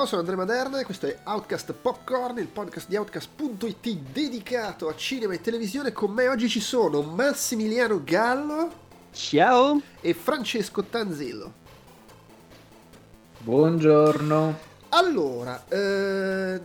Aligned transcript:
Ciao, 0.00 0.08
sono 0.08 0.22
Andrea 0.22 0.38
Maderna 0.38 0.80
e 0.80 0.84
questo 0.84 1.08
è 1.08 1.18
Outcast 1.24 1.74
Popcorn, 1.74 2.38
il 2.38 2.46
podcast 2.46 2.88
di 2.88 2.96
Outcast.it 2.96 3.96
dedicato 4.10 4.88
a 4.88 4.96
cinema 4.96 5.34
e 5.34 5.42
televisione. 5.42 5.92
Con 5.92 6.10
me 6.12 6.26
oggi 6.26 6.48
ci 6.48 6.60
sono 6.60 7.02
Massimiliano 7.02 8.00
Gallo. 8.02 8.72
Ciao. 9.12 9.78
E 10.00 10.14
Francesco 10.14 10.84
Tanzillo. 10.84 11.52
Buongiorno. 13.40 14.58
Allora, 14.88 15.66
ehm, 15.68 16.60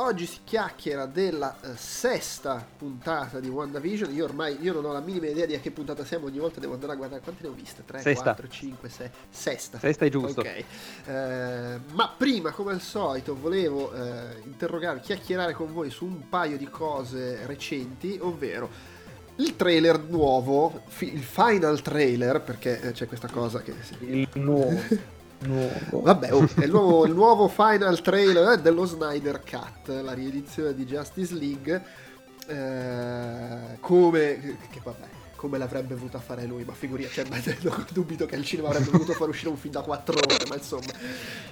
oggi 0.00 0.26
si 0.26 0.38
chiacchiera 0.44 1.06
della 1.06 1.56
eh, 1.60 1.76
sesta 1.76 2.64
puntata 2.78 3.38
di 3.38 3.48
WandaVision. 3.48 4.12
Io 4.14 4.24
ormai 4.24 4.56
io 4.60 4.72
non 4.72 4.84
ho 4.84 4.92
la 4.92 5.00
minima 5.00 5.26
idea 5.26 5.46
di 5.46 5.54
a 5.54 5.60
che 5.60 5.70
puntata 5.70 6.04
siamo, 6.04 6.26
ogni 6.26 6.38
volta 6.38 6.60
devo 6.60 6.74
andare 6.74 6.92
a 6.92 6.96
guardare 6.96 7.20
quante 7.20 7.42
ne 7.42 7.48
ho 7.48 7.52
viste. 7.52 7.82
3, 7.84 8.00
Sesta. 8.00 8.34
4, 8.34 8.48
5, 8.48 8.88
6. 8.88 9.10
Sesta. 9.28 9.78
Sesta 9.78 10.04
è 10.04 10.08
giusto. 10.08 10.40
Ok. 10.40 10.64
Eh, 11.06 11.78
ma 11.92 12.14
prima, 12.16 12.50
come 12.50 12.72
al 12.72 12.80
solito, 12.80 13.36
volevo 13.36 13.92
eh, 13.92 14.40
interrogarvi, 14.44 15.00
chiacchierare 15.00 15.52
con 15.52 15.72
voi 15.72 15.90
su 15.90 16.04
un 16.04 16.28
paio 16.28 16.56
di 16.56 16.68
cose 16.68 17.46
recenti, 17.46 18.18
ovvero 18.20 18.98
il 19.36 19.56
trailer 19.56 19.98
nuovo, 20.00 20.82
il 20.98 21.22
final 21.22 21.80
trailer, 21.82 22.40
perché 22.42 22.80
eh, 22.80 22.92
c'è 22.92 23.06
questa 23.06 23.28
cosa 23.28 23.60
che... 23.62 23.74
Il 24.00 24.28
nuovo. 24.34 25.18
nuovo. 25.48 26.00
Vabbè, 26.02 26.32
oh, 26.32 26.48
il 26.56 26.70
nuovo, 26.70 27.06
il 27.06 27.12
nuovo 27.12 27.48
final 27.48 28.00
trailer 28.00 28.52
eh, 28.52 28.60
dello 28.60 28.84
Snyder 28.84 29.42
Cut, 29.42 29.88
la 29.88 30.12
riedizione 30.12 30.74
di 30.74 30.84
Justice 30.84 31.34
League. 31.34 31.82
eh, 32.46 33.78
come, 33.80 34.58
che 34.70 34.80
vabbè, 34.82 35.08
come 35.40 35.56
l'avrebbe 35.56 35.94
voluta 35.94 36.18
fare 36.18 36.44
lui, 36.44 36.64
ma 36.64 36.74
figuriamoci, 36.74 37.22
cioè, 37.22 37.28
ma 37.28 37.40
dubito 37.90 38.26
che 38.26 38.36
al 38.36 38.44
cinema 38.44 38.68
avrebbe 38.68 38.90
voluto 38.90 39.14
far 39.14 39.28
uscire 39.28 39.48
un 39.48 39.56
film 39.56 39.72
da 39.72 39.80
4 39.80 40.14
ore, 40.14 40.44
ma 40.48 40.56
insomma, 40.56 40.92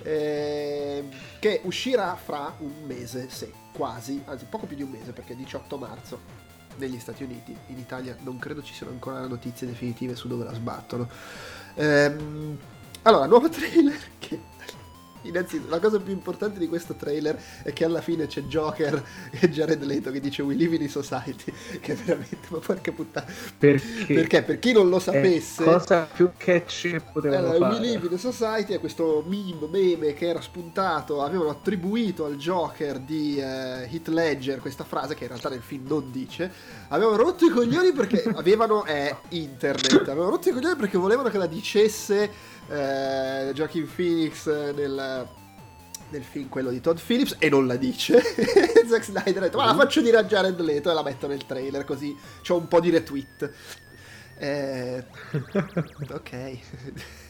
eh, 0.03 1.05
che 1.39 1.61
uscirà 1.65 2.15
fra 2.17 2.55
un 2.59 2.85
mese, 2.87 3.29
sì, 3.31 3.51
quasi, 3.73 4.23
anzi 4.27 4.45
poco 4.45 4.67
più 4.67 4.77
di 4.77 4.83
un 4.83 4.91
mese, 4.91 5.13
perché 5.13 5.33
è 5.33 5.37
18 5.37 5.79
marzo 5.79 6.21
negli 6.77 6.99
Stati 6.99 7.23
Uniti, 7.23 7.57
in 7.69 7.79
Italia 7.79 8.15
non 8.21 8.39
credo 8.39 8.63
ci 8.63 8.75
siano 8.75 8.93
ancora 8.93 9.27
notizie 9.27 9.67
definitive 9.67 10.15
su 10.15 10.29
dove 10.29 10.45
la 10.45 10.53
sbattono. 10.53 11.09
Ehm, 11.75 12.59
allora, 13.09 13.27
nuovo 13.27 13.49
trailer 13.49 13.99
che... 14.19 14.39
Innanzitutto, 15.23 15.71
la 15.71 15.81
cosa 15.81 15.99
più 15.99 16.13
importante 16.13 16.59
di 16.59 16.69
questo 16.69 16.95
trailer 16.95 17.41
è 17.63 17.73
che 17.73 17.85
alla 17.85 18.01
fine 18.01 18.27
c'è 18.27 18.43
Joker 18.43 19.03
e 19.31 19.49
Jared 19.51 19.83
Leto 19.83 20.11
che 20.11 20.21
dice 20.21 20.43
We 20.43 20.55
live 20.55 20.77
in 20.77 20.89
society, 20.89 21.53
che 21.81 21.95
veramente, 21.95 22.49
ma 22.49 22.59
porca 22.59 22.93
puttana. 22.93 23.27
Perché? 23.59 24.15
Perché? 24.15 24.43
Per 24.43 24.59
chi 24.59 24.73
non 24.73 24.89
lo 24.89 24.99
sapesse... 24.99 25.63
È 25.63 25.67
cosa 25.67 26.09
più 26.13 26.31
catchy 26.37 26.91
che 26.93 27.01
potevano 27.01 27.51
Allora, 27.51 27.69
We 27.69 27.75
fare. 27.75 27.87
Live 27.87 28.09
in 28.11 28.19
Society 28.19 28.75
è 28.75 28.81
questo 28.81 29.25
meme, 29.27 29.67
meme 29.71 30.13
che 30.15 30.29
era 30.29 30.41
spuntato, 30.41 31.23
avevano 31.23 31.51
attribuito 31.51 32.25
al 32.25 32.37
Joker 32.37 32.99
di 32.99 33.39
eh, 33.39 33.89
Heath 33.91 34.09
Ledger 34.09 34.61
questa 34.61 34.85
frase 34.85 35.15
che 35.15 35.25
in 35.25 35.29
realtà 35.29 35.49
nel 35.49 35.63
film 35.63 35.87
non 35.87 36.11
dice. 36.11 36.51
Avevano 36.89 37.17
rotto 37.17 37.45
i 37.45 37.51
coglioni 37.51 37.93
perché 37.93 38.23
avevano 38.35 38.85
è 38.85 39.15
internet, 39.31 40.09
avevano 40.09 40.31
rotto 40.31 40.49
i 40.49 40.53
coglioni 40.53 40.77
perché 40.77 40.99
volevano 40.99 41.29
che 41.29 41.39
la 41.39 41.47
dicesse 41.47 42.31
eh, 42.69 43.51
Joaquin 43.55 43.89
Phoenix 43.95 44.47
nel, 44.75 44.93
nel 46.11 46.23
film 46.23 46.49
quello 46.49 46.71
di 46.71 46.81
Todd 46.81 46.99
Phillips 47.05 47.37
e 47.39 47.49
non 47.49 47.67
la 47.67 47.77
dice. 47.77 48.21
Zack 48.89 49.05
Snyder 49.05 49.37
ha 49.39 49.41
detto 49.41 49.59
ma 49.59 49.67
la 49.67 49.75
faccio 49.75 50.01
dire 50.01 50.17
a 50.17 50.25
Jared 50.25 50.59
Leto 50.61 50.91
e 50.91 50.95
la 50.95 51.03
metto 51.03 51.27
nel 51.27 51.45
trailer 51.47 51.85
così 51.85 52.17
c'ho 52.43 52.57
un 52.57 52.69
po' 52.69 52.81
di 52.81 52.91
retweet. 52.91 53.53
Eh, 54.39 55.05
ok. 56.13 56.59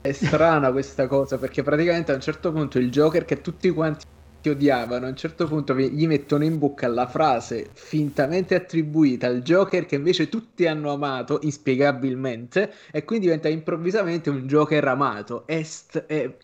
È 0.00 0.12
strana 0.12 0.72
questa 0.72 1.06
cosa 1.06 1.38
perché 1.38 1.62
praticamente 1.62 2.10
a 2.10 2.16
un 2.16 2.20
certo 2.20 2.50
punto 2.50 2.78
il 2.78 2.90
Joker 2.90 3.24
che 3.24 3.40
tutti 3.40 3.70
quanti 3.70 4.04
odiavano, 4.50 5.06
a 5.06 5.08
un 5.08 5.16
certo 5.16 5.46
punto 5.46 5.74
gli 5.74 6.06
mettono 6.06 6.44
in 6.44 6.58
bocca 6.58 6.88
la 6.88 7.06
frase 7.06 7.70
fintamente 7.72 8.54
attribuita 8.54 9.26
al 9.26 9.42
Joker 9.42 9.86
che 9.86 9.96
invece 9.96 10.28
tutti 10.28 10.66
hanno 10.66 10.92
amato 10.92 11.38
inspiegabilmente 11.42 12.72
e 12.90 13.04
quindi 13.04 13.26
diventa 13.26 13.48
improvvisamente 13.48 14.30
un 14.30 14.46
Joker 14.46 14.86
amato. 14.88 15.46
È 15.46 15.62
st- 15.62 16.04
è- 16.06 16.36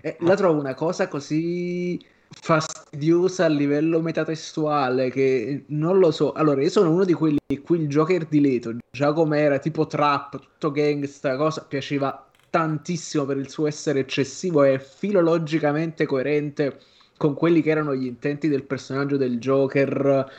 è- 0.00 0.16
la 0.20 0.34
trovo 0.36 0.58
una 0.60 0.74
cosa 0.74 1.08
così 1.08 1.98
fastidiosa 2.28 3.44
a 3.46 3.48
livello 3.48 4.00
metatestuale 4.00 5.10
che 5.10 5.64
non 5.68 5.98
lo 5.98 6.10
so. 6.10 6.32
Allora, 6.32 6.62
io 6.62 6.70
sono 6.70 6.92
uno 6.92 7.04
di 7.04 7.12
quelli 7.12 7.38
a 7.48 7.60
cui 7.60 7.80
il 7.80 7.88
Joker 7.88 8.26
di 8.26 8.40
Leto, 8.40 8.76
già 8.90 9.12
com'era, 9.12 9.58
tipo 9.58 9.86
trap, 9.86 10.38
tutto 10.38 10.70
gangsta, 10.70 11.36
cosa, 11.36 11.64
piaceva 11.64 12.24
tantissimo 12.48 13.24
per 13.24 13.36
il 13.36 13.48
suo 13.48 13.66
essere 13.66 14.00
eccessivo 14.00 14.62
e 14.64 14.78
filologicamente 14.80 16.06
coerente 16.06 16.80
con 17.20 17.34
quelli 17.34 17.60
che 17.60 17.68
erano 17.68 17.94
gli 17.94 18.06
intenti 18.06 18.48
del 18.48 18.62
personaggio 18.62 19.18
del 19.18 19.38
Joker. 19.38 20.32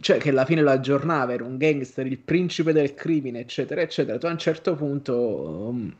Cioè, 0.00 0.18
che 0.18 0.30
alla 0.30 0.44
fine 0.44 0.60
lo 0.60 0.70
aggiornava, 0.70 1.32
era 1.32 1.44
un 1.44 1.56
gangster, 1.56 2.04
il 2.06 2.18
principe 2.18 2.72
del 2.72 2.94
crimine, 2.94 3.38
eccetera, 3.38 3.82
eccetera. 3.82 4.18
Tu 4.18 4.26
a 4.26 4.30
un 4.30 4.38
certo 4.38 4.74
punto. 4.74 5.14
um, 5.14 5.94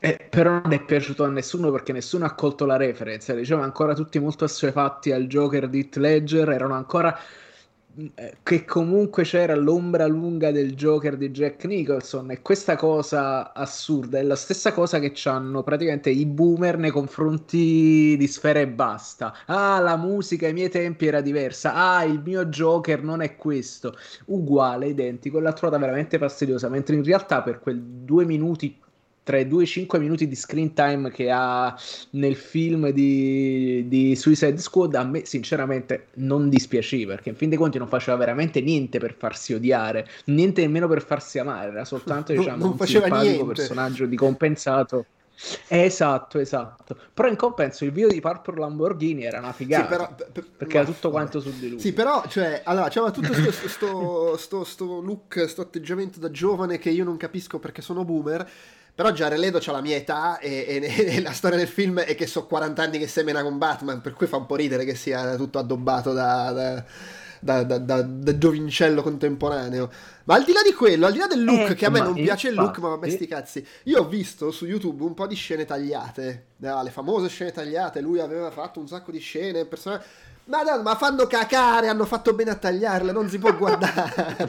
eh, 0.00 0.26
però 0.28 0.60
non 0.60 0.72
è 0.72 0.84
piaciuto 0.84 1.22
a 1.22 1.28
nessuno 1.28 1.70
perché 1.70 1.92
nessuno 1.92 2.24
ha 2.24 2.34
colto 2.34 2.66
la 2.66 2.76
reference. 2.76 3.32
Dicevano 3.36 3.64
ancora 3.64 3.94
tutti 3.94 4.18
molto 4.18 4.44
assuefatti 4.44 5.12
al 5.12 5.28
Joker 5.28 5.68
di 5.68 5.78
Heath 5.78 5.96
Ledger, 5.96 6.48
erano 6.50 6.74
ancora 6.74 7.16
che 8.44 8.64
comunque 8.64 9.24
c'era 9.24 9.56
l'ombra 9.56 10.06
lunga 10.06 10.52
del 10.52 10.74
Joker 10.76 11.16
di 11.16 11.30
Jack 11.30 11.64
Nicholson 11.64 12.30
e 12.30 12.42
questa 12.42 12.76
cosa 12.76 13.52
assurda 13.52 14.18
è 14.18 14.22
la 14.22 14.36
stessa 14.36 14.72
cosa 14.72 15.00
che 15.00 15.12
hanno 15.28 15.64
praticamente 15.64 16.10
i 16.10 16.24
boomer 16.24 16.78
nei 16.78 16.90
confronti 16.90 18.16
di 18.16 18.26
Sfera 18.28 18.60
e 18.60 18.68
Basta. 18.68 19.34
Ah, 19.46 19.80
la 19.80 19.96
musica 19.96 20.46
ai 20.46 20.52
miei 20.52 20.68
tempi 20.68 21.06
era 21.06 21.20
diversa. 21.20 21.74
Ah, 21.74 22.04
il 22.04 22.22
mio 22.24 22.46
Joker 22.46 23.02
non 23.02 23.20
è 23.20 23.34
questo. 23.34 23.96
Uguale, 24.26 24.88
identico, 24.88 25.40
l'ha 25.40 25.52
trovata 25.52 25.80
veramente 25.80 26.18
fastidiosa, 26.18 26.68
mentre 26.68 26.94
in 26.94 27.02
realtà 27.02 27.42
per 27.42 27.58
quel 27.58 27.80
due 27.82 28.24
minuti 28.24 28.78
tra 29.28 29.38
i 29.38 29.46
2 29.46 29.60
e 29.60 29.64
i 29.64 29.68
5 29.68 29.98
minuti 29.98 30.26
di 30.26 30.34
screen 30.34 30.72
time 30.72 31.10
che 31.10 31.30
ha 31.30 31.78
nel 32.12 32.34
film 32.34 32.88
di, 32.88 33.84
di 33.86 34.16
Suicide 34.16 34.56
Squad, 34.56 34.94
a 34.94 35.04
me 35.04 35.26
sinceramente 35.26 36.06
non 36.14 36.48
dispiaceva 36.48 37.12
perché 37.14 37.28
in 37.28 37.36
fin 37.36 37.50
dei 37.50 37.58
conti 37.58 37.76
non 37.76 37.88
faceva 37.88 38.16
veramente 38.16 38.62
niente 38.62 38.98
per 38.98 39.14
farsi 39.18 39.52
odiare, 39.52 40.08
niente 40.26 40.62
nemmeno 40.62 40.88
per 40.88 41.04
farsi 41.04 41.38
amare, 41.38 41.72
era 41.72 41.84
soltanto 41.84 42.32
Non- 42.32 42.42
diciamo, 42.42 42.64
un 42.78 42.86
simpatico 42.86 43.20
niente. 43.20 43.44
personaggio 43.52 44.06
di 44.06 44.16
compensato. 44.16 45.04
Esatto, 45.68 46.38
esatto. 46.38 46.96
Però 47.14 47.28
in 47.28 47.36
compenso 47.36 47.84
il 47.84 47.92
video 47.92 48.08
di 48.08 48.20
Purple 48.20 48.58
Lamborghini 48.58 49.24
era 49.24 49.38
una 49.38 49.52
figata. 49.52 49.82
Sì, 49.84 49.88
però- 49.88 50.14
per- 50.32 50.44
perché 50.56 50.78
ma- 50.78 50.82
era 50.82 50.90
tutto 50.90 51.10
quanto 51.10 51.40
su 51.40 51.52
di 51.58 51.68
lui. 51.68 51.78
Sì, 51.80 51.92
però, 51.92 52.24
cioè, 52.28 52.62
allora, 52.64 52.88
c'era 52.88 53.10
tutto 53.10 53.32
sto, 53.34 53.52
sto, 53.68 54.36
sto- 54.38 54.64
sto 54.64 55.00
look, 55.00 55.44
sto 55.48 55.60
atteggiamento 55.60 56.18
da 56.18 56.30
giovane 56.30 56.78
che 56.78 56.90
io 56.90 57.04
non 57.04 57.16
capisco 57.16 57.58
perché 57.58 57.82
sono 57.82 58.04
boomer. 58.04 58.48
Però 58.98 59.12
Jared 59.12 59.38
Leto 59.38 59.58
ha 59.64 59.70
la 59.72 59.80
mia 59.80 59.94
età 59.94 60.40
e, 60.40 60.82
e- 60.82 61.14
e 61.14 61.22
la 61.22 61.30
storia 61.30 61.56
del 61.56 61.68
film 61.68 62.00
è 62.00 62.16
che 62.16 62.26
so 62.26 62.46
40 62.46 62.82
anni 62.82 62.98
che 62.98 63.06
semina 63.06 63.44
con 63.44 63.56
Batman, 63.56 64.00
per 64.00 64.12
cui 64.12 64.26
fa 64.26 64.38
un 64.38 64.46
po' 64.46 64.56
ridere 64.56 64.84
che 64.84 64.96
sia 64.96 65.36
tutto 65.36 65.60
addobbato 65.60 66.12
da, 66.12 66.50
da, 67.40 67.62
da- 67.62 67.78
da- 67.78 68.36
giovincello 68.38 69.00
contemporaneo. 69.00 69.88
Ma 70.24 70.34
al 70.34 70.42
di 70.42 70.52
là 70.52 70.62
di 70.66 70.72
quello, 70.74 71.06
al 71.06 71.12
di 71.12 71.18
là 71.18 71.28
del 71.28 71.44
look, 71.44 71.70
Eh, 71.70 71.74
che 71.76 71.86
a 71.86 71.90
me 71.90 72.00
non 72.00 72.14
piace 72.14 72.48
il 72.48 72.54
look, 72.54 72.78
ma 72.78 72.88
vabbè 72.88 73.08
sti 73.08 73.26
cazzi. 73.28 73.64
Io 73.84 74.00
ho 74.00 74.08
visto 74.08 74.50
su 74.50 74.66
YouTube 74.66 75.04
un 75.04 75.14
po' 75.14 75.28
di 75.28 75.36
scene 75.36 75.64
tagliate, 75.64 76.46
no, 76.56 76.82
le 76.82 76.90
famose 76.90 77.28
scene 77.28 77.52
tagliate, 77.52 78.00
lui 78.00 78.18
aveva 78.18 78.50
fatto 78.50 78.80
un 78.80 78.88
sacco 78.88 79.12
di 79.12 79.20
scene, 79.20 79.64
persone... 79.64 80.02
Ma, 80.48 80.62
no, 80.62 80.80
ma 80.82 80.94
fanno 80.96 81.26
cacare, 81.26 81.88
hanno 81.88 82.06
fatto 82.06 82.32
bene 82.32 82.50
a 82.52 82.54
tagliarle, 82.56 83.12
non 83.12 83.28
si 83.28 83.38
può 83.38 83.54
guardare. 83.54 84.48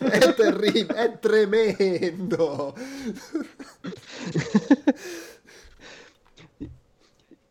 è 0.00 0.34
terribile, 0.34 0.94
è 0.94 1.18
tremendo. 1.18 2.74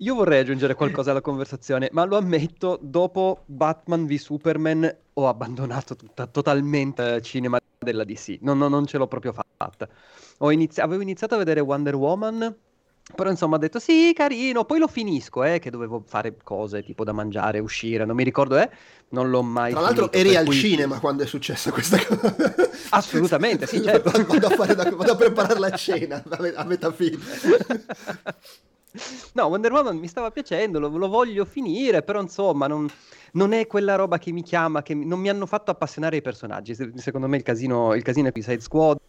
Io 0.02 0.14
vorrei 0.14 0.42
aggiungere 0.42 0.76
qualcosa 0.76 1.10
alla 1.10 1.22
conversazione, 1.22 1.90
ma 1.92 2.06
lo 2.06 2.18
ammetto, 2.18 2.78
dopo 2.80 3.42
Batman 3.48 4.06
v 4.06 4.14
Superman 4.14 4.96
ho 5.14 5.28
abbandonato 5.28 5.96
tutta, 5.96 6.28
totalmente 6.28 7.02
il 7.02 7.22
cinema 7.24 7.60
della 7.80 8.04
DC, 8.04 8.38
non, 8.42 8.60
non- 8.60 8.70
non 8.70 8.86
ce 8.86 9.00
l'ho 9.00 9.08
proprio 9.08 9.34
fatta. 9.34 9.88
Ho 10.40 10.52
inizi- 10.52 10.82
avevo 10.82 11.02
iniziato 11.02 11.34
a 11.34 11.40
vedere 11.40 11.62
Wonder 11.62 11.96
Woman, 11.96 12.56
però 13.16 13.30
insomma 13.30 13.56
ho 13.56 13.60
detto 13.60 13.80
sì, 13.80 14.12
carino, 14.16 14.66
poi 14.66 14.80
lo 14.80 14.88
finisco, 14.88 15.44
eh, 15.44 15.60
che 15.60 15.70
dovevo 15.70 16.04
fare 16.06 16.36
cose 16.44 16.84
tipo 16.84 17.04
da 17.04 17.14
mangiare, 17.14 17.60
uscire, 17.60 18.06
non 18.06 18.16
mi 18.16 18.24
ricordo, 18.24 18.58
eh, 18.58 18.70
non 19.10 19.30
l'ho 19.30 19.42
mai 19.44 19.72
Tra 19.72 19.82
l'altro 19.82 20.12
eri 20.12 20.36
al 20.36 20.46
cui- 20.46 20.56
cinema 20.56 21.00
quando 21.00 21.24
è 21.24 21.26
successa 21.26 21.72
questa 21.72 21.98
cosa. 22.06 22.36
Assolutamente, 22.92 23.66
sì, 23.66 23.82
certo. 23.84 24.12
Vado 24.12 24.48
a, 24.48 24.74
da- 24.74 24.90
vado 24.92 25.12
a 25.12 25.16
preparare 25.16 25.60
la 25.60 25.72
cena 25.72 26.22
a 26.28 26.38
me- 26.42 26.54
a 26.54 26.64
metà 26.64 26.92
film. 26.92 27.20
No, 29.34 29.46
Wonder 29.46 29.72
Woman 29.72 29.98
mi 29.98 30.08
stava 30.08 30.32
piacendo, 30.32 30.80
lo, 30.80 30.88
lo 30.88 31.08
voglio 31.08 31.46
finire, 31.46 32.02
però 32.02 32.20
insomma 32.20 32.66
non, 32.66 32.88
non 33.34 33.52
è 33.52 33.68
quella 33.68 33.94
roba 33.96 34.18
che 34.18 34.32
mi 34.32 34.42
chiama, 34.42 34.82
che 34.82 34.96
mi- 34.96 35.06
non 35.06 35.20
mi 35.20 35.30
hanno 35.30 35.46
fatto 35.46 35.70
appassionare 35.70 36.16
i 36.18 36.22
personaggi. 36.24 36.74
Se- 36.74 36.92
Secondo 36.96 37.28
me 37.28 37.38
il 37.38 37.44
casino, 37.44 37.94
il 37.94 38.02
casino 38.02 38.30
è 38.30 38.32
qui, 38.32 38.42
Side 38.42 38.60
Squad, 38.62 39.00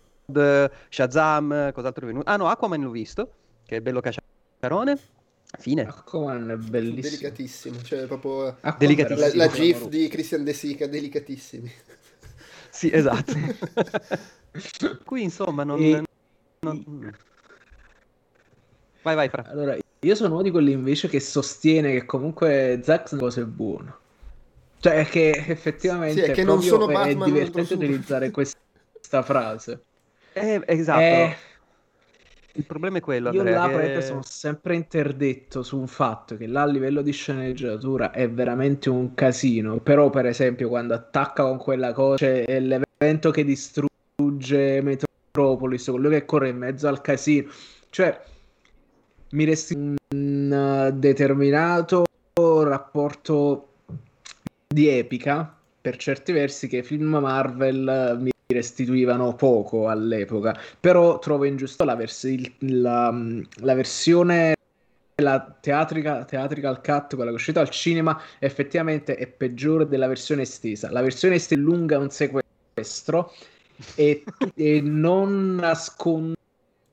Shazam, 0.90 1.72
cos'altro 1.72 2.04
è 2.04 2.08
venuto? 2.08 2.28
Ah 2.30 2.36
no, 2.36 2.48
Aquaman 2.48 2.82
l'ho 2.82 2.90
visto, 2.90 3.30
che 3.68 3.76
è 3.76 3.80
bello 3.82 4.00
Carone. 4.58 4.98
Fine. 5.58 5.82
Aquaman 5.82 6.50
è 6.50 6.56
bellissimo. 6.56 7.02
Delicatissimo, 7.02 7.82
cioè 7.82 8.06
proprio 8.06 8.46
Aquaman 8.46 8.78
Delicatissimo. 8.78 9.28
la, 9.28 9.34
la 9.34 9.48
gif 9.48 9.86
di 9.88 10.08
Christian 10.08 10.42
De 10.42 10.52
Sica, 10.54 10.86
delicatissimi. 10.86 11.70
Sì, 12.70 12.90
esatto. 12.92 13.32
Qui 15.04 15.22
insomma 15.22 15.64
non... 15.64 15.82
E- 15.82 16.02
non-. 16.60 17.16
Vai, 19.02 19.14
vai, 19.16 19.28
Fra. 19.28 19.46
Allora, 19.48 19.76
io 20.00 20.14
sono 20.14 20.34
uno 20.34 20.42
di 20.42 20.50
quelli 20.50 20.72
invece 20.72 21.08
che 21.08 21.18
sostiene 21.18 21.90
che 21.92 22.04
comunque 22.04 22.80
Zack 22.84 23.08
Snyder 23.08 23.44
è 23.44 23.46
buono. 23.46 23.98
Cioè, 24.78 25.06
che 25.06 25.30
effettivamente 25.48 26.24
Sì, 26.24 26.30
è 26.30 26.34
che 26.34 26.44
non 26.44 26.62
sono 26.62 26.88
è 26.88 26.92
Batman 26.92 27.24
divertente 27.24 27.50
contro 27.50 27.62
Superman. 27.64 27.88
utilizzare 27.90 28.30
questa 28.30 29.22
frase. 29.22 29.82
Eh, 30.34 30.62
esatto. 30.66 31.00
Eh, 31.00 31.36
Il 32.58 32.64
problema 32.64 32.98
è 32.98 33.00
quello, 33.00 33.30
io 33.30 33.44
là 33.44 33.68
che- 33.70 34.02
sono 34.02 34.20
sempre 34.24 34.74
interdetto 34.74 35.62
su 35.62 35.78
un 35.78 35.86
fatto 35.86 36.36
che 36.36 36.48
là 36.48 36.62
a 36.62 36.66
livello 36.66 37.02
di 37.02 37.12
sceneggiatura 37.12 38.10
è 38.10 38.28
veramente 38.28 38.90
un 38.90 39.14
casino. 39.14 39.78
Però, 39.78 40.10
per 40.10 40.26
esempio, 40.26 40.68
quando 40.68 40.92
attacca 40.94 41.44
con 41.44 41.56
quella 41.58 41.92
cosa, 41.92 42.16
c'è 42.16 42.58
l'evento 42.58 43.30
che 43.30 43.44
distrugge 43.44 44.80
Metropolis, 44.82 45.86
quello 45.88 46.08
che 46.08 46.24
corre 46.24 46.48
in 46.48 46.56
mezzo 46.56 46.88
al 46.88 47.00
casino. 47.00 47.48
Cioè, 47.90 48.20
mi 49.30 49.44
resti 49.44 49.74
un 49.74 50.90
uh, 50.90 50.98
determinato 50.98 52.06
rapporto 52.34 53.74
di 54.66 54.88
epica 54.88 55.56
per 55.80 55.96
certi 55.96 56.32
versi 56.32 56.66
che 56.66 56.82
film 56.82 57.18
Marvel 57.18 58.16
uh, 58.16 58.20
mi 58.20 58.30
restituivano 58.50 59.34
poco 59.34 59.88
all'epoca 59.88 60.58
però 60.80 61.18
trovo 61.18 61.44
ingiusto 61.44 61.84
la, 61.84 61.94
vers- 61.94 62.22
il- 62.24 62.54
la, 62.80 63.14
la 63.56 63.74
versione 63.74 64.54
la 65.20 65.54
teatrica, 65.60 66.24
theatrical 66.24 66.80
cut 66.80 67.14
quella 67.14 67.24
che 67.24 67.30
è 67.30 67.34
uscita 67.34 67.60
al 67.60 67.70
cinema 67.70 68.20
effettivamente 68.38 69.16
è 69.16 69.26
peggiore 69.26 69.88
della 69.88 70.06
versione 70.06 70.42
estesa. 70.42 70.90
La 70.92 71.02
versione 71.02 71.34
estesa 71.34 71.60
è 71.60 71.64
lunga 71.64 71.98
un 71.98 72.08
sequestro 72.08 73.32
e, 73.96 74.24
e 74.54 74.80
non 74.80 75.56
nasconde 75.56 76.37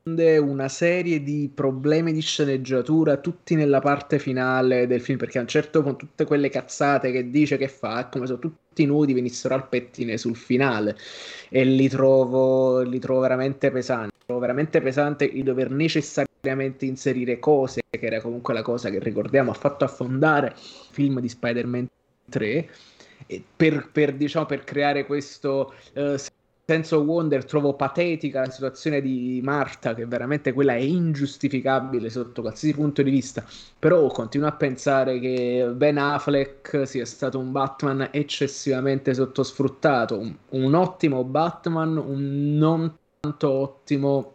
una 0.08 0.68
serie 0.68 1.24
di 1.24 1.50
problemi 1.52 2.14
di 2.14 2.22
sceneggiatura 2.22 3.18
tutti 3.18 3.56
nella 3.56 3.80
parte 3.80 4.20
finale 4.20 4.86
del 4.86 5.02
film 5.02 5.18
perché 5.18 5.40
a 5.40 5.42
un 5.42 5.48
certo 5.48 5.82
punto 5.82 6.06
tutte 6.06 6.26
quelle 6.26 6.50
cazzate 6.50 7.12
che 7.12 7.32
dice 7.32 7.58
che 7.58 7.68
fa 7.68 8.02
è 8.02 8.10
come 8.10 8.28
se 8.28 8.38
tutti 8.38 8.86
nudi 8.86 9.14
venissero 9.14 9.56
al 9.56 9.68
pettine 9.68 10.18
sul 10.18 10.36
finale. 10.36 10.96
E 11.50 11.64
li 11.64 11.90
trovo, 11.90 12.82
li 12.82 13.00
trovo 13.00 13.22
veramente 13.22 13.72
pesanti. 13.72 14.14
Trovo 14.24 14.42
veramente 14.42 14.80
pesante 14.80 15.26
il 15.26 15.44
dover 15.44 15.72
necessariamente 15.72 16.86
inserire 16.86 17.40
cose 17.40 17.82
che 17.90 18.06
era 18.06 18.22
comunque 18.22 18.54
la 18.54 18.62
cosa 18.62 18.92
che 18.92 19.00
ricordiamo 19.00 19.50
ha 19.50 19.56
fatto 19.56 19.86
affondare 19.86 20.54
il 20.56 20.88
film 20.92 21.20
di 21.20 21.30
Spider-Man 21.30 21.88
3 22.30 22.70
e 23.26 23.44
per, 23.56 23.90
per, 23.92 24.14
diciamo, 24.14 24.46
per 24.46 24.64
creare 24.64 25.08
questo 25.08 25.74
eh, 25.94 26.20
senso 26.66 27.02
wonder 27.02 27.46
trovo 27.46 27.76
patetica 27.76 28.40
la 28.40 28.50
situazione 28.50 29.00
di 29.00 29.40
Marta 29.44 29.94
che 29.94 30.06
veramente 30.08 30.52
quella 30.52 30.74
è 30.74 30.80
ingiustificabile 30.80 32.10
sotto 32.10 32.42
qualsiasi 32.42 32.74
punto 32.74 33.04
di 33.04 33.12
vista. 33.12 33.46
Però 33.78 34.08
continuo 34.08 34.48
a 34.48 34.54
pensare 34.54 35.20
che 35.20 35.70
Ben 35.74 35.98
Affleck 36.00 36.88
sia 36.88 37.06
stato 37.06 37.38
un 37.38 37.52
Batman 37.52 38.10
eccessivamente 38.12 39.14
sottosfruttato. 39.14 40.18
Un, 40.18 40.36
un 40.50 40.74
ottimo 40.74 41.24
Batman 41.24 41.98
un 41.98 42.58
non 42.58 42.98
tanto 43.20 43.50
ottimo 43.52 44.34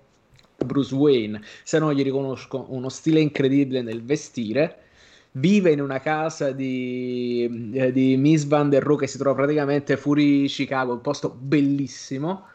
Bruce 0.65 0.95
Wayne. 0.95 1.41
Se 1.65 1.79
no 1.81 1.93
gli 1.93 2.03
riconosco 2.03 2.67
uno 2.69 2.89
stile 2.89 3.21
incredibile 3.21 3.83
nel 3.83 4.05
vestire 4.05 4.85
vive 5.33 5.71
in 5.73 5.81
una 5.81 6.01
casa 6.01 6.51
di, 6.53 7.71
eh, 7.75 7.93
di 7.93 8.17
Miss 8.17 8.45
Van 8.45 8.69
der 8.69 8.83
Rohe 8.83 8.99
che 9.01 9.07
si 9.07 9.19
trova 9.19 9.37
praticamente 9.37 9.97
fuori 9.97 10.47
Chicago, 10.47 10.93
un 10.93 11.01
posto 11.01 11.31
bellissimo. 11.31 12.47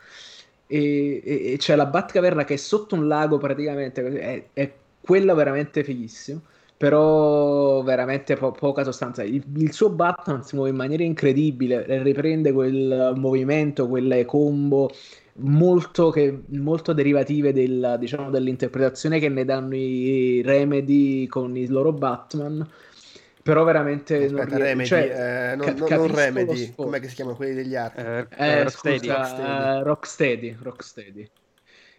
E, 0.67 1.21
e- 1.23 1.53
e 1.53 1.57
c'è 1.57 1.75
la 1.75 1.85
Batcaverna 1.85 2.43
che 2.43 2.55
è 2.55 2.57
sotto 2.57 2.95
un 2.95 3.07
lago 3.07 3.37
praticamente, 3.37 4.03
è, 4.19 4.47
è 4.53 4.73
quella 5.01 5.33
veramente 5.33 5.83
fighissimo. 5.83 6.41
Però 6.77 7.81
veramente 7.83 8.35
po- 8.35 8.51
poca 8.51 8.83
sostanza. 8.83 9.23
Il, 9.23 9.43
il 9.55 9.71
suo 9.71 9.89
Batman 9.91 10.43
si 10.43 10.55
muove 10.55 10.71
in 10.71 10.75
maniera 10.75 11.03
incredibile, 11.03 11.85
riprende 12.03 12.51
quel 12.51 13.13
movimento, 13.15 13.87
quelle 13.87 14.25
combo 14.25 14.89
molto, 15.37 16.09
che, 16.09 16.43
molto 16.49 16.93
derivative 16.93 17.53
del, 17.53 17.97
diciamo, 17.99 18.29
dell'interpretazione 18.29 19.19
che 19.19 19.29
ne 19.29 19.45
danno 19.45 19.75
i 19.75 20.41
Remedy 20.41 21.27
con 21.27 21.55
i 21.55 21.67
loro 21.67 21.91
Batman. 21.91 22.67
Però 23.43 23.63
veramente 23.63 24.17
non 24.27 24.39
Aspetta, 24.39 24.55
rie- 24.55 24.65
Remedy, 24.65 24.87
cioè, 24.87 25.51
eh, 25.51 25.55
non, 25.55 25.65
ca- 25.67 25.73
non- 25.73 26.07
non 26.07 26.15
Remedy, 26.15 26.73
che 26.99 27.09
si 27.09 27.15
chiamano 27.15 27.35
quelli 27.37 27.53
degli 27.53 27.75
archi? 27.75 27.99
Eh, 27.99 28.27
Eh, 28.37 28.63
Rocksteady. 28.63 28.97
scusa, 28.97 29.13
Rocksteady. 29.13 29.77
eh, 29.79 29.83
Rocksteady, 29.83 30.57
Rocksteady. 30.61 31.29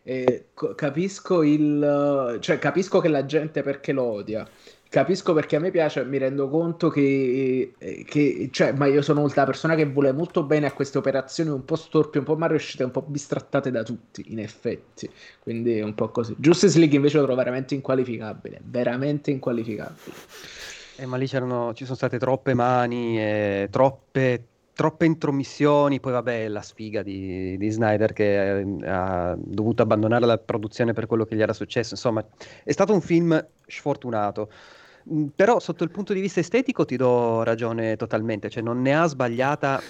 Eh, 0.02 0.50
co- 0.54 0.74
capisco 0.74 1.42
il 1.42 2.38
cioè 2.40 2.58
capisco 2.60 3.00
che 3.00 3.08
la 3.08 3.24
gente 3.24 3.62
perché 3.62 3.92
lo 3.92 4.04
odia 4.04 4.48
capisco 4.88 5.32
perché 5.32 5.56
a 5.56 5.60
me 5.60 5.70
piace 5.70 6.04
mi 6.04 6.18
rendo 6.18 6.48
conto 6.48 6.88
che, 6.88 7.72
eh, 7.76 8.04
che 8.04 8.48
cioè 8.52 8.72
ma 8.72 8.86
io 8.86 9.02
sono 9.02 9.20
molta 9.20 9.44
persona 9.44 9.74
che 9.74 9.86
vuole 9.86 10.12
molto 10.12 10.42
bene 10.42 10.66
a 10.66 10.72
queste 10.72 10.98
operazioni 10.98 11.50
un 11.50 11.64
po' 11.64 11.76
storpie 11.76 12.20
un 12.20 12.26
po' 12.26 12.36
mal 12.36 12.50
riuscite 12.50 12.84
un 12.84 12.90
po' 12.90 13.02
bistrattate 13.02 13.70
da 13.70 13.82
tutti 13.82 14.24
in 14.28 14.38
effetti. 14.38 15.08
Quindi 15.40 15.78
è 15.78 15.82
un 15.82 15.94
po' 15.94 16.08
così. 16.08 16.34
Justice 16.38 16.78
League 16.78 16.96
invece 16.96 17.18
lo 17.18 17.24
trovo 17.24 17.38
veramente 17.38 17.74
inqualificabile 17.74 18.60
veramente 18.62 19.30
inqualificabile. 19.30 20.16
Eh, 20.96 21.06
ma 21.06 21.16
lì 21.16 21.28
ci 21.28 21.37
sono 21.37 21.75
state 21.75 22.18
troppe 22.18 22.54
mani, 22.54 23.20
e 23.20 23.68
troppe, 23.70 24.44
troppe 24.76 25.06
intromissioni, 25.06 26.00
poi 26.00 26.12
vabbè 26.12 26.49
la 26.49 26.61
sfiga 26.61 27.02
di, 27.02 27.56
di 27.56 27.71
Snyder 27.71 28.12
che 28.12 28.59
eh, 28.59 28.87
ha 28.87 29.35
dovuto 29.38 29.80
abbandonare 29.80 30.26
la 30.26 30.37
produzione 30.37 30.92
per 30.92 31.06
quello 31.06 31.25
che 31.25 31.35
gli 31.35 31.40
era 31.40 31.54
successo, 31.54 31.95
insomma 31.95 32.23
è 32.62 32.73
stato 32.73 32.92
un 32.92 33.00
film 33.00 33.42
sfortunato. 33.66 34.50
Mm, 35.11 35.28
Però 35.35 35.61
sotto 35.61 35.83
il 35.83 35.90
punto 35.90 36.12
di 36.12 36.21
vista 36.21 36.40
estetico 36.40 36.85
ti 36.85 36.97
do 36.97 37.42
ragione 37.42 37.97
totalmente, 37.97 38.50
cioè 38.50 38.62
non 38.62 38.83
ne 38.83 38.95
ha 38.95 39.06
sbagliata 39.06 39.80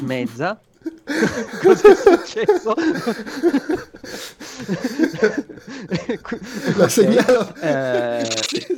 mezza. 0.00 0.58
Cos'è 1.62 1.94
successo? 1.94 2.74
Lo 6.76 6.88
segnalo. 6.88 7.54
eh, 7.60 8.26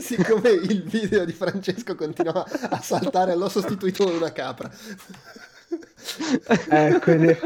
Siccome 0.01 0.51
il 0.51 0.83
video 0.83 1.25
di 1.25 1.33
Francesco 1.33 1.95
continua 1.95 2.45
a 2.69 2.81
saltare, 2.83 3.35
l'ho 3.37 3.49
sostituito 3.49 4.05
con 4.05 4.15
una 4.15 4.33
capra. 4.33 4.71
Eh, 6.71 6.99
quindi- 7.01 7.37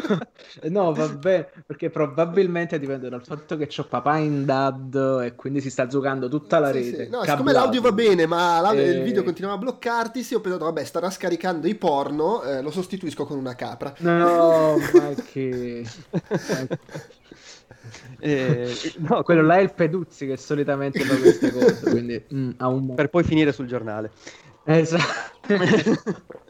no, 0.70 0.94
va 0.94 1.08
bene, 1.08 1.48
perché 1.66 1.90
probabilmente 1.90 2.78
dipende 2.78 3.08
dal 3.10 3.22
fatto 3.22 3.56
che 3.56 3.66
c'ho 3.66 3.84
papà 3.84 4.16
in 4.16 4.44
dad 4.46 5.20
e 5.24 5.34
quindi 5.34 5.60
si 5.60 5.68
sta 5.68 5.86
giocando 5.86 6.28
tutta 6.28 6.58
la 6.58 6.68
Sì, 6.72 6.78
rete. 6.90 7.04
sì. 7.04 7.10
No, 7.10 7.22
siccome 7.24 7.52
l'audio 7.52 7.80
va 7.82 7.92
bene, 7.92 8.26
ma 8.26 8.72
Eh, 8.72 8.90
il 8.90 9.02
video 9.02 9.22
continuava 9.24 9.56
a 9.58 9.60
bloccarti, 9.60 10.26
ho 10.34 10.40
pensato, 10.40 10.64
vabbè, 10.64 10.84
starà 10.84 11.10
scaricando 11.10 11.66
i 11.66 11.74
porno, 11.74 12.42
eh, 12.44 12.62
lo 12.62 12.70
sostituisco 12.70 13.26
con 13.26 13.36
una 13.36 13.54
capra. 13.54 13.92
No, 13.98 14.76
ma 14.94 15.10
che... 15.30 15.84
eh, 18.26 18.74
no, 18.98 19.22
Quello 19.22 19.42
là 19.42 19.56
è 19.56 19.60
il 19.60 19.74
Peduzzi 19.74 20.26
che 20.26 20.38
solitamente 20.38 21.00
fa 21.00 21.16
queste 21.18 21.52
cose, 21.52 21.80
quindi 21.90 22.24
mm, 22.32 22.50
ha 22.56 22.68
un... 22.68 22.94
per 22.94 23.08
poi 23.10 23.22
finire 23.22 23.52
sul 23.52 23.66
giornale. 23.66 24.10
Esatto. 24.64 25.02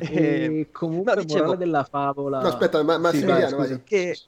Eh, 0.00 0.60
e 0.60 0.68
comunque, 0.70 1.14
no, 1.14 1.20
dicevo- 1.22 1.44
morale 1.44 1.58
della 1.58 1.84
favola... 1.84 2.40
No, 2.40 2.48
aspetta, 2.48 2.82
ma, 2.82 2.94
Sì, 2.94 3.00
Massimiliano, 3.00 3.40
vai, 3.40 3.50
vai. 3.56 3.66
scusa. 3.66 3.80
che, 3.84 4.18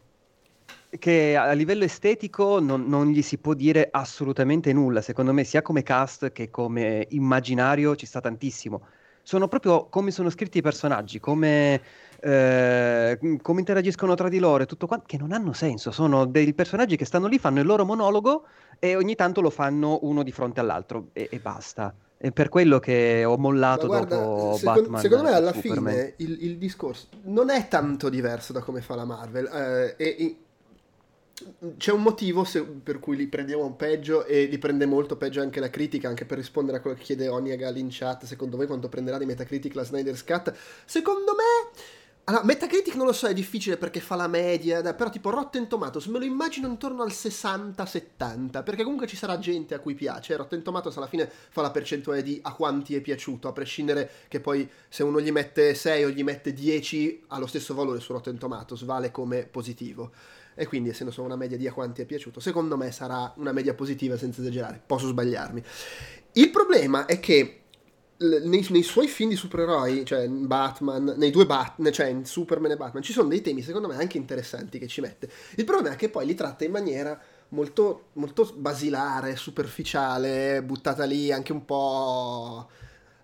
che 0.99 1.37
a 1.37 1.53
livello 1.53 1.85
estetico 1.85 2.61
non, 2.61 2.87
non 2.87 3.09
gli 3.09 3.23
si 3.23 3.39
può 3.39 3.55
dire 3.55 3.89
assolutamente 3.91 4.73
nulla. 4.73 5.01
Secondo 5.01 5.33
me, 5.33 5.45
sia 5.45 5.63
come 5.63 5.83
cast 5.83 6.33
che 6.33 6.51
come 6.51 7.07
immaginario 7.11 7.97
ci 7.97 8.07
sta 8.07 8.21
tantissimo. 8.21 8.87
Sono 9.23 9.49
proprio 9.49 9.89
come 9.89 10.11
sono 10.11 10.29
scritti 10.29 10.59
i 10.59 10.63
personaggi, 10.63 11.21
come, 11.21 11.81
eh, 12.21 13.19
come 13.43 13.61
interagiscono 13.61 14.15
tra 14.15 14.29
di 14.29 14.39
loro 14.39 14.63
e 14.63 14.67
tutto 14.67 14.87
quanto, 14.87 15.05
che 15.07 15.17
non 15.17 15.33
hanno 15.33 15.53
senso. 15.53 15.91
Sono 15.91 16.27
dei 16.27 16.53
personaggi 16.55 16.97
che 16.97 17.05
stanno 17.05 17.27
lì, 17.27 17.39
fanno 17.39 17.61
il 17.61 17.67
loro 17.67 17.85
monologo 17.85 18.45
e 18.79 18.97
ogni 18.97 19.15
tanto 19.15 19.41
lo 19.41 19.51
fanno 19.51 19.99
uno 20.03 20.23
di 20.23 20.33
fronte 20.33 20.61
all'altro 20.61 21.09
e, 21.13 21.29
e 21.31 21.39
basta. 21.39 21.95
È 22.17 22.31
per 22.33 22.51
quello 22.51 22.79
che 22.79 23.25
ho 23.25 23.39
mollato 23.39 23.87
guarda, 23.87 24.17
dopo 24.17 24.57
secon- 24.57 24.75
Batman. 24.83 25.01
secondo 25.01 25.25
me 25.25 25.33
alla 25.33 25.53
Superman. 25.55 25.93
fine 25.95 26.15
il, 26.19 26.45
il 26.45 26.59
discorso 26.59 27.07
non 27.23 27.49
è 27.49 27.67
tanto 27.69 28.11
diverso 28.11 28.53
da 28.53 28.61
come 28.61 28.83
fa 28.83 28.95
la 28.95 29.07
Marvel. 29.07 29.47
eh, 29.47 29.95
e- 29.97 30.17
e- 30.19 30.37
c'è 31.79 31.93
un 31.93 32.03
motivo 32.03 32.45
se- 32.45 32.63
per 32.63 32.99
cui 32.99 33.17
li 33.17 33.27
prendiamo 33.27 33.65
un 33.65 33.75
peggio 33.75 34.27
e 34.27 34.45
li 34.45 34.59
prende 34.59 34.85
molto 34.85 35.17
peggio 35.17 35.41
anche 35.41 35.61
la 35.61 35.71
critica, 35.71 36.09
anche 36.09 36.27
per 36.27 36.37
rispondere 36.37 36.77
a 36.77 36.81
quello 36.83 36.97
che 36.97 37.03
chiede 37.03 37.29
Oniagal 37.29 37.79
in 37.79 37.89
chat. 37.91 38.25
Secondo 38.27 38.59
voi 38.59 38.67
quanto 38.67 38.91
prenderà 38.91 39.17
di 39.17 39.25
Metacritic 39.25 39.75
la 39.75 39.85
Snyder's 39.85 40.23
Cut? 40.23 40.55
Secondo 40.85 41.33
me 41.35 41.81
Allora, 42.31 42.45
Metacritic 42.45 42.95
non 42.95 43.07
lo 43.07 43.13
so, 43.13 43.27
è 43.27 43.35
difficile 43.35 43.77
perché 43.77 43.99
fa 43.99 44.15
la 44.15 44.29
media, 44.29 44.95
però 44.95 45.11
tipo 45.11 45.31
Rotten 45.31 45.67
Tomatoes 45.67 46.07
me 46.07 46.21
lo 46.21 46.25
immagino 46.25 46.69
intorno 46.69 47.03
al 47.03 47.11
60-70, 47.11 48.63
perché 48.63 48.85
comunque 48.85 49.09
ci 49.09 49.17
sarà 49.17 49.37
gente 49.41 49.75
a 49.75 49.81
cui 49.81 49.95
piace. 49.95 50.37
Rotten 50.37 50.63
Tomatoes 50.63 50.97
alla 50.97 51.09
fine 51.09 51.29
fa 51.29 51.61
la 51.61 51.73
percentuale 51.73 52.23
di 52.23 52.39
a 52.41 52.55
quanti 52.55 52.95
è 52.95 53.01
piaciuto, 53.01 53.49
a 53.49 53.53
prescindere 53.53 54.09
che 54.29 54.39
poi 54.39 54.71
se 54.89 55.03
uno 55.03 55.21
gli 55.21 55.33
mette 55.33 55.75
6 55.75 56.05
o 56.05 56.11
gli 56.11 56.23
mette 56.23 56.53
10 56.53 57.25
ha 57.27 57.39
lo 57.41 57.49
stesso 57.49 57.75
valore 57.75 57.99
su 57.99 58.13
Rotten 58.13 58.39
Tomatoes, 58.39 58.85
vale 58.85 59.11
come 59.11 59.45
positivo. 59.45 60.13
E 60.55 60.69
quindi 60.69 60.91
essendo 60.91 61.13
solo 61.13 61.27
una 61.27 61.35
media 61.35 61.57
di 61.57 61.67
a 61.67 61.73
quanti 61.73 62.03
è 62.03 62.05
piaciuto, 62.05 62.39
secondo 62.39 62.77
me 62.77 62.93
sarà 62.93 63.33
una 63.39 63.51
media 63.51 63.75
positiva 63.75 64.17
senza 64.17 64.41
esagerare, 64.41 64.81
posso 64.87 65.09
sbagliarmi. 65.09 65.65
Il 66.35 66.51
problema 66.51 67.07
è 67.07 67.19
che 67.19 67.60
nei, 68.21 68.67
nei, 68.69 68.83
suoi 68.83 69.09
film 69.09 69.31
di 69.31 69.37
supereroi, 69.37 70.05
cioè 70.05 70.29
Batman, 70.29 71.15
nei 71.17 71.31
due 71.31 71.47
Batman, 71.47 71.91
cioè 71.93 72.07
in 72.07 72.27
Superman 72.27 72.73
e 72.73 72.77
Batman, 72.77 73.03
ci 73.03 73.13
sono 73.13 73.29
dei 73.29 73.41
temi 73.41 73.63
secondo 73.63 73.89
me 73.89 73.97
anche 73.97 74.19
interessanti 74.19 74.79
che 74.79 74.87
ci 74.87 75.01
mette. 75.01 75.31
Il 75.57 75.65
problema 75.65 75.95
è 75.95 75.99
che 75.99 76.11
poi 76.11 76.27
li 76.27 76.35
tratta 76.35 76.65
in 76.65 76.71
maniera 76.71 77.19
molto, 77.51 78.09
molto 78.15 78.53
basilare, 78.57 79.37
superficiale, 79.37 80.63
buttata 80.63 81.05
lì 81.05 81.33
anche 81.33 81.53
un 81.53 81.65
po'... 81.65 82.69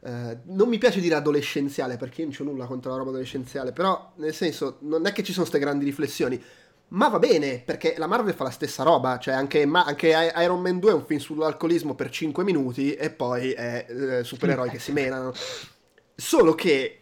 Eh, 0.01 0.39
non 0.45 0.69
mi 0.69 0.79
piace 0.79 1.01
dire 1.01 1.17
adolescenziale 1.17 1.97
perché 1.97 2.23
io 2.23 2.29
non 2.29 2.47
ho 2.47 2.51
nulla 2.53 2.67
contro 2.67 2.91
la 2.91 2.97
roba 2.97 3.11
adolescenziale, 3.11 3.73
però 3.73 4.13
nel 4.17 4.35
senso 4.35 4.79
non 4.81 5.05
è 5.07 5.13
che 5.13 5.23
ci 5.23 5.33
sono 5.33 5.47
queste 5.47 5.65
grandi 5.65 5.85
riflessioni 5.85 6.43
ma 6.89 7.09
va 7.09 7.19
bene, 7.19 7.61
perché 7.65 7.95
la 7.99 8.07
Marvel 8.07 8.35
fa 8.35 8.45
la 8.45 8.51
stessa 8.51 8.85
roba, 8.85 9.19
cioè 9.19 9.35
anche, 9.35 9.67
ma, 9.67 9.85
anche 9.85 10.09
Iron 10.37 10.61
Man 10.61 10.79
2 10.79 10.91
è 10.91 10.95
un 10.95 11.05
film 11.05 11.19
sull'alcolismo 11.19 11.95
per 11.95 12.11
5 12.11 12.45
minuti 12.45 12.95
e 12.95 13.11
poi 13.11 13.51
è 13.51 13.87
eh, 13.89 14.25
supereroi 14.25 14.71
che 14.71 14.79
si 14.79 14.93
menano. 14.93 15.33
Solo 16.15 16.55
che 16.55 17.01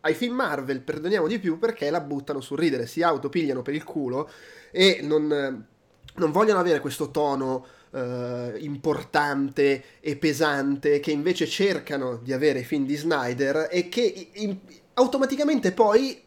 ai 0.00 0.14
film 0.14 0.34
Marvel 0.34 0.80
perdoniamo 0.80 1.26
di 1.26 1.38
più 1.38 1.58
perché 1.58 1.90
la 1.90 2.00
buttano 2.00 2.40
sul 2.40 2.58
ridere, 2.58 2.86
si 2.86 3.02
autopigliano 3.02 3.60
per 3.60 3.74
il 3.74 3.84
culo 3.84 4.30
e 4.70 5.00
non, 5.02 5.66
non 6.14 6.30
vogliono 6.32 6.58
avere 6.58 6.80
questo 6.80 7.10
tono 7.10 7.66
uh, 7.90 8.56
importante 8.56 9.84
e 10.00 10.16
pesante 10.16 11.00
che 11.00 11.10
invece 11.10 11.46
cercano 11.46 12.16
di 12.16 12.32
avere 12.32 12.60
i 12.60 12.64
film 12.64 12.86
di 12.86 12.96
Snyder 12.96 13.68
e 13.70 13.90
che 13.90 14.30
in, 14.32 14.56
automaticamente 14.94 15.72
poi, 15.72 16.22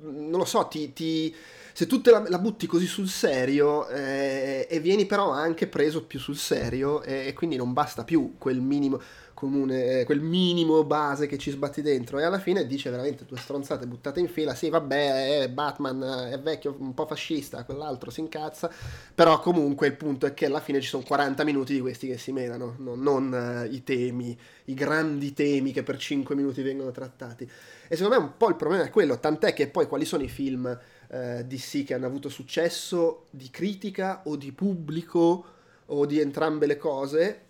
non 0.00 0.38
lo 0.40 0.44
so, 0.44 0.66
ti, 0.66 0.92
ti 0.92 1.34
se 1.72 1.86
tu 1.86 2.00
la, 2.04 2.24
la 2.28 2.38
butti 2.38 2.66
così 2.66 2.86
sul 2.86 3.08
serio 3.08 3.88
eh, 3.88 4.66
e 4.68 4.80
vieni 4.80 5.06
però 5.06 5.30
anche 5.30 5.66
preso 5.66 6.04
più 6.04 6.18
sul 6.18 6.36
serio 6.36 7.02
e, 7.02 7.26
e 7.26 7.32
quindi 7.32 7.56
non 7.56 7.72
basta 7.72 8.04
più 8.04 8.34
quel 8.38 8.60
minimo 8.60 9.00
comune, 9.42 10.00
eh, 10.00 10.04
quel 10.04 10.20
minimo 10.20 10.84
base 10.84 11.26
che 11.26 11.36
ci 11.36 11.50
sbatti 11.50 11.82
dentro 11.82 12.20
e 12.20 12.22
alla 12.22 12.38
fine 12.38 12.64
dice 12.64 12.90
veramente 12.90 13.24
due 13.24 13.38
stronzate 13.38 13.88
buttate 13.88 14.20
in 14.20 14.28
fila, 14.28 14.54
sì 14.54 14.68
vabbè 14.68 15.48
Batman 15.50 16.28
è 16.30 16.38
vecchio, 16.38 16.76
un 16.78 16.94
po' 16.94 17.06
fascista, 17.06 17.64
quell'altro 17.64 18.12
si 18.12 18.20
incazza, 18.20 18.70
però 19.12 19.40
comunque 19.40 19.88
il 19.88 19.96
punto 19.96 20.26
è 20.26 20.34
che 20.34 20.46
alla 20.46 20.60
fine 20.60 20.80
ci 20.80 20.86
sono 20.86 21.02
40 21.02 21.42
minuti 21.42 21.72
di 21.72 21.80
questi 21.80 22.06
che 22.06 22.18
si 22.18 22.30
menano, 22.30 22.76
no, 22.78 22.94
non 22.94 23.66
uh, 23.68 23.72
i 23.72 23.82
temi, 23.82 24.38
i 24.66 24.74
grandi 24.74 25.32
temi 25.32 25.72
che 25.72 25.82
per 25.82 25.96
5 25.96 26.36
minuti 26.36 26.62
vengono 26.62 26.92
trattati. 26.92 27.50
E 27.88 27.96
secondo 27.96 28.16
me 28.16 28.22
un 28.22 28.36
po' 28.36 28.48
il 28.48 28.54
problema 28.54 28.84
è 28.84 28.90
quello, 28.90 29.18
tant'è 29.18 29.52
che 29.52 29.66
poi 29.66 29.88
quali 29.88 30.04
sono 30.04 30.22
i 30.22 30.28
film 30.28 30.78
eh, 31.12 31.44
DC 31.46 31.84
che 31.84 31.94
hanno 31.94 32.06
avuto 32.06 32.30
successo 32.30 33.26
di 33.30 33.50
critica 33.50 34.22
o 34.24 34.36
di 34.36 34.50
pubblico 34.50 35.44
o 35.86 36.06
di 36.06 36.18
entrambe 36.18 36.64
le 36.64 36.78
cose, 36.78 37.40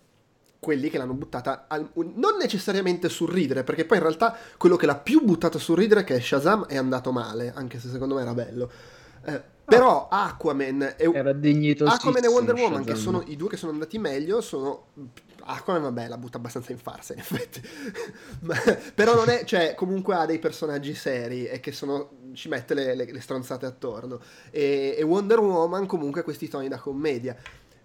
quelli 0.59 0.89
che 0.89 0.97
l'hanno 0.97 1.13
buttata 1.13 1.65
al, 1.67 1.89
non 1.93 2.37
necessariamente 2.37 3.07
sul 3.07 3.29
ridere, 3.29 3.63
perché 3.63 3.85
poi 3.85 3.97
in 3.97 4.03
realtà 4.03 4.35
quello 4.57 4.75
che 4.75 4.85
l'ha 4.85 4.95
più 4.95 5.23
buttata 5.23 5.59
sul 5.59 5.77
ridere, 5.77 6.03
che 6.03 6.15
è 6.15 6.19
Shazam, 6.19 6.65
è 6.65 6.75
andato 6.75 7.11
male, 7.13 7.53
anche 7.55 7.79
se 7.79 7.87
secondo 7.87 8.15
me 8.15 8.21
era 8.21 8.33
bello. 8.33 8.69
Eh, 9.25 9.41
però 9.65 10.09
Aquaman 10.09 10.95
e, 10.97 11.05
Aquaman 11.05 12.23
e 12.23 12.27
Wonder 12.27 12.55
Woman, 12.55 12.83
Shazam. 12.83 12.83
che 12.83 12.95
sono 12.95 13.23
i 13.27 13.37
due 13.37 13.47
che 13.47 13.55
sono 13.55 13.71
andati 13.71 13.97
meglio, 13.97 14.41
sono 14.41 14.87
Aquaman 15.45 15.81
vabbè 15.83 16.07
la 16.09 16.17
butta 16.17 16.37
abbastanza 16.37 16.73
in 16.73 16.77
farsa 16.77 17.13
in 17.13 17.19
effetti 17.19 17.61
Ma, 18.41 18.55
però 18.93 19.15
non 19.15 19.29
è 19.29 19.43
cioè 19.45 19.73
comunque 19.75 20.15
ha 20.15 20.25
dei 20.25 20.39
personaggi 20.39 20.93
seri 20.93 21.45
e 21.45 21.59
che 21.59 21.71
sono 21.71 22.09
ci 22.33 22.49
mette 22.49 22.73
le, 22.73 22.95
le, 22.95 23.11
le 23.11 23.21
stronzate 23.21 23.65
attorno. 23.65 24.19
E, 24.51 24.95
e, 24.97 25.03
Wonder 25.03 25.39
Woman 25.39 25.85
comunque 25.85 26.21
ha 26.21 26.23
questi 26.23 26.47
toni 26.47 26.67
da 26.67 26.77
commedia. 26.77 27.35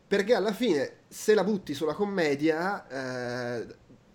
Perché 0.07 0.35
alla 0.35 0.53
fine 0.53 0.93
se 1.09 1.35
la 1.35 1.45
butti 1.45 1.75
sulla 1.75 1.93
commedia 1.93 2.87
eh, 2.89 3.67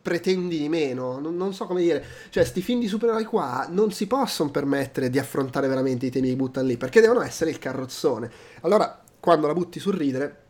pretendi 0.02 0.58
di 0.58 0.70
meno. 0.70 1.20
Non, 1.20 1.36
non, 1.36 1.54
so 1.54 1.66
come 1.66 1.82
dire. 1.82 2.04
Cioè 2.30 2.44
sti 2.44 2.62
film 2.62 2.80
di 2.80 2.88
supereroi 2.88 3.25
qua 3.25 3.68
non 3.70 3.92
si 3.92 4.08
possono 4.08 4.52
permettere 4.52 5.10
di 5.10 5.20
affrontare 5.20 5.68
veramente 5.68 6.06
i 6.06 6.12
temi 6.12 6.30
che 6.30 6.36
buttano 6.36 6.68
lì 6.68 6.78
perché 6.78 7.02
devono 7.02 7.22
essere 7.22 7.50
il 7.50 7.60
carrozzone. 7.60 8.30
Allora 8.62 9.02
quando 9.20 9.48
la 9.48 9.54
butti 9.54 9.80
sul 9.80 9.94
ridere 9.94 10.42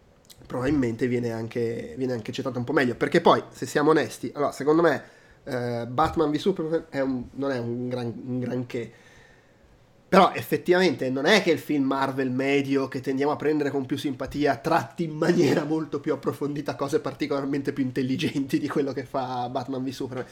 probabilmente 0.46 1.08
viene 1.08 1.32
anche, 1.32 1.94
viene 1.98 2.14
anche 2.14 2.32
citato 2.32 2.58
un 2.58 2.64
po' 2.64 2.74
meglio. 2.74 2.96
Perché 2.96 3.22
poi, 3.22 3.44
se 3.50 3.66
siamo 3.66 3.92
onesti, 3.92 4.32
allora, 4.36 4.52
secondo 4.52 4.82
me 4.82 5.04
eh, 5.44 5.86
Batman 5.88 6.32
v 6.32 6.36
Superman 6.36 6.86
è 6.90 7.00
un, 7.00 7.26
non 7.34 7.52
è 7.52 7.60
un, 7.60 7.88
gran, 7.90 8.14
un 8.26 8.40
granché. 8.40 8.92
Però 10.14 10.32
effettivamente 10.32 11.10
non 11.10 11.26
è 11.26 11.42
che 11.42 11.50
il 11.50 11.58
film 11.58 11.86
Marvel 11.86 12.30
medio 12.30 12.88
che 12.88 13.02
tendiamo 13.02 13.32
a 13.32 13.36
prendere 13.36 13.72
con 13.72 13.88
più 13.88 13.98
simpatia 13.98 14.58
tratti 14.58 15.06
in 15.06 15.16
maniera 15.16 15.64
molto 15.64 16.00
più 16.00 16.14
approfondita 16.14 16.76
cose 16.76 17.00
particolarmente 17.00 17.74
più 17.74 17.84
intelligenti 17.84 18.60
di 18.60 18.68
quello 18.68 18.94
che 18.94 19.06
fa 19.06 19.50
Batman 19.50 19.84
v 19.84 19.90
Superman. 19.90 20.28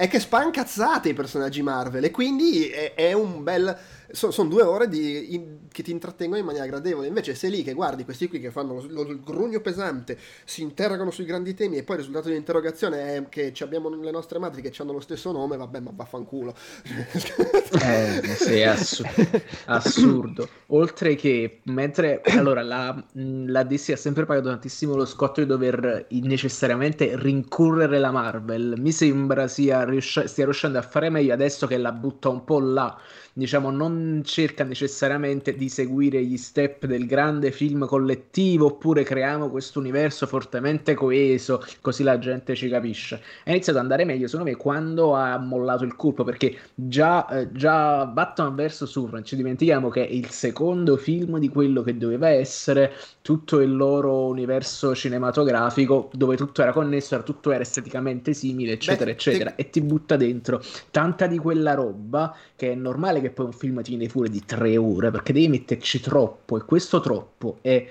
È 0.00 0.08
che 0.08 0.18
spancazzate 0.18 1.10
i 1.10 1.12
personaggi 1.12 1.60
Marvel 1.60 2.04
e 2.04 2.10
quindi 2.10 2.70
è, 2.70 2.94
è 2.94 3.12
un 3.12 3.42
bel 3.42 3.76
so, 4.12 4.30
sono 4.30 4.48
due 4.48 4.62
ore 4.62 4.88
di, 4.88 5.34
in, 5.34 5.58
che 5.70 5.82
ti 5.82 5.90
intrattengono 5.90 6.38
in 6.38 6.44
maniera 6.44 6.66
gradevole. 6.66 7.06
Invece, 7.06 7.34
sei 7.34 7.50
lì 7.50 7.62
che 7.62 7.72
guardi 7.72 8.04
questi 8.04 8.28
qui 8.28 8.40
che 8.40 8.50
fanno 8.50 8.74
lo, 8.74 9.02
lo, 9.02 9.10
il 9.10 9.20
grugno 9.22 9.60
pesante, 9.60 10.18
si 10.44 10.62
interrogano 10.62 11.10
sui 11.10 11.24
grandi 11.24 11.54
temi 11.54 11.76
e 11.76 11.82
poi 11.82 11.96
il 11.96 12.00
risultato 12.02 12.28
dell'interrogazione 12.28 13.16
è 13.16 13.28
che 13.28 13.52
abbiamo 13.60 13.88
le 13.88 14.10
nostre 14.10 14.38
madri 14.38 14.62
che 14.62 14.72
hanno 14.78 14.92
lo 14.92 15.00
stesso 15.00 15.32
nome, 15.32 15.56
vabbè, 15.56 15.80
ma 15.80 15.90
vaffanculo. 15.94 16.54
eh, 17.82 18.22
sì, 18.36 18.62
assurdo. 18.62 19.40
assurdo. 19.66 20.48
Oltre 20.68 21.14
che, 21.14 21.60
mentre 21.64 22.20
allora 22.24 22.62
la, 22.62 23.04
la 23.12 23.62
DC 23.62 23.90
ha 23.90 23.96
sempre 23.96 24.24
pagato 24.24 24.48
tantissimo 24.48 24.94
lo 24.94 25.04
scotto 25.04 25.40
di 25.40 25.46
dover 25.46 26.06
necessariamente 26.10 27.16
rincorrere 27.16 27.98
la 27.98 28.10
Marvel, 28.10 28.74
mi 28.78 28.92
sembra 28.92 29.48
sia 29.48 29.84
riusci- 29.90 30.26
stia 30.26 30.44
riuscendo 30.44 30.78
a 30.78 30.82
fare 30.82 31.10
meglio 31.10 31.32
adesso 31.34 31.66
che 31.66 31.76
la 31.76 31.92
butta 31.92 32.28
un 32.28 32.44
po' 32.44 32.60
là 32.60 32.98
diciamo, 33.40 33.70
non 33.70 34.20
cerca 34.24 34.64
necessariamente 34.64 35.54
di 35.54 35.68
seguire 35.68 36.22
gli 36.22 36.36
step 36.36 36.84
del 36.86 37.06
grande 37.06 37.50
film 37.52 37.86
collettivo 37.86 38.66
oppure 38.66 39.02
creiamo 39.02 39.48
questo 39.48 39.78
universo 39.78 40.26
fortemente 40.26 40.94
coeso, 40.94 41.64
così 41.80 42.02
la 42.02 42.18
gente 42.18 42.54
ci 42.54 42.68
capisce. 42.68 43.20
È 43.42 43.50
iniziato 43.50 43.78
ad 43.78 43.84
andare 43.84 44.04
meglio, 44.04 44.28
secondo 44.28 44.50
me, 44.50 44.56
quando 44.56 45.14
ha 45.14 45.38
mollato 45.38 45.84
il 45.84 45.96
colpo, 45.96 46.22
perché 46.22 46.56
già, 46.74 47.26
eh, 47.28 47.50
già 47.52 48.04
Batman 48.06 48.54
vs 48.54 48.84
Superman, 48.84 49.24
ci 49.24 49.36
dimentichiamo 49.36 49.88
che 49.88 50.06
è 50.06 50.10
il 50.10 50.28
secondo 50.30 50.96
film 50.96 51.38
di 51.38 51.48
quello 51.48 51.82
che 51.82 51.96
doveva 51.96 52.28
essere 52.28 52.92
tutto 53.22 53.60
il 53.60 53.74
loro 53.74 54.26
universo 54.26 54.94
cinematografico, 54.94 56.10
dove 56.12 56.36
tutto 56.36 56.60
era 56.62 56.72
connesso, 56.72 57.22
tutto 57.22 57.50
era 57.50 57.62
esteticamente 57.62 58.34
simile, 58.34 58.72
eccetera, 58.72 59.06
Beh, 59.06 59.10
eccetera, 59.12 59.50
te... 59.50 59.62
e 59.62 59.70
ti 59.70 59.80
butta 59.80 60.16
dentro 60.16 60.62
tanta 60.90 61.26
di 61.26 61.38
quella 61.38 61.74
roba 61.74 62.34
che 62.56 62.72
è 62.72 62.74
normale 62.74 63.20
che 63.20 63.29
poi 63.30 63.46
un 63.46 63.52
film 63.52 63.82
ti 63.82 63.90
viene 63.90 64.08
fuori 64.08 64.30
di 64.30 64.44
tre 64.44 64.76
ore 64.76 65.10
perché 65.10 65.32
devi 65.32 65.48
metterci 65.48 66.00
troppo 66.00 66.56
e 66.56 66.64
questo 66.64 67.00
troppo 67.00 67.58
è 67.62 67.86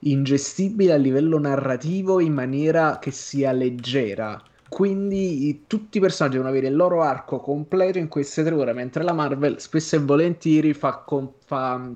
ingestibile 0.00 0.92
a 0.92 0.96
livello 0.96 1.38
narrativo 1.38 2.20
in 2.20 2.34
maniera 2.34 2.98
che 2.98 3.10
sia 3.10 3.52
leggera. 3.52 4.42
Quindi 4.68 5.64
tutti 5.66 5.98
i 5.98 6.00
personaggi 6.00 6.36
devono 6.36 6.50
avere 6.50 6.68
il 6.68 6.76
loro 6.76 7.02
arco 7.02 7.40
completo 7.40 7.98
in 7.98 8.08
queste 8.08 8.42
tre 8.42 8.54
ore, 8.54 8.72
mentre 8.72 9.02
la 9.02 9.12
Marvel 9.12 9.60
spesso 9.60 9.96
e 9.96 9.98
volentieri 9.98 10.72
fa, 10.72 11.04
fa 11.44 11.90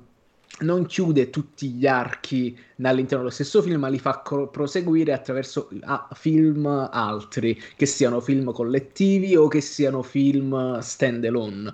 non 0.59 0.85
chiude 0.85 1.29
tutti 1.29 1.69
gli 1.71 1.85
archi 1.87 2.57
all'interno 2.81 3.23
dello 3.23 3.29
stesso 3.29 3.61
film, 3.61 3.79
ma 3.79 3.87
li 3.87 3.99
fa 3.99 4.19
co- 4.19 4.47
proseguire 4.47 5.13
attraverso 5.13 5.69
ah, 5.81 6.07
film 6.13 6.65
altri, 6.67 7.59
che 7.75 7.85
siano 7.85 8.21
film 8.21 8.51
collettivi 8.51 9.35
o 9.35 9.47
che 9.47 9.61
siano 9.61 10.01
film 10.01 10.79
stand 10.79 11.25
alone. 11.25 11.73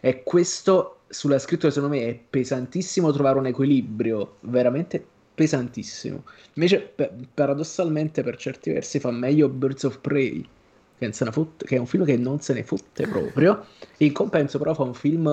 E 0.00 0.22
questo 0.22 1.00
sulla 1.08 1.38
scrittura 1.38 1.72
secondo 1.72 1.96
me 1.96 2.06
è 2.06 2.18
pesantissimo 2.30 3.12
trovare 3.12 3.38
un 3.38 3.46
equilibrio, 3.46 4.36
veramente 4.40 5.04
pesantissimo. 5.34 6.24
Invece 6.54 6.94
paradossalmente 7.32 8.22
per 8.22 8.36
certi 8.36 8.70
versi 8.70 9.00
fa 9.00 9.10
meglio 9.10 9.48
Birds 9.48 9.84
of 9.84 9.98
Prey, 10.00 10.46
che, 10.98 11.12
fotte, 11.12 11.64
che, 11.64 11.76
è 11.76 11.78
un 11.78 11.86
film 11.86 12.04
che 12.04 12.16
non 12.16 12.40
se 12.40 12.52
ne 12.54 12.62
fotte 12.62 13.06
proprio. 13.06 13.64
In 13.98 14.12
compenso 14.12 14.58
però 14.58 14.74
fa 14.74 14.82
un 14.82 14.94
film 14.94 15.26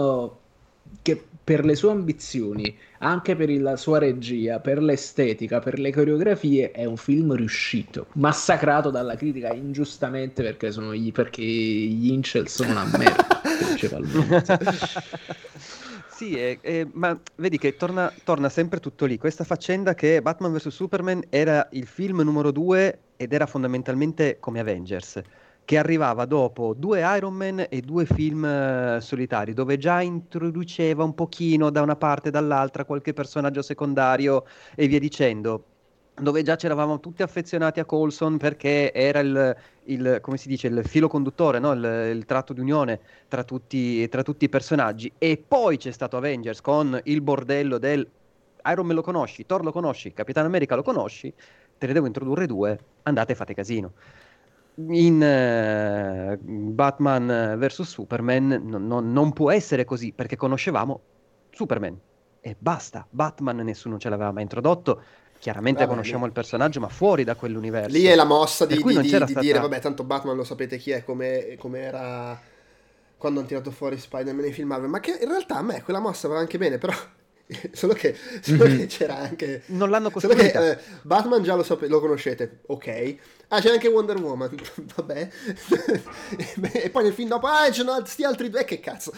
che 1.02 1.24
per 1.48 1.64
le 1.64 1.76
sue 1.76 1.92
ambizioni, 1.92 2.78
anche 2.98 3.38
per 3.38 3.50
la 3.62 3.78
sua 3.78 4.00
regia, 4.00 4.60
per 4.60 4.82
l'estetica, 4.82 5.60
per 5.60 5.80
le 5.80 5.94
coreografie, 5.94 6.72
è 6.72 6.84
un 6.84 6.98
film 6.98 7.34
riuscito, 7.34 8.08
massacrato 8.16 8.90
dalla 8.90 9.16
critica 9.16 9.54
ingiustamente 9.54 10.44
perché, 10.44 10.72
sono 10.74 10.94
gli, 10.94 11.14
perché 11.14 11.42
gli 11.42 12.12
incel 12.12 12.50
sono 12.50 12.72
una 12.72 12.84
merda, 12.98 13.42
principalmente. 13.66 14.58
Sì, 16.10 16.36
è, 16.38 16.60
è, 16.60 16.86
ma 16.92 17.18
vedi 17.36 17.58
che 17.58 17.78
torna, 17.78 18.12
torna, 18.26 18.50
sempre 18.50 18.82
tutto 18.82 19.06
lì. 19.06 19.18
Questa 19.18 19.46
faccenda 19.46 19.94
che 19.94 20.22
Batman 20.22 20.52
vs 20.52 20.68
Superman 20.68 21.22
era 21.30 21.66
il 21.72 21.86
film 21.86 22.22
numero 22.24 22.52
due 22.52 23.00
ed 23.16 23.32
era 23.32 23.46
fondamentalmente 23.46 24.38
come 24.42 24.60
Avengers 24.60 25.22
che 25.68 25.78
arrivava 25.78 26.24
dopo 26.24 26.74
due 26.74 27.02
Iron 27.18 27.34
Man 27.34 27.66
e 27.68 27.82
due 27.82 28.06
film 28.06 28.44
uh, 28.46 29.02
solitari, 29.02 29.54
dove 29.54 29.78
già 29.78 30.00
introduceva 30.00 31.04
un 31.04 31.14
pochino 31.14 31.70
da 31.72 31.82
una 31.82 31.98
parte 31.98 32.30
e 32.30 32.32
dall'altra 32.32 32.86
qualche 32.86 33.12
personaggio 33.12 33.62
secondario 33.62 34.46
e 34.76 34.88
via 34.88 34.98
dicendo. 34.98 35.66
Dove 36.14 36.42
già 36.42 36.56
ci 36.56 36.68
eravamo 36.68 37.02
tutti 37.02 37.22
affezionati 37.22 37.82
a 37.82 37.86
Colson 37.86 38.38
perché 38.38 38.94
era 38.94 39.20
il, 39.20 39.58
il 39.84 40.22
dice, 40.46 40.68
il 40.68 40.86
filo 40.86 41.10
conduttore, 41.10 41.60
no? 41.60 41.74
il, 41.74 42.14
il, 42.16 42.24
tratto 42.26 42.54
di 42.54 42.62
unione 42.62 43.02
tra 43.28 43.44
tutti, 43.44 44.08
tra 44.08 44.24
tutti 44.24 44.46
i 44.46 44.50
personaggi. 44.50 45.12
E 45.18 45.44
poi 45.46 45.76
c'è 45.76 45.92
stato 45.92 46.16
Avengers 46.16 46.62
con 46.62 46.98
il 47.04 47.20
bordello 47.20 47.78
del 47.78 48.08
Iron 48.72 48.86
Man 48.86 48.96
lo 48.96 49.02
conosci, 49.02 49.46
Thor 49.46 49.66
lo 49.66 49.74
conosci, 49.74 50.14
Capitan 50.14 50.46
America 50.46 50.76
lo 50.76 50.82
conosci, 50.82 51.34
te 51.78 51.88
ne 51.88 51.92
devo 51.92 52.06
introdurre 52.08 52.46
due, 52.46 52.80
andate 53.04 53.34
e 53.34 53.36
fate 53.36 53.54
casino 53.54 53.92
in 54.90 56.38
uh, 56.40 56.72
Batman 56.72 57.56
vs 57.58 57.82
Superman 57.82 58.62
no, 58.64 58.78
no, 58.78 59.00
non 59.00 59.34
può 59.34 59.52
essere 59.52 59.86
così 59.86 60.14
perché 60.14 60.36
conoscevamo 60.36 61.02
Superman 61.52 62.00
e 62.42 62.56
basta. 62.58 63.06
Batman 63.10 63.58
nessuno 63.58 63.98
ce 63.98 64.10
l'aveva 64.10 64.32
mai 64.32 64.44
introdotto. 64.44 65.02
Chiaramente 65.40 65.82
vabbè, 65.82 65.92
conosciamo 65.92 66.22
lì. 66.22 66.28
il 66.28 66.34
personaggio, 66.34 66.80
ma 66.80 66.88
fuori 66.88 67.24
da 67.24 67.36
quell'universo. 67.36 67.96
Lì 67.96 68.06
è 68.06 68.16
la 68.16 68.24
mossa 68.24 68.66
di, 68.66 68.82
di, 68.82 69.02
di, 69.02 69.08
stata... 69.08 69.40
dire: 69.40 69.60
vabbè, 69.60 69.80
tanto 69.80 70.04
Batman 70.04 70.36
lo 70.36 70.44
sapete 70.44 70.78
chi 70.78 70.92
è, 70.92 71.04
come, 71.04 71.56
come 71.60 71.80
era 71.80 72.40
quando 73.18 73.40
hanno 73.40 73.48
tirato 73.48 73.72
fuori 73.72 73.98
Spider-Man 73.98 74.44
nei 74.44 74.54
film 74.54 74.70
Marvel. 74.70 74.90
Ma 74.90 75.00
che 75.00 75.18
in 75.22 75.28
realtà 75.28 75.58
a 75.58 75.62
me 75.62 75.84
quella 75.84 76.00
mossa 76.00 76.28
va 76.28 76.38
anche 76.38 76.58
bene, 76.58 76.78
però 76.78 76.94
solo 77.72 77.94
che, 77.94 78.16
solo 78.42 78.66
mm-hmm. 78.66 78.78
che 78.78 78.86
c'era 78.88 79.18
anche 79.18 79.64
non 79.68 79.90
l'hanno 79.90 80.10
costruita 80.10 80.50
solo 80.50 80.60
che, 80.60 80.72
eh, 80.72 80.78
Batman 81.04 81.44
già 81.44 81.56
lo, 81.56 81.64
sape- 81.64 81.88
lo 81.88 82.00
conoscete 82.00 82.60
ok. 82.66 83.16
Ah 83.50 83.62
c'è 83.62 83.72
anche 83.72 83.88
Wonder 83.88 84.20
Woman 84.20 84.54
vabbè. 84.96 85.30
E 86.74 86.90
poi 86.90 87.04
nel 87.04 87.14
film 87.14 87.30
dopo 87.30 87.48
ah 87.48 87.70
c'è 87.70 87.84
sti 88.04 88.24
altri 88.24 88.50
due 88.50 88.66
che 88.66 88.80
cazzo 88.80 89.14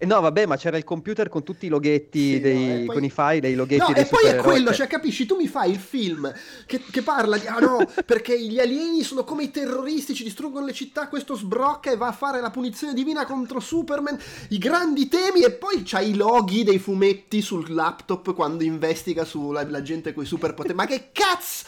no, 0.00 0.20
vabbè, 0.20 0.44
ma 0.44 0.56
c'era 0.56 0.76
il 0.76 0.84
computer 0.84 1.28
con 1.30 1.42
tutti 1.42 1.66
i 1.66 1.68
loghetti, 1.68 2.34
sì, 2.34 2.40
dei, 2.40 2.80
no, 2.80 2.84
poi... 2.84 2.94
con 2.96 3.04
i 3.04 3.10
file 3.10 3.40
dei 3.40 3.54
loghetti 3.54 3.80
no, 3.80 3.92
dei 3.94 4.02
e 4.02 4.06
poi 4.06 4.24
è 4.26 4.36
quello, 4.36 4.72
cioè 4.74 4.86
capisci, 4.86 5.24
tu 5.24 5.36
mi 5.36 5.48
fai 5.48 5.70
il 5.70 5.78
film 5.78 6.30
che, 6.66 6.82
che 6.90 7.02
parla 7.02 7.38
di, 7.38 7.46
ah 7.46 7.58
no, 7.58 7.78
perché 8.04 8.38
gli 8.38 8.60
alieni 8.60 9.02
sono 9.02 9.24
come 9.24 9.44
i 9.44 9.50
terroristi, 9.50 10.14
ci 10.14 10.24
distruggono 10.24 10.66
le 10.66 10.72
città, 10.72 11.08
questo 11.08 11.34
sbrocca 11.34 11.90
e 11.90 11.96
va 11.96 12.08
a 12.08 12.12
fare 12.12 12.40
la 12.40 12.50
punizione 12.50 12.92
divina 12.92 13.24
contro 13.24 13.58
Superman, 13.58 14.18
i 14.50 14.58
grandi 14.58 15.08
temi 15.08 15.42
e 15.42 15.52
poi 15.52 15.82
c'hai 15.82 16.10
i 16.10 16.14
loghi 16.14 16.62
dei 16.62 16.78
fumetti 16.78 17.40
sul 17.40 17.72
laptop 17.72 18.34
quando 18.34 18.64
investiga 18.64 19.24
sulla 19.24 19.64
la 19.66 19.82
gente 19.82 20.12
con 20.12 20.24
i 20.24 20.26
superpoteri, 20.26 20.74
ma 20.74 20.86
che 20.86 21.08
cazzo! 21.12 21.64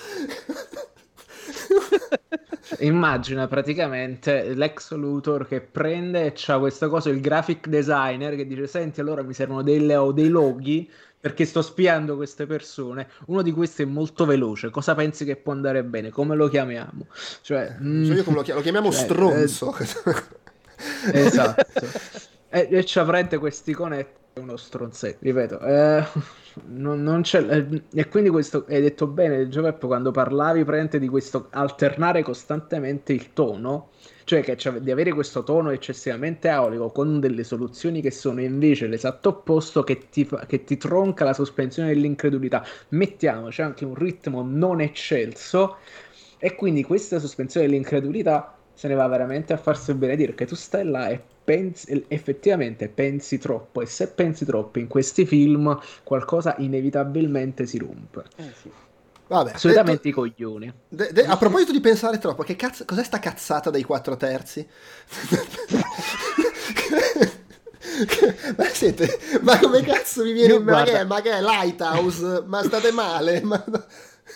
Immagina 2.80 3.46
praticamente 3.48 4.54
l'ex 4.54 4.92
Luthor 4.92 5.46
che 5.46 5.60
prende 5.60 6.26
e 6.26 6.32
c'ha 6.34 6.58
questa 6.58 6.88
cosa, 6.88 7.10
il 7.10 7.20
graphic 7.20 7.66
designer 7.68 8.36
che 8.36 8.46
dice: 8.46 8.66
Senti, 8.66 9.00
allora 9.00 9.22
mi 9.22 9.34
servono 9.34 9.62
delle, 9.62 9.96
o 9.96 10.12
dei 10.12 10.28
loghi 10.28 10.90
perché 11.20 11.44
sto 11.44 11.62
spiando 11.62 12.16
queste 12.16 12.46
persone. 12.46 13.08
Uno 13.26 13.42
di 13.42 13.52
questi 13.52 13.82
è 13.82 13.86
molto 13.86 14.24
veloce. 14.24 14.70
Cosa 14.70 14.94
pensi 14.94 15.24
che 15.24 15.36
può 15.36 15.52
andare 15.52 15.82
bene? 15.82 16.10
Come 16.10 16.36
lo 16.36 16.48
chiamiamo? 16.48 17.06
Cioè, 17.42 17.76
mm, 17.80 18.04
io 18.04 18.24
come 18.24 18.36
lo, 18.36 18.42
chiam- 18.42 18.58
lo 18.58 18.62
chiamiamo 18.62 18.90
cioè, 18.92 19.00
stronzo. 19.00 19.76
Eh, 21.12 21.20
esatto. 21.20 21.66
e, 22.50 22.68
e 22.70 22.82
c'ha 22.84 23.38
questi 23.38 23.72
conetti 23.72 24.18
uno 24.38 24.56
stronzetto, 24.56 25.18
ripeto. 25.20 25.60
Eh, 25.60 26.04
non, 26.66 27.02
non 27.02 27.22
c'è, 27.22 27.42
eh, 27.42 27.82
e 27.92 28.08
quindi 28.08 28.30
questo 28.30 28.64
hai 28.68 28.80
detto 28.80 29.06
bene, 29.06 29.48
Giovanni, 29.48 29.78
quando 29.78 30.10
parlavi 30.10 30.64
prende 30.64 30.98
di 30.98 31.08
questo 31.08 31.48
alternare 31.50 32.22
costantemente 32.22 33.12
il 33.12 33.32
tono, 33.32 33.90
cioè 34.24 34.42
che 34.42 34.56
di 34.80 34.90
avere 34.90 35.12
questo 35.12 35.42
tono 35.42 35.70
eccessivamente 35.70 36.48
aurico 36.48 36.90
con 36.90 37.20
delle 37.20 37.44
soluzioni 37.44 38.00
che 38.00 38.10
sono 38.10 38.40
invece 38.40 38.86
l'esatto 38.86 39.30
opposto 39.30 39.82
che 39.82 40.08
ti, 40.10 40.28
che 40.46 40.64
ti 40.64 40.76
tronca 40.76 41.24
la 41.24 41.34
sospensione 41.34 41.88
dell'incredulità. 41.88 42.64
Mettiamoci 42.90 43.62
anche 43.62 43.84
un 43.84 43.94
ritmo 43.94 44.42
non 44.42 44.80
eccelso 44.80 45.76
e 46.38 46.54
quindi 46.54 46.84
questa 46.84 47.18
sospensione 47.18 47.66
dell'incredulità 47.66 48.54
se 48.72 48.86
ne 48.86 48.94
va 48.94 49.08
veramente 49.08 49.52
a 49.52 49.56
farsi 49.56 49.92
benedire 49.94 50.34
che 50.34 50.46
tu 50.46 50.54
stai 50.54 50.84
là 50.84 51.08
e 51.08 51.20
pensi, 51.48 52.04
effettivamente 52.08 52.88
pensi 52.88 53.38
troppo 53.38 53.80
e 53.80 53.86
se 53.86 54.08
pensi 54.08 54.44
troppo 54.44 54.78
in 54.78 54.86
questi 54.86 55.24
film 55.24 55.80
qualcosa 56.02 56.54
inevitabilmente 56.58 57.64
si 57.64 57.78
rompe. 57.78 58.24
Eh 58.36 58.52
sì. 58.60 58.70
Vabbè, 59.28 59.56
Solitamente 59.56 60.02
detto, 60.02 60.08
i 60.08 60.12
coglioni. 60.12 60.70
De, 60.86 61.10
de, 61.10 61.24
a 61.24 61.38
proposito 61.38 61.72
di 61.72 61.80
pensare 61.80 62.18
troppo, 62.18 62.42
che 62.42 62.54
cazzo, 62.54 62.84
cos'è 62.84 63.02
sta 63.02 63.18
cazzata 63.18 63.70
dei 63.70 63.82
quattro 63.82 64.18
terzi? 64.18 64.66
ma 68.54 68.64
siete, 68.64 69.18
ma 69.40 69.58
come 69.58 69.80
cazzo 69.80 70.24
mi 70.24 70.32
viene? 70.32 70.58
Ma 70.58 70.82
che, 70.82 71.00
è, 71.00 71.04
ma 71.04 71.22
che 71.22 71.30
è 71.30 71.40
Lighthouse? 71.40 72.42
Ma 72.44 72.62
state 72.62 72.92
male? 72.92 73.40
Ma... 73.40 73.64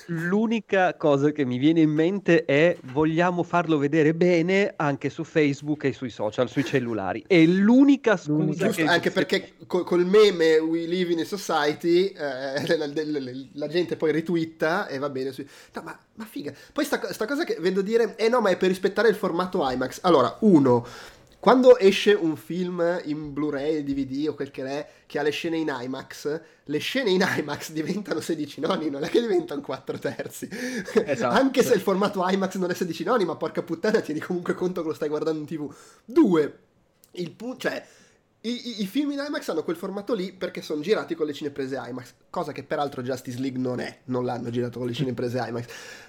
L'unica 0.07 0.95
cosa 0.95 1.31
che 1.31 1.45
mi 1.45 1.59
viene 1.59 1.81
in 1.81 1.91
mente 1.91 2.45
è 2.45 2.77
vogliamo 2.93 3.43
farlo 3.43 3.79
vedere 3.79 4.15
bene 4.15 4.75
anche 4.77 5.11
su 5.11 5.25
Facebook 5.25 5.85
e 5.85 5.93
sui 5.93 6.11
social, 6.11 6.49
sui 6.49 6.65
cellulari. 6.65 7.25
È 7.27 7.45
l'unica 7.45 8.17
scusa 8.17 8.67
Giusto, 8.67 8.85
anche 8.87 9.11
perché 9.11 9.55
col, 9.67 9.85
col 9.85 10.05
meme 10.05 10.59
We 10.59 10.87
Live 10.87 11.13
in 11.13 11.21
a 11.21 11.25
Society 11.25 12.07
eh, 12.07 12.77
la, 12.77 12.87
la, 12.87 12.93
la, 13.05 13.31
la, 13.53 13.69
gente 13.69 13.97
poi 13.97 14.13
ritwitta 14.13 14.87
e 14.87 14.99
va 14.99 15.09
bene. 15.09 15.33
Su... 15.33 15.45
No, 15.75 15.83
ma, 15.83 15.99
ma, 16.15 16.25
figa. 16.25 16.53
Poi 16.73 16.85
sta, 16.85 17.13
sta 17.13 17.27
cosa 17.27 17.45
che 17.45 17.57
vedo 17.61 17.83
dire, 17.83 18.17
eh 18.17 18.29
no, 18.29 18.41
ma 18.41 18.51
è 18.51 18.57
per 18.57 18.69
rispettare 18.69 19.09
il 19.09 19.15
formato 19.15 19.69
IMAX. 19.69 20.01
Allora, 20.03 20.37
uno 20.41 20.87
quando 21.43 21.77
esce 21.77 22.13
un 22.13 22.37
film 22.37 23.01
in 23.07 23.33
Blu-ray, 23.33 23.83
DVD 23.83 24.29
o 24.29 24.35
quel 24.35 24.53
che 24.53 24.65
è, 24.65 24.89
che 25.07 25.19
ha 25.19 25.23
le 25.23 25.33
scene 25.33 25.57
in 25.57 25.77
IMAX, 25.77 26.41
le 26.63 26.79
scene 26.79 27.11
in 27.11 27.21
IMAX 27.37 27.73
diventano 27.73 28.21
16 28.21 28.61
noni, 28.61 28.89
non 28.91 29.03
è 29.03 29.09
che 29.09 29.21
diventano 29.21 29.61
4 29.61 29.99
terzi. 29.99 30.49
Esatto. 31.05 31.35
Anche 31.35 31.65
se 31.65 31.75
il 31.75 31.81
formato 31.81 32.25
IMAX 32.25 32.59
non 32.59 32.71
è 32.71 32.75
16 32.75 33.03
noni, 33.03 33.25
ma 33.25 33.35
porca 33.35 33.61
puttana, 33.61 33.99
tieni 33.99 34.21
comunque 34.21 34.55
conto 34.55 34.83
che 34.83 34.87
lo 34.87 34.95
stai 34.95 35.09
guardando 35.09 35.41
in 35.41 35.47
TV. 35.47 35.75
Due, 36.05 36.59
il 37.11 37.33
punto, 37.33 37.69
cioè, 37.69 37.85
i, 38.45 38.83
i, 38.83 38.87
film 38.87 39.13
in 39.13 39.23
IMAX 39.25 39.49
hanno 39.51 39.63
quel 39.63 39.77
formato 39.77 40.15
lì 40.15 40.33
perché 40.33 40.63
sono 40.63 40.81
girati 40.81 41.15
con 41.15 41.27
le 41.27 41.33
cineprese 41.33 41.81
IMAX, 41.89 42.13
cosa 42.29 42.51
che 42.51 42.65
peraltro 42.65 43.01
Justice 43.01 43.39
League 43.39 43.61
non 43.61 43.79
è, 43.79 43.99
non 44.07 44.25
l'hanno 44.25 44.51
girato 44.51 44.81
con 44.81 44.89
le 44.89 44.95
cineprese 44.95 45.39
IMAX. 45.39 45.65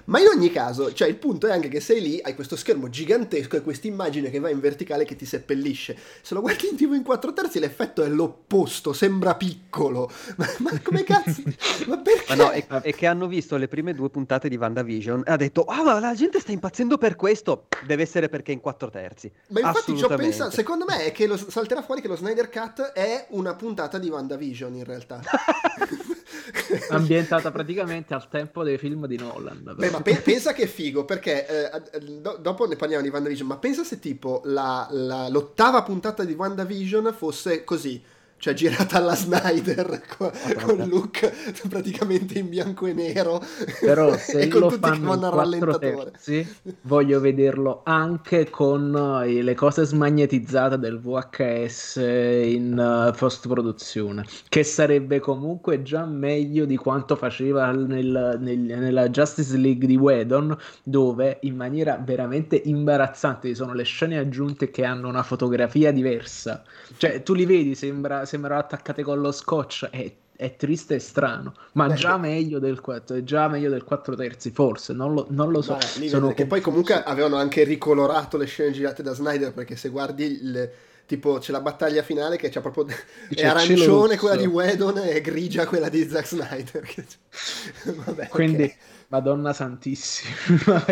Ma 0.06 0.19
in 0.19 0.28
ogni 0.28 0.52
caso, 0.52 0.91
cioè 0.93 1.08
il 1.08 1.15
punto 1.15 1.46
è 1.46 1.52
anche 1.52 1.69
che 1.69 1.80
sei 1.80 2.02
lì, 2.02 2.19
hai 2.24 2.34
questo 2.34 2.56
schermo 2.56 2.89
gigantesco 2.89 3.56
e 3.56 3.62
questa 3.62 3.86
immagine 3.86 4.32
che 4.32 4.39
va 4.39 4.50
in 4.50 4.60
verticale 4.60 5.06
che 5.06 5.15
ti 5.15 5.26
seppellisce. 5.26 5.96
Se 6.24 6.34
lo 6.34 6.41
guardi 6.41 6.69
in 6.69 6.76
TV 6.76 6.93
in 6.93 7.04
4 7.04 7.34
terzi 7.34 7.60
l'effetto 7.60 8.02
è 8.02 8.10
l'opposto, 8.10 8.93
sembra 8.93 9.36
piccolo. 9.36 10.10
Ma, 10.36 10.48
ma 10.58 10.82
come 10.82 11.04
cazzo? 11.04 11.43
ma 11.86 12.00
perché? 12.00 12.36
Ma 12.36 12.43
no, 12.43 12.50
è, 12.50 12.65
è, 12.65 12.93
che 12.96 13.06
hanno 13.06 13.28
visto 13.28 13.56
le 13.58 13.67
prime 13.67 13.93
due 13.93 14.10
puntate 14.10 14.50
di 14.50 14.56
WandaVision 14.56 15.24
e 15.26 15.32
ha 15.32 15.36
detto, 15.36 15.63
ah 15.65 15.82
oh, 15.82 15.84
ma 15.84 16.00
la 16.00 16.15
gente 16.15 16.39
sta 16.39 16.52
impazzendo 16.52 16.98
per 16.98 17.15
questo, 17.15 17.67
deve 17.86 18.02
essere 18.02 18.28
perché 18.28 18.52
è 18.52 18.56
in 18.56 18.62
4 18.62 18.89
terzi. 18.89 19.32
Ma 19.50 19.60
infatti 19.60 19.96
ci 19.96 20.04
ho 20.04 20.08
pensato, 20.08 20.50
secondo 20.50 20.86
me 20.86 21.06
è 21.06 21.12
che 21.12 21.28
lo, 21.28 21.38
salterà 21.38 21.84
fuori 21.84 22.02
che 22.02 22.08
lo 22.08 22.15
Snyder 22.23 22.49
Cut 22.49 22.93
è 22.93 23.25
una 23.31 23.53
puntata 23.53 23.97
di 23.97 24.07
WandaVision 24.07 24.73
in 24.75 24.86
realtà. 24.86 25.19
Ambientata 26.89 27.51
praticamente 27.51 28.13
al 28.13 28.29
tempo 28.29 28.63
dei 28.63 28.77
film 28.77 29.07
di 29.07 29.17
Nolan. 29.17 29.73
Beh, 29.75 29.89
ma 29.89 30.01
pe- 30.01 30.21
pensa 30.21 30.53
che 30.53 30.63
è 30.63 30.67
figo, 30.67 31.03
perché 31.03 31.45
eh, 31.91 31.99
do- 32.21 32.38
dopo 32.39 32.65
ne 32.65 32.77
parliamo 32.77 33.03
di 33.03 33.09
WandaVision, 33.09 33.45
ma 33.45 33.57
pensa 33.57 33.83
se 33.83 33.99
tipo 33.99 34.41
la, 34.45 34.88
la, 34.91 35.27
l'ottava 35.27 35.83
puntata 35.83 36.23
di 36.23 36.31
WandaVision 36.31 37.13
fosse 37.13 37.65
così 37.65 38.01
cioè 38.43 38.53
girata 38.53 38.97
alla 38.97 39.15
Snyder 39.15 40.01
con, 40.17 40.29
con 40.65 40.86
look 40.89 41.32
praticamente 41.69 42.39
in 42.39 42.49
bianco 42.49 42.88
e 42.88 42.93
nero. 42.93 43.41
Però 43.79 44.13
se 44.19 44.41
e 44.41 44.47
con 44.49 44.60
lo 44.60 44.67
tutti 44.67 44.91
che 44.91 44.99
vanno 44.99 45.27
al 45.27 45.32
rallentatore. 45.32 46.12
terzi, 46.12 46.45
voglio 46.82 47.21
vederlo 47.21 47.84
anche 47.86 48.49
con 48.49 49.23
eh, 49.25 49.41
le 49.41 49.53
cose 49.53 49.86
smagnetizzate 49.86 50.77
del 50.77 50.99
VHS 50.99 51.95
in 51.95 52.77
uh, 52.77 53.17
post 53.17 53.47
produzione 53.47 54.25
che 54.49 54.65
sarebbe 54.65 55.21
comunque 55.21 55.82
già 55.82 56.03
meglio 56.03 56.65
di 56.65 56.75
quanto 56.75 57.15
faceva 57.15 57.71
nel, 57.71 58.38
nel, 58.41 58.60
nella 58.60 59.10
Justice 59.10 59.56
League 59.56 59.88
di 59.88 59.95
Wedon 59.95 60.58
dove 60.84 61.38
in 61.43 61.56
maniera 61.56 61.97
veramente 62.03 62.62
imbarazzante 62.62 63.47
ci 63.47 63.56
sono 63.56 63.73
le 63.73 63.84
scene 63.84 64.17
aggiunte 64.17 64.69
che 64.69 64.84
hanno 64.84 65.08
una 65.08 65.23
fotografia 65.23 65.93
diversa. 65.93 66.62
Cioè 66.97 67.23
tu 67.23 67.34
li 67.34 67.45
vedi 67.45 67.73
sembra 67.73 68.25
sembrano 68.34 68.60
attaccate 68.60 69.04
con 69.04 69.22
lo 69.22 69.32
scotch. 69.32 69.89
È, 69.89 70.12
è 70.36 70.56
triste 70.56 70.96
e 70.96 71.00
strano, 71.00 71.54
ma 71.74 71.88
Beh, 71.88 71.93
già, 71.93 72.17
meglio 72.17 72.58
del 72.58 72.82
4, 72.82 73.17
è 73.17 73.24
già 73.24 73.48
meglio 73.48 73.69
del 73.69 73.84
4 73.84 74.15
terzi, 74.15 74.52
forse, 74.52 74.93
non 74.93 75.13
lo, 75.13 75.28
non 75.30 75.52
lo 75.52 75.62
so. 75.62 75.78
Beh, 76.00 76.08
Sono 76.10 76.34
che 76.34 76.48
poi 76.48 76.60
comunque 76.60 77.04
avevano 77.04 77.36
anche 77.36 77.63
ricolorato 77.63 78.38
le 78.38 78.46
scene 78.46 78.72
girate 78.72 79.04
da 79.04 79.13
Snyder, 79.13 79.54
perché 79.54 79.76
se 79.76 79.89
guardi 79.89 80.26
il 80.26 80.72
tipo 81.06 81.38
c'è 81.38 81.52
la 81.52 81.60
battaglia 81.62 82.02
finale 82.02 82.38
che 82.38 82.50
c'è 82.50 82.62
proprio 82.62 82.86
c'è 82.86 82.96
è 83.43 83.46
arancione 83.46 84.17
quella 84.17 84.38
di 84.38 84.46
Wedon 84.46 85.00
e 85.00 85.19
grigia 85.19 85.67
quella 85.67 85.89
di 85.89 86.08
Zack 86.08 86.26
Snyder 86.26 86.88
vabbè, 88.06 88.30
quindi 88.30 88.63
okay. 88.63 88.76
Madonna 89.13 89.54
Santissima. 89.54 90.32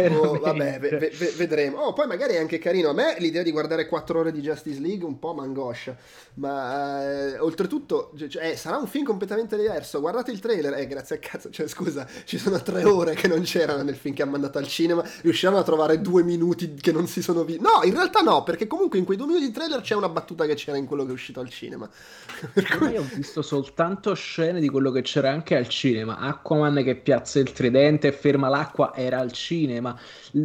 Oh, 0.22 0.38
vabbè, 0.38 0.80
ve- 0.80 1.12
ve- 1.18 1.34
vedremo. 1.36 1.78
Oh, 1.78 1.94
poi 1.94 2.06
magari 2.06 2.34
è 2.34 2.40
anche 2.40 2.60
carino. 2.60 2.90
A 2.90 2.94
me 2.94 3.16
l'idea 3.18 3.42
di 3.42 3.52
guardare 3.52 3.88
4 3.88 4.20
ore 4.20 4.32
di 4.32 4.42
Justice 4.42 4.80
League 4.80 5.06
un 5.06 5.18
po' 5.18 5.34
mangoscia. 5.34 5.96
Ma 6.36 7.04
eh, 7.04 7.40
oltretutto, 7.40 8.12
cioè, 8.30 8.52
eh, 8.52 8.56
sarà 8.58 8.78
un 8.78 8.88
film 8.88 9.06
completamente 9.06 9.58
diverso. 9.58 10.00
Guardate 10.00 10.32
il 10.32 10.40
trailer. 10.40 10.74
Eh, 10.74 10.86
grazie 10.88 11.16
al 11.16 11.22
cazzo. 11.22 11.50
Cioè, 11.50 11.68
scusa, 11.68 12.08
ci 12.26 12.38
sono 12.38 12.62
3 12.62 12.84
ore 12.84 13.16
che 13.16 13.28
non 13.28 13.42
c'erano 13.42 13.82
nel 13.84 13.96
film 13.96 14.14
che 14.14 14.22
hanno 14.22 14.32
mandato 14.32 14.60
al 14.60 14.68
cinema. 14.68 15.04
Riusciamo 15.22 15.58
a 15.58 15.64
trovare 15.64 16.00
2 16.00 16.24
minuti 16.24 16.76
che 16.76 16.92
non 16.92 17.08
si 17.08 17.22
sono 17.22 17.44
visti. 17.44 17.62
No, 17.62 17.84
in 17.84 17.94
realtà 17.94 18.20
no, 18.20 18.44
perché 18.44 18.68
comunque 18.68 19.00
in 19.00 19.06
quei 19.06 19.18
2 19.18 19.26
minuti 19.26 19.46
di 19.46 19.52
trailer 19.52 19.82
c'è 19.82 19.96
una 19.96 20.10
battuta 20.10 20.46
che 20.46 20.54
c'era 20.54 20.78
in 20.78 20.86
quello 20.86 21.04
che 21.06 21.10
è 21.10 21.14
uscito 21.14 21.40
al 21.40 21.50
cinema. 21.50 21.90
cui... 22.78 22.92
Io 22.92 23.02
ho 23.02 23.10
visto 23.16 23.42
soltanto 23.42 24.14
scene 24.14 24.60
di 24.60 24.70
quello 24.70 24.92
che 24.92 25.02
c'era 25.02 25.32
anche 25.32 25.56
al 25.56 25.68
cinema. 25.68 26.18
Aquaman 26.18 26.84
che 26.84 26.96
piazza 26.96 27.40
il 27.40 27.52
tridente 27.52 28.11
ferma 28.12 28.50
l'acqua 28.50 28.94
era 28.96 29.20
al 29.20 29.32
cinema. 29.32 30.00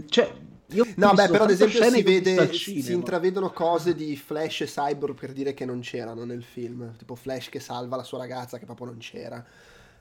Cioè, 0.08 0.32
no, 0.96 1.12
beh, 1.12 1.28
però 1.28 1.44
ad 1.44 1.50
esempio 1.50 1.82
si, 1.82 2.02
vede, 2.02 2.52
si 2.52 2.92
intravedono 2.92 3.50
cose 3.50 3.94
di 3.94 4.16
Flash 4.16 4.62
e 4.62 4.66
Cyborg 4.66 5.14
per 5.14 5.32
dire 5.32 5.54
che 5.54 5.64
non 5.64 5.80
c'erano 5.80 6.24
nel 6.24 6.42
film, 6.42 6.96
tipo 6.96 7.14
Flash 7.14 7.48
che 7.48 7.60
salva 7.60 7.96
la 7.96 8.02
sua 8.02 8.18
ragazza 8.18 8.58
che 8.58 8.64
proprio 8.64 8.86
non 8.86 8.98
c'era. 8.98 9.44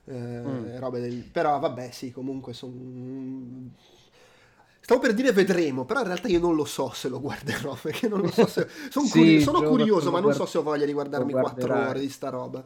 Eh, 0.05 0.13
mm. 0.13 0.89
del... 0.89 1.29
Però 1.31 1.59
vabbè, 1.59 1.91
sì, 1.91 2.11
comunque 2.11 2.53
sono... 2.53 2.73
Stavo 4.79 5.01
per 5.01 5.15
dire 5.15 5.31
vedremo, 5.31 5.83
però 5.83 6.01
in 6.01 6.07
realtà 6.07 6.27
io 6.27 6.39
non 6.39 6.53
lo 6.53 6.65
so 6.65 6.91
se 6.93 7.09
lo 7.09 7.19
guarderò, 7.19 7.75
perché 7.81 8.07
non 8.07 8.21
lo 8.21 8.31
so 8.31 8.45
se... 8.47 8.67
Sono, 8.89 9.05
sì, 9.05 9.19
curi... 9.19 9.41
sono 9.41 9.63
curioso, 9.63 10.11
ma 10.11 10.19
non 10.19 10.33
so 10.33 10.45
se 10.45 10.59
ho 10.59 10.63
voglia 10.63 10.85
di 10.85 10.93
guardarmi 10.93 11.31
4 11.31 11.87
ore 11.89 11.99
di 11.99 12.09
sta 12.09 12.29
roba. 12.29 12.63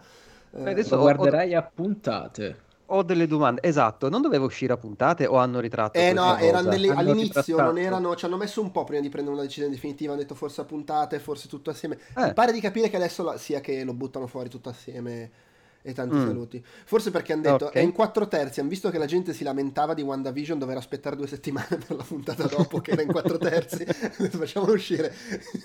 Eh, 0.51 0.69
adesso 0.69 0.95
lo 0.95 1.01
guarderai 1.01 1.55
ho... 1.55 1.59
a 1.59 1.63
puntate 1.63 2.67
ho 2.89 3.03
delle 3.03 3.27
domande. 3.27 3.61
Esatto, 3.63 4.09
non 4.09 4.21
doveva 4.21 4.45
uscire 4.45 4.73
a 4.73 4.77
puntate 4.77 5.25
o 5.25 5.37
hanno 5.37 5.59
ritratto? 5.59 5.97
Eh 5.97 6.13
no, 6.13 6.35
delle... 6.63 6.89
all'inizio 6.89 7.61
non 7.61 7.77
erano, 7.77 8.15
ci 8.15 8.25
hanno 8.25 8.37
messo 8.37 8.61
un 8.61 8.71
po' 8.71 8.83
prima 8.83 9.01
di 9.01 9.09
prendere 9.09 9.35
una 9.35 9.43
decisione 9.43 9.71
definitiva, 9.71 10.11
hanno 10.11 10.21
detto 10.21 10.35
forse 10.35 10.61
a 10.61 10.65
puntate, 10.65 11.19
forse 11.19 11.47
tutto 11.47 11.69
assieme. 11.69 11.97
Eh. 12.15 12.25
Mi 12.25 12.33
pare 12.33 12.51
di 12.51 12.59
capire 12.59 12.89
che 12.89 12.95
adesso 12.95 13.23
la... 13.23 13.37
sia 13.37 13.59
che 13.61 13.83
lo 13.83 13.93
buttano 13.93 14.27
fuori 14.27 14.49
tutto 14.49 14.69
assieme 14.69 15.47
e 15.81 15.93
tanti 15.93 16.15
mm. 16.15 16.25
saluti. 16.25 16.63
Forse 16.85 17.11
perché 17.11 17.33
hanno 17.33 17.43
detto 17.43 17.65
okay. 17.67 17.81
è 17.81 17.85
in 17.85 17.91
quattro 17.91 18.27
terzi, 18.27 18.59
hanno 18.59 18.69
visto 18.69 18.89
che 18.89 18.97
la 18.97 19.05
gente 19.05 19.33
si 19.33 19.43
lamentava 19.43 19.93
di 19.93 20.01
WandaVision, 20.01 20.59
dover 20.59 20.77
aspettare 20.77 21.15
due 21.15 21.27
settimane 21.27 21.77
per 21.85 21.95
la 21.95 22.03
puntata 22.03 22.47
dopo 22.47 22.79
che 22.79 22.91
era 22.91 23.01
in 23.01 23.09
quattro 23.09 23.37
terzi. 23.37 23.85
Facciamolo 23.85 24.73
uscire 24.73 25.13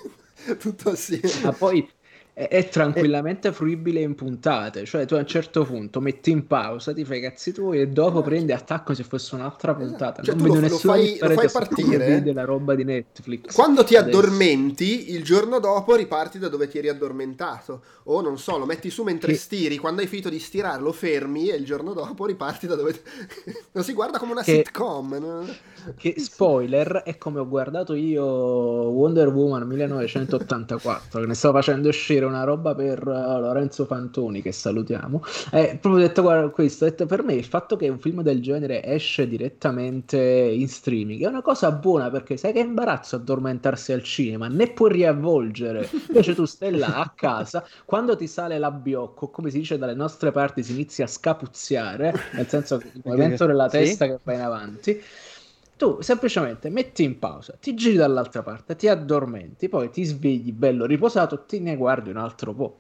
tutto 0.59 0.91
assieme. 0.91 1.31
Ma 1.43 1.53
poi 1.53 1.89
è, 2.35 2.69
tranquillamente 2.69 3.53
fruibile 3.53 4.01
in 4.01 4.17
puntate. 4.17 4.85
Cioè, 4.85 5.07
tu 5.07 5.15
a 5.15 5.19
un 5.19 5.27
certo 5.27 5.65
punto 5.65 6.01
metti 6.01 6.33
in 6.33 6.49
pausa, 6.49 6.93
ti 6.93 7.05
fai 7.05 7.19
i 7.19 7.21
cazzi 7.21 7.53
tuoi 7.53 7.81
e 7.81 7.89
dopo 7.89 8.23
prendi 8.23 8.51
attacco 8.51 8.93
se 8.93 9.05
fosse 9.05 9.37
un'altra 9.37 9.71
esatto. 9.71 9.87
puntata. 9.87 10.23
Cioè, 10.23 10.35
non 10.35 10.49
vedo 10.49 10.61
lo, 10.61 10.69
lo 10.69 10.79
fai, 10.79 11.17
lo 11.21 11.31
fai 11.31 11.49
partire 11.49 12.23
della 12.23 12.45
roba 12.45 12.75
di 12.75 12.83
Netflix. 12.83 13.55
Quando 13.55 13.85
ti 13.85 13.95
adesso. 13.95 14.19
addormenti, 14.19 15.13
il 15.13 15.23
giorno 15.23 15.61
dopo 15.61 15.95
riparti 15.95 16.41
da 16.41 16.49
dove 16.49 16.67
ti 16.67 16.79
eri 16.79 16.89
addormentato. 16.89 17.83
O 18.05 18.21
non 18.21 18.37
so, 18.37 18.59
lo 18.59 18.67
metti 18.67 18.91
su 18.91 19.05
mentre 19.05 19.33
che... 19.33 19.39
stiri. 19.39 19.79
Quando 19.79 20.01
hai 20.01 20.09
finito 20.09 20.29
di 20.29 20.41
stirare, 20.41 20.83
lo 20.83 20.93
fermi 20.93 21.51
e 21.51 21.55
il 21.55 21.65
giorno 21.65 21.93
dopo 21.93 22.27
riparti 22.27 22.67
da 22.67 22.75
dove. 22.75 23.01
non 23.71 23.85
si 23.85 23.93
guarda 23.93 24.19
come 24.19 24.33
una 24.33 24.43
che... 24.43 24.57
sitcom. 24.57 25.19
No? 25.21 25.47
Che 25.97 26.15
spoiler 26.17 27.03
è 27.05 27.19
come 27.19 27.41
ho 27.41 27.49
guardato 27.49 27.93
io 27.93 28.25
Wonder 28.25 29.29
Woman 29.29 29.67
1984, 29.67 31.21
che 31.21 31.27
ne 31.27 31.35
stavo 31.35 31.59
facendo 31.59 31.89
uscire 31.89 32.25
una 32.25 32.45
roba 32.45 32.75
per 32.75 33.07
uh, 33.07 33.41
Lorenzo 33.41 33.85
Fantoni, 33.85 34.41
che 34.41 34.53
salutiamo. 34.53 35.23
Eh, 35.53 35.79
proprio 35.81 36.07
detto, 36.07 36.23
guarda, 36.23 36.49
questo, 36.49 36.87
detto, 36.87 37.05
per 37.07 37.23
me 37.23 37.35
il 37.35 37.45
fatto 37.45 37.77
che 37.77 37.89
un 37.89 37.99
film 37.99 38.23
del 38.23 38.41
genere 38.41 38.83
esce 38.83 39.29
direttamente 39.29 40.19
in 40.19 40.69
streaming 40.69 41.23
è 41.23 41.27
una 41.27 41.43
cosa 41.43 41.71
buona 41.73 42.11
perché 42.11 42.37
sai 42.37 42.53
che 42.53 42.61
imbarazzo 42.61 43.17
addormentarsi 43.17 43.93
al 43.93 44.03
cinema, 44.03 44.49
ne 44.49 44.71
puoi 44.71 44.93
riavvolgere. 44.93 45.89
Invece 46.09 46.35
tu 46.35 46.47
stai 46.47 46.77
là 46.77 47.01
a 47.01 47.13
casa, 47.15 47.65
quando 47.85 48.17
ti 48.17 48.27
sale 48.27 48.59
l'abbiocco, 48.59 49.29
come 49.29 49.51
si 49.51 49.59
dice 49.59 49.77
dalle 49.77 49.95
nostre 49.95 50.31
parti, 50.31 50.63
si 50.63 50.73
inizia 50.73 51.05
a 51.05 51.09
scapuzziare, 51.09 52.15
nel 52.33 52.49
senso 52.49 52.79
che 52.79 52.91
il 52.95 53.03
movimento 53.05 53.45
della 53.45 53.69
testa 53.69 54.05
sì? 54.07 54.11
che 54.11 54.19
va 54.23 54.33
in 54.33 54.41
avanti 54.41 55.03
tu 55.77 56.01
semplicemente 56.01 56.71
metti 56.71 57.03
in 57.03 57.19
pausa, 57.19 57.57
ti 57.61 57.75
giri 57.75 57.97
dall'altra 57.97 58.43
parte, 58.43 58.77
ti 58.77 58.89
addormenti, 58.89 59.69
poi 59.69 59.91
ti 59.91 60.05
svegli 60.05 60.53
bello 60.53 60.87
riposato, 60.87 61.45
ti 61.45 61.61
ne 61.61 61.77
guardi 61.77 62.11
un 62.11 62.17
altro 62.17 62.55
po'. 62.55 62.79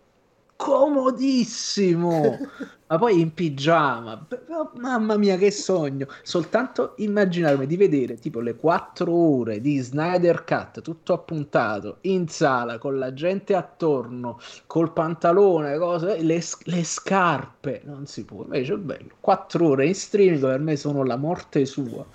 Comodissimo! 0.56 2.38
Ma 2.86 2.98
poi 2.98 3.18
in 3.18 3.34
pigiama, 3.34 4.26
oh, 4.50 4.70
mamma 4.76 5.16
mia 5.16 5.36
che 5.36 5.50
sogno! 5.50 6.06
Soltanto 6.22 6.94
immaginarmi 6.98 7.66
di 7.66 7.76
vedere 7.76 8.18
tipo 8.18 8.38
le 8.38 8.54
4 8.54 9.12
ore 9.12 9.60
di 9.60 9.78
Snyder 9.78 10.44
Cut 10.44 10.80
tutto 10.80 11.12
appuntato 11.12 11.96
in 12.02 12.28
sala 12.28 12.78
con 12.78 12.98
la 12.98 13.12
gente 13.12 13.56
attorno, 13.56 14.38
col 14.66 14.92
pantalone, 14.92 15.76
cose, 15.78 16.22
le, 16.22 16.40
le 16.64 16.84
scarpe, 16.84 17.82
non 17.84 18.06
si 18.06 18.24
può, 18.24 18.44
invece 18.44 18.74
è 18.74 18.76
bello. 18.76 19.16
4 19.18 19.66
ore 19.66 19.86
in 19.86 19.94
streaming 19.94 20.40
per 20.40 20.60
me 20.60 20.76
sono 20.76 21.02
la 21.02 21.16
morte 21.16 21.64
sua. 21.66 22.06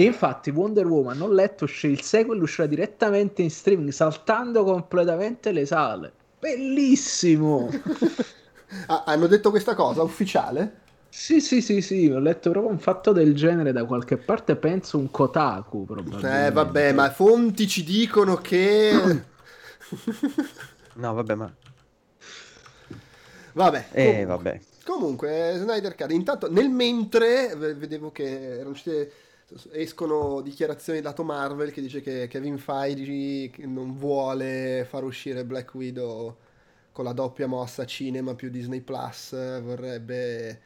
E 0.00 0.04
infatti 0.04 0.50
Wonder 0.50 0.86
Woman, 0.86 1.18
non 1.18 1.34
letto, 1.34 1.64
uscì 1.64 1.88
il 1.88 2.02
sequel, 2.02 2.40
uscirà 2.40 2.68
direttamente 2.68 3.42
in 3.42 3.50
streaming, 3.50 3.90
saltando 3.90 4.62
completamente 4.62 5.50
le 5.50 5.66
sale. 5.66 6.12
Bellissimo! 6.38 7.68
ah, 8.86 9.02
hanno 9.04 9.26
detto 9.26 9.50
questa 9.50 9.74
cosa, 9.74 10.04
ufficiale? 10.04 10.82
Sì, 11.08 11.40
sì, 11.40 11.60
sì, 11.60 11.80
sì, 11.80 12.08
ho 12.08 12.20
letto 12.20 12.50
proprio 12.50 12.70
un 12.70 12.78
fatto 12.78 13.10
del 13.10 13.34
genere 13.34 13.72
da 13.72 13.84
qualche 13.86 14.18
parte, 14.18 14.54
penso 14.54 14.98
un 14.98 15.10
Kotaku 15.10 15.84
probabilmente. 15.84 16.46
Eh, 16.46 16.52
vabbè, 16.52 16.92
ma 16.92 17.10
fonti 17.10 17.66
ci 17.66 17.82
dicono 17.82 18.36
che... 18.36 18.92
no, 20.94 21.12
vabbè, 21.12 21.34
ma... 21.34 21.52
Vabbè. 23.52 23.86
Eh, 23.90 24.04
comunque, 24.04 24.26
vabbè. 24.26 24.60
Comunque, 24.84 25.54
Snyder 25.56 25.96
Card, 25.96 26.12
intanto, 26.12 26.48
nel 26.48 26.70
mentre, 26.70 27.52
vedevo 27.56 28.12
che 28.12 28.58
erano 28.58 28.70
uscite 28.70 29.26
escono 29.72 30.40
dichiarazioni 30.42 31.00
dato 31.00 31.24
Marvel 31.24 31.72
che 31.72 31.80
dice 31.80 32.00
che 32.00 32.28
Kevin 32.28 32.58
Feige 32.58 33.50
non 33.66 33.96
vuole 33.96 34.86
far 34.88 35.04
uscire 35.04 35.44
Black 35.44 35.74
Widow 35.74 36.36
con 36.92 37.04
la 37.04 37.12
doppia 37.12 37.46
mossa 37.46 37.86
cinema 37.86 38.34
più 38.34 38.50
Disney 38.50 38.80
Plus, 38.80 39.30
vorrebbe, 39.62 40.60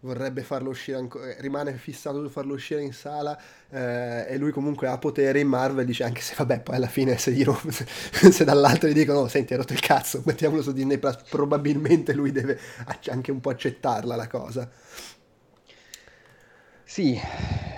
vorrebbe 0.00 0.42
farlo 0.42 0.70
uscire 0.70 0.96
ancora, 0.96 1.34
rimane 1.40 1.74
fissato 1.74 2.22
su 2.22 2.30
farlo 2.30 2.54
uscire 2.54 2.80
in 2.80 2.94
sala 2.94 3.38
eh, 3.68 4.24
e 4.28 4.38
lui 4.38 4.50
comunque 4.50 4.88
ha 4.88 4.96
potere 4.96 5.40
in 5.40 5.48
Marvel, 5.48 5.84
dice 5.84 6.04
anche 6.04 6.22
se 6.22 6.34
vabbè 6.38 6.60
poi 6.60 6.76
alla 6.76 6.86
fine 6.86 7.18
se, 7.18 7.32
gli, 7.32 7.44
se, 7.68 8.32
se 8.32 8.44
dall'altro 8.44 8.88
gli 8.88 8.94
dicono 8.94 9.18
oh, 9.20 9.28
senti 9.28 9.52
hai 9.52 9.58
rotto 9.58 9.74
il 9.74 9.80
cazzo, 9.80 10.22
mettiamolo 10.24 10.62
su 10.62 10.72
Disney 10.72 10.96
Plus, 10.96 11.16
probabilmente 11.28 12.14
lui 12.14 12.32
deve 12.32 12.58
anche 13.10 13.30
un 13.30 13.40
po' 13.40 13.50
accettarla 13.50 14.16
la 14.16 14.26
cosa. 14.26 14.66
Sì, 16.94 17.18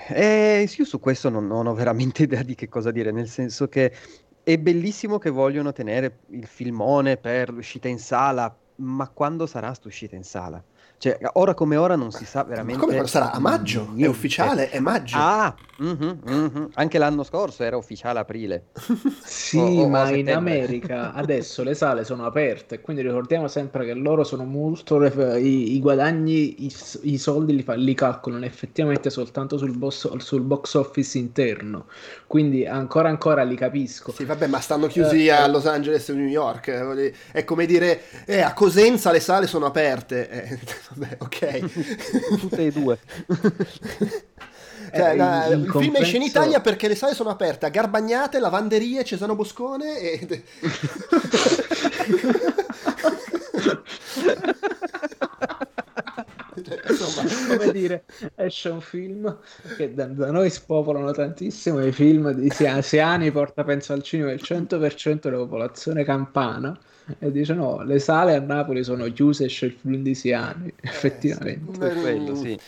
eh, 0.08 0.70
io 0.76 0.84
su 0.84 1.00
questo 1.00 1.30
non, 1.30 1.46
non 1.46 1.66
ho 1.66 1.72
veramente 1.72 2.24
idea 2.24 2.42
di 2.42 2.54
che 2.54 2.68
cosa 2.68 2.90
dire, 2.90 3.12
nel 3.12 3.28
senso 3.28 3.66
che 3.66 3.90
è 4.42 4.58
bellissimo 4.58 5.16
che 5.16 5.30
vogliono 5.30 5.72
tenere 5.72 6.24
il 6.32 6.46
filmone 6.46 7.16
per 7.16 7.50
l'uscita 7.50 7.88
in 7.88 7.98
sala, 7.98 8.54
ma 8.76 9.08
quando 9.08 9.46
sarà 9.46 9.72
sta 9.72 9.88
uscita 9.88 10.16
in 10.16 10.22
sala? 10.22 10.62
Cioè, 10.98 11.18
ora 11.34 11.52
come 11.52 11.76
ora 11.76 11.94
non 11.94 12.10
si 12.10 12.24
sa 12.24 12.42
veramente. 12.42 12.86
Ma 12.86 12.92
come 12.92 13.06
sarà? 13.06 13.30
A 13.30 13.38
maggio? 13.38 13.82
Niente. 13.82 14.04
È 14.04 14.08
ufficiale? 14.08 14.70
È 14.70 14.78
maggio. 14.78 15.16
Ah, 15.18 15.54
uh-huh, 15.78 16.18
uh-huh. 16.24 16.70
anche 16.72 16.96
l'anno 16.96 17.22
scorso 17.22 17.64
era 17.64 17.76
ufficiale 17.76 18.18
aprile. 18.18 18.68
sì, 19.22 19.58
o, 19.58 19.82
o 19.82 19.88
ma 19.88 20.08
in 20.10 20.32
America 20.32 21.12
adesso 21.14 21.62
le 21.62 21.74
sale 21.74 22.02
sono 22.04 22.24
aperte, 22.24 22.80
quindi 22.80 23.02
ricordiamo 23.02 23.46
sempre 23.46 23.84
che 23.84 23.92
loro 23.92 24.24
sono 24.24 24.44
molto. 24.44 25.04
I, 25.04 25.74
i 25.74 25.80
guadagni, 25.80 26.64
i, 26.64 26.74
i 27.02 27.18
soldi 27.18 27.54
li, 27.54 27.64
li, 27.76 27.94
calcolano 27.94 28.46
effettivamente 28.46 29.10
soltanto 29.10 29.58
sul, 29.58 29.76
boss, 29.76 30.16
sul, 30.16 30.40
box 30.42 30.74
office 30.74 31.18
interno. 31.18 31.86
Quindi 32.26 32.64
ancora 32.64 33.10
ancora 33.10 33.42
li 33.42 33.54
capisco. 33.54 34.12
Sì, 34.12 34.24
vabbè, 34.24 34.46
ma 34.46 34.60
stanno 34.60 34.86
chiusi 34.86 35.28
uh, 35.28 35.32
a 35.32 35.46
Los 35.46 35.66
Angeles 35.66 36.08
e 36.08 36.14
New 36.14 36.26
York. 36.26 36.70
È 37.32 37.44
come 37.44 37.66
dire, 37.66 38.00
eh, 38.24 38.40
a 38.40 38.54
Cosenza 38.54 39.10
le 39.10 39.20
sale 39.20 39.46
sono 39.46 39.66
aperte. 39.66 40.30
Eh, 40.30 40.58
vabbè, 40.94 41.16
ok. 41.20 42.38
Tutte 42.40 42.66
e 42.66 42.72
due. 42.72 42.98
Cioè, 44.94 45.10
eh, 45.10 45.16
la, 45.16 45.46
il, 45.46 45.62
il 45.62 45.66
compenso... 45.66 45.80
film 45.80 45.96
esce 45.96 46.16
in 46.16 46.22
Italia 46.22 46.60
perché 46.60 46.86
le 46.86 46.94
sale 46.94 47.14
sono 47.14 47.28
aperte 47.28 47.66
a 47.66 47.70
Garbagnate, 47.70 48.38
Lavanderie, 48.38 49.04
Cesano 49.04 49.34
Boscone 49.34 49.98
e... 49.98 50.44
insomma, 56.88 57.28
come 57.48 57.72
dire, 57.72 58.04
esce 58.34 58.68
un 58.68 58.80
film 58.80 59.38
che 59.76 59.92
da, 59.94 60.06
da, 60.06 60.30
noi 60.30 60.50
spopolano 60.50 61.12
tantissimo 61.12 61.84
i 61.84 61.92
film 61.92 62.32
di 62.32 62.50
Siani, 62.50 63.30
porta 63.30 63.64
penso 63.64 63.92
al 63.92 64.02
cinema 64.02 64.32
il 64.32 64.40
100% 64.42 65.20
della 65.20 65.36
popolazione 65.36 66.04
campana 66.04 66.78
e 67.18 67.30
dice 67.30 67.54
no, 67.54 67.82
le 67.82 67.98
sale 67.98 68.34
a 68.34 68.40
Napoli 68.40 68.82
sono 68.82 69.04
chiuse 69.12 69.44
esce 69.44 69.66
il 69.66 69.72
film 69.72 70.02
di 70.02 70.14
Siani, 70.14 70.72
effettivamente. 70.80 71.78
Per 71.78 72.00
quello, 72.00 72.34
sì. 72.34 72.58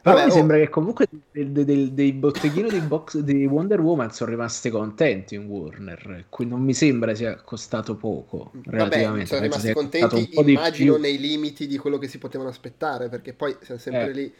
Però 0.00 0.14
Vabbè, 0.14 0.26
mi 0.26 0.32
oh. 0.32 0.34
sembra 0.34 0.56
che 0.58 0.68
comunque 0.68 1.06
dei, 1.32 1.52
dei, 1.52 1.92
dei 1.92 2.12
botteghini 2.12 2.70
di, 2.70 2.80
box, 2.80 3.18
di 3.18 3.44
Wonder 3.46 3.80
Woman 3.80 4.12
sono 4.12 4.30
rimasti 4.30 4.70
contenti 4.70 5.34
in 5.34 5.46
Warner, 5.46 6.26
qui 6.28 6.46
non 6.46 6.62
mi 6.62 6.72
sembra 6.72 7.14
sia 7.14 7.36
costato 7.36 7.96
poco. 7.96 8.52
Vabbè, 8.64 9.24
sono 9.26 9.40
rimasti 9.40 9.72
contenti, 9.72 10.30
immagino, 10.32 10.96
nei 10.96 11.18
limiti 11.18 11.66
di 11.66 11.78
quello 11.78 11.98
che 11.98 12.06
si 12.06 12.18
potevano 12.18 12.48
aspettare, 12.48 13.08
perché 13.08 13.32
poi 13.32 13.56
siamo 13.60 13.80
sempre 13.80 14.10
eh. 14.10 14.12
lì. 14.12 14.34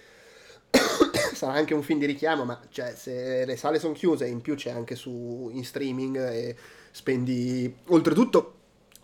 Sarà 1.34 1.52
anche 1.52 1.74
un 1.74 1.82
film 1.82 1.98
di 1.98 2.06
richiamo, 2.06 2.44
ma 2.44 2.60
cioè, 2.70 2.94
se 2.96 3.44
le 3.44 3.56
sale 3.56 3.78
sono 3.78 3.94
chiuse, 3.94 4.26
in 4.26 4.40
più 4.40 4.54
c'è 4.54 4.70
anche 4.70 4.94
su 4.94 5.50
in 5.52 5.64
streaming 5.64 6.16
e 6.16 6.56
spendi. 6.92 7.72
Oltretutto, 7.88 8.54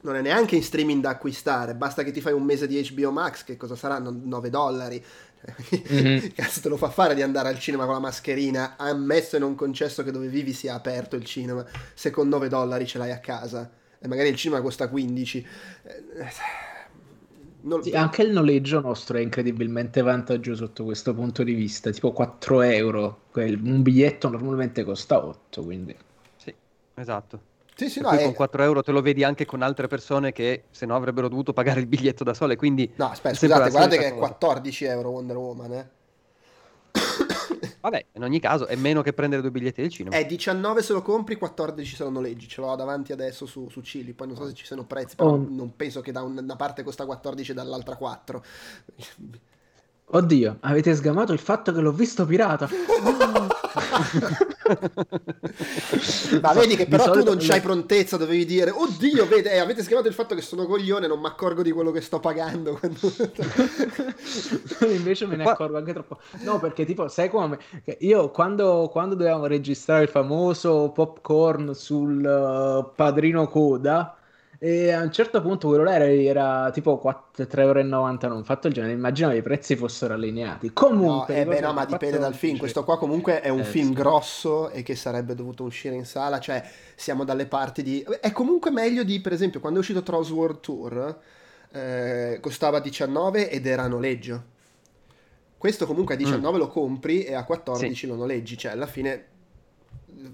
non 0.02 0.16
è 0.16 0.20
neanche 0.20 0.54
in 0.54 0.62
streaming 0.62 1.02
da 1.02 1.10
acquistare, 1.10 1.74
basta 1.74 2.02
che 2.02 2.10
ti 2.10 2.20
fai 2.20 2.32
un 2.32 2.42
mese 2.42 2.66
di 2.66 2.80
HBO 2.92 3.10
Max, 3.10 3.44
che 3.44 3.56
cosa 3.56 3.74
saranno? 3.74 4.14
9 4.22 4.50
dollari. 4.50 5.04
Mm-hmm. 5.92 6.28
Cazzo 6.34 6.60
te 6.60 6.68
lo 6.68 6.76
fa 6.76 6.90
fare 6.90 7.14
di 7.14 7.22
andare 7.22 7.48
al 7.48 7.58
cinema 7.58 7.84
con 7.84 7.94
la 7.94 8.00
mascherina, 8.00 8.76
ammesso 8.76 9.36
e 9.36 9.38
non 9.38 9.54
concesso 9.54 10.02
che 10.02 10.10
dove 10.10 10.28
vivi 10.28 10.52
sia 10.52 10.74
aperto 10.74 11.16
il 11.16 11.24
cinema, 11.24 11.64
se 11.94 12.10
con 12.10 12.28
9 12.28 12.48
dollari 12.48 12.86
ce 12.86 12.98
l'hai 12.98 13.12
a 13.12 13.18
casa 13.18 13.70
e 13.98 14.08
magari 14.08 14.28
il 14.28 14.36
cinema 14.36 14.60
costa 14.60 14.88
15. 14.88 15.46
Non... 17.62 17.82
Sì, 17.82 17.92
anche 17.92 18.22
il 18.22 18.30
noleggio 18.30 18.80
nostro 18.80 19.16
è 19.16 19.22
incredibilmente 19.22 20.02
vantaggioso 20.02 20.66
sotto 20.66 20.84
questo 20.84 21.14
punto 21.14 21.42
di 21.42 21.54
vista, 21.54 21.90
tipo 21.90 22.12
4 22.12 22.60
euro, 22.60 23.20
un 23.32 23.80
biglietto 23.80 24.28
normalmente 24.28 24.84
costa 24.84 25.24
8, 25.24 25.62
quindi... 25.62 25.96
Sì, 26.36 26.54
esatto. 26.94 27.52
Sì, 27.76 27.88
sì, 27.88 28.00
no, 28.00 28.10
è... 28.10 28.22
con 28.22 28.34
4 28.34 28.62
euro 28.62 28.82
te 28.82 28.92
lo 28.92 29.02
vedi 29.02 29.24
anche 29.24 29.44
con 29.44 29.60
altre 29.62 29.88
persone 29.88 30.32
che 30.32 30.64
se 30.70 30.86
no 30.86 30.94
avrebbero 30.94 31.28
dovuto 31.28 31.52
pagare 31.52 31.80
il 31.80 31.86
biglietto 31.86 32.22
da 32.22 32.32
sole. 32.32 32.56
Quindi 32.56 32.92
no, 32.96 33.10
aspetta, 33.10 33.34
scusate, 33.34 33.70
guardate 33.70 33.98
che 33.98 34.08
è 34.08 34.14
14 34.14 34.84
euro 34.84 35.10
Wonder 35.10 35.36
Woman. 35.36 35.72
Eh. 35.72 35.88
Vabbè, 37.80 38.06
in 38.12 38.22
ogni 38.22 38.38
caso 38.38 38.66
è 38.66 38.76
meno 38.76 39.02
che 39.02 39.12
prendere 39.12 39.42
due 39.42 39.50
biglietti 39.50 39.82
del 39.82 39.90
cinema. 39.90 40.16
È 40.16 40.24
19 40.24 40.82
se 40.82 40.92
lo 40.92 41.02
compri, 41.02 41.36
14 41.36 41.96
se 41.96 42.04
lo 42.04 42.10
noleggi. 42.10 42.48
Ce 42.48 42.60
l'ho 42.60 42.74
davanti 42.76 43.12
adesso 43.12 43.44
su, 43.44 43.68
su 43.68 43.80
Cili. 43.82 44.12
Poi 44.12 44.28
non 44.28 44.36
so 44.36 44.46
se 44.46 44.54
ci 44.54 44.64
sono 44.64 44.84
prezzi, 44.84 45.16
però 45.16 45.30
oh. 45.30 45.46
non 45.48 45.74
penso 45.74 46.00
che 46.00 46.12
da 46.12 46.22
una 46.22 46.56
parte 46.56 46.84
costa 46.84 47.04
14 47.04 47.50
e 47.50 47.54
dall'altra 47.54 47.96
4. 47.96 48.44
Oddio, 50.06 50.58
avete 50.60 50.94
sgamato 50.94 51.32
il 51.32 51.40
fatto 51.40 51.72
che 51.72 51.80
l'ho 51.80 51.92
visto 51.92 52.24
pirata. 52.24 52.68
Ma 56.40 56.52
vedi 56.52 56.76
che 56.76 56.86
però 56.86 57.10
tu 57.10 57.22
non 57.22 57.36
c'hai 57.38 57.60
prontezza, 57.60 58.16
dovevi 58.16 58.44
dire, 58.44 58.70
oddio, 58.70 59.26
vede, 59.26 59.52
eh, 59.52 59.58
avete 59.58 59.82
sgamato 59.82 60.08
il 60.08 60.14
fatto 60.14 60.34
che 60.34 60.40
sono 60.40 60.64
coglione, 60.66 61.06
non 61.06 61.20
mi 61.20 61.26
accorgo 61.26 61.62
di 61.62 61.70
quello 61.70 61.90
che 61.90 62.00
sto 62.00 62.20
pagando. 62.20 62.80
Invece 64.88 65.26
me 65.26 65.36
ne 65.36 65.44
accorgo 65.44 65.76
anche 65.76 65.92
troppo. 65.92 66.18
No, 66.40 66.58
perché 66.58 66.84
tipo, 66.84 67.08
sai 67.08 67.28
come? 67.28 67.58
Io 67.98 68.30
quando, 68.30 68.88
quando 68.90 69.14
dovevamo 69.14 69.46
registrare 69.46 70.04
il 70.04 70.08
famoso 70.08 70.90
popcorn 70.94 71.74
sul 71.74 72.24
uh, 72.24 72.94
padrino 72.94 73.46
coda 73.48 74.16
e 74.66 74.92
a 74.92 75.02
un 75.02 75.12
certo 75.12 75.42
punto 75.42 75.68
quello 75.68 75.82
là 75.82 75.92
era, 75.92 76.06
era 76.06 76.70
tipo 76.70 76.98
3,90 77.04 77.58
euro, 77.60 77.82
non 78.28 78.44
fatto 78.44 78.68
il 78.68 78.72
genere. 78.72 78.94
Immaginavo 78.94 79.36
i 79.36 79.42
prezzi 79.42 79.76
fossero 79.76 80.14
allineati. 80.14 80.72
Comunque, 80.72 81.34
no, 81.34 81.40
eh 81.42 81.44
beh, 81.44 81.60
no 81.60 81.74
ma 81.74 81.84
dipende 81.84 82.16
dal 82.16 82.32
film. 82.32 82.56
Questo 82.56 82.82
qua 82.82 82.96
comunque 82.96 83.42
è 83.42 83.50
un 83.50 83.60
eh, 83.60 83.64
film 83.64 83.88
sì. 83.88 83.92
grosso 83.92 84.70
e 84.70 84.82
che 84.82 84.96
sarebbe 84.96 85.34
dovuto 85.34 85.64
uscire 85.64 85.94
in 85.96 86.06
sala. 86.06 86.40
Cioè, 86.40 86.66
siamo 86.94 87.24
dalle 87.24 87.44
parti 87.44 87.82
di. 87.82 88.06
È 88.18 88.32
comunque 88.32 88.70
meglio 88.70 89.02
di, 89.02 89.20
per 89.20 89.34
esempio, 89.34 89.60
quando 89.60 89.80
è 89.80 89.82
uscito 89.82 90.02
Trolls 90.02 90.30
World 90.30 90.60
Tour, 90.60 91.18
eh, 91.70 92.38
costava 92.40 92.80
19 92.80 93.50
ed 93.50 93.66
era 93.66 93.82
a 93.82 93.88
noleggio. 93.88 94.44
Questo 95.58 95.84
comunque 95.84 96.14
a 96.14 96.16
19 96.16 96.56
mm. 96.56 96.58
lo 96.58 96.68
compri 96.68 97.24
e 97.24 97.34
a 97.34 97.44
14 97.44 97.94
sì. 97.94 98.06
lo 98.06 98.14
noleggi. 98.14 98.56
Cioè, 98.56 98.72
alla 98.72 98.86
fine 98.86 99.26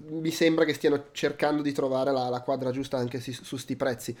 mi 0.09 0.31
sembra 0.31 0.65
che 0.65 0.73
stiano 0.73 1.05
cercando 1.11 1.61
di 1.61 1.71
trovare 1.71 2.11
la, 2.11 2.29
la 2.29 2.41
quadra 2.41 2.71
giusta 2.71 2.97
anche 2.97 3.19
si, 3.19 3.31
su 3.33 3.57
sti 3.57 3.75
prezzi 3.75 4.15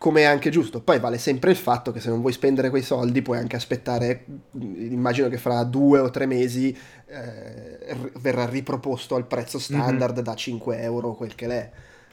come 0.00 0.22
è 0.22 0.24
anche 0.24 0.48
giusto. 0.48 0.80
Poi 0.80 0.98
vale 0.98 1.18
sempre 1.18 1.50
il 1.50 1.58
fatto 1.58 1.92
che 1.92 2.00
se 2.00 2.08
non 2.08 2.20
vuoi 2.20 2.32
spendere 2.32 2.70
quei 2.70 2.80
soldi 2.80 3.20
puoi 3.20 3.36
anche 3.36 3.56
aspettare, 3.56 4.24
immagino 4.52 5.28
che 5.28 5.36
fra 5.36 5.62
due 5.64 5.98
o 5.98 6.08
tre 6.08 6.24
mesi 6.24 6.74
eh, 7.06 8.10
verrà 8.18 8.46
riproposto 8.46 9.14
al 9.14 9.26
prezzo 9.26 9.58
standard 9.58 10.14
mm-hmm. 10.14 10.24
da 10.24 10.34
5 10.34 10.80
euro, 10.80 11.12
quel 11.12 11.34
che 11.34 11.46
l'è 11.46 11.70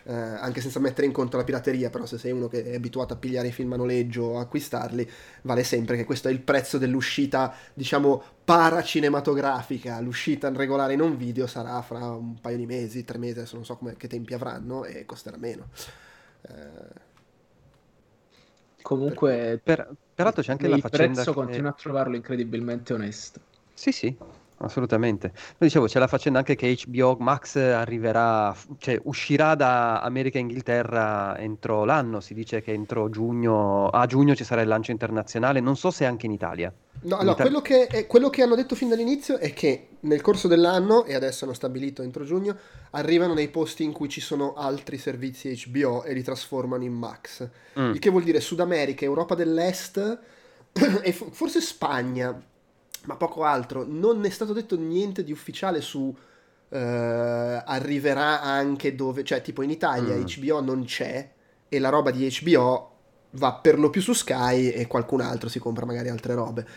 eh, 0.07 0.13
anche 0.13 0.61
senza 0.61 0.79
mettere 0.79 1.05
in 1.05 1.11
conto 1.11 1.35
la 1.35 1.43
pirateria, 1.43 1.89
però 1.89 2.05
se 2.05 2.17
sei 2.17 2.31
uno 2.31 2.47
che 2.47 2.63
è 2.63 2.75
abituato 2.75 3.13
a 3.13 3.17
pigliare 3.17 3.49
i 3.49 3.51
film 3.51 3.73
a 3.73 3.75
noleggio 3.75 4.23
o 4.23 4.39
acquistarli, 4.39 5.09
vale 5.41 5.63
sempre 5.65 5.97
che 5.97 6.05
questo 6.05 6.29
è 6.29 6.31
il 6.31 6.39
prezzo 6.39 6.77
dell'uscita, 6.77 7.53
diciamo, 7.73 8.23
paracinematografica, 8.45 9.99
l'uscita 9.99 10.49
regolare 10.49 10.93
in 10.93 11.01
un 11.01 11.17
video 11.17 11.45
sarà 11.45 11.81
fra 11.81 12.09
un 12.11 12.39
paio 12.39 12.55
di 12.55 12.65
mesi, 12.65 13.03
tre 13.03 13.17
mesi, 13.17 13.39
adesso 13.39 13.55
non 13.55 13.65
so 13.65 13.75
come, 13.75 13.97
che 13.97 14.07
tempi 14.07 14.33
avranno 14.33 14.85
e 14.85 15.05
costerà 15.05 15.37
meno. 15.37 15.69
Eh, 16.43 17.05
Comunque, 18.81 19.59
per, 19.61 19.93
peraltro 20.15 20.41
c'è 20.41 20.51
anche 20.51 20.69
la 20.69 20.77
faccenda. 20.77 21.05
Il 21.05 21.11
prezzo 21.11 21.33
che... 21.33 21.37
continua 21.37 21.71
a 21.71 21.73
trovarlo 21.73 22.15
incredibilmente 22.15 22.93
onesto. 22.93 23.41
Sì, 23.73 23.91
sì, 23.91 24.17
assolutamente. 24.59 25.29
Poi 25.29 25.67
dicevo, 25.67 25.85
c'è 25.85 25.99
la 25.99 26.07
faccenda 26.07 26.39
anche 26.39 26.55
che 26.55 26.77
HBO 26.85 27.17
Max 27.19 27.55
arriverà, 27.57 28.55
cioè 28.79 28.99
uscirà 29.03 29.55
da 29.55 30.01
America 30.01 30.37
e 30.37 30.41
Inghilterra 30.41 31.37
entro 31.37 31.85
l'anno, 31.85 32.19
si 32.19 32.33
dice 32.33 32.61
che 32.61 32.71
entro 32.71 33.09
giugno, 33.09 33.87
a 33.89 34.05
giugno 34.05 34.35
ci 34.35 34.43
sarà 34.43 34.61
il 34.61 34.67
lancio 34.67 34.91
internazionale, 34.91 35.59
non 35.59 35.75
so 35.75 35.91
se 35.91 36.05
anche 36.05 36.25
in 36.25 36.31
Italia. 36.31 36.73
No, 36.99 37.21
no 37.21 37.35
quello, 37.35 37.61
che 37.61 37.85
è, 37.85 38.07
quello 38.07 38.29
che 38.29 38.41
hanno 38.41 38.55
detto 38.55 38.73
fin 38.73 38.89
dall'inizio 38.89 39.37
è 39.37 39.53
che 39.53 39.89
nel 40.01 40.21
corso 40.21 40.47
dell'anno, 40.47 41.05
e 41.05 41.13
adesso 41.13 41.45
hanno 41.45 41.53
stabilito 41.53 42.01
entro 42.01 42.23
giugno, 42.23 42.57
arrivano 42.91 43.33
nei 43.33 43.49
posti 43.49 43.83
in 43.83 43.91
cui 43.91 44.09
ci 44.09 44.21
sono 44.21 44.53
altri 44.55 44.97
servizi 44.97 45.55
HBO 45.67 46.03
e 46.03 46.13
li 46.13 46.23
trasformano 46.23 46.83
in 46.83 46.93
Max. 46.93 47.47
Mm. 47.79 47.91
Il 47.91 47.99
che 47.99 48.09
vuol 48.09 48.23
dire 48.23 48.39
Sud 48.39 48.59
America, 48.61 49.05
Europa 49.05 49.35
dell'Est 49.35 50.19
e 51.03 51.11
forse 51.13 51.61
Spagna 51.61 52.35
ma 53.05 53.15
poco 53.15 53.43
altro. 53.43 53.85
Non 53.87 54.23
è 54.25 54.29
stato 54.29 54.53
detto 54.53 54.77
niente 54.77 55.23
di 55.23 55.31
ufficiale 55.31 55.81
su 55.81 55.99
uh, 55.99 56.15
arriverà 56.69 58.41
anche 58.41 58.95
dove, 58.95 59.23
cioè 59.23 59.41
tipo 59.41 59.61
in 59.61 59.69
Italia 59.69 60.15
mm. 60.15 60.23
HBO 60.23 60.61
non 60.61 60.83
c'è 60.85 61.29
e 61.69 61.79
la 61.79 61.89
roba 61.89 62.11
di 62.11 62.27
HBO 62.41 62.91
va 63.31 63.53
per 63.53 63.77
lo 63.77 63.89
più 63.89 64.01
su 64.01 64.13
Sky 64.13 64.69
e 64.69 64.87
qualcun 64.87 65.21
altro 65.21 65.49
si 65.49 65.59
compra 65.59 65.85
magari 65.85 66.09
altre 66.09 66.33
robe. 66.33 66.67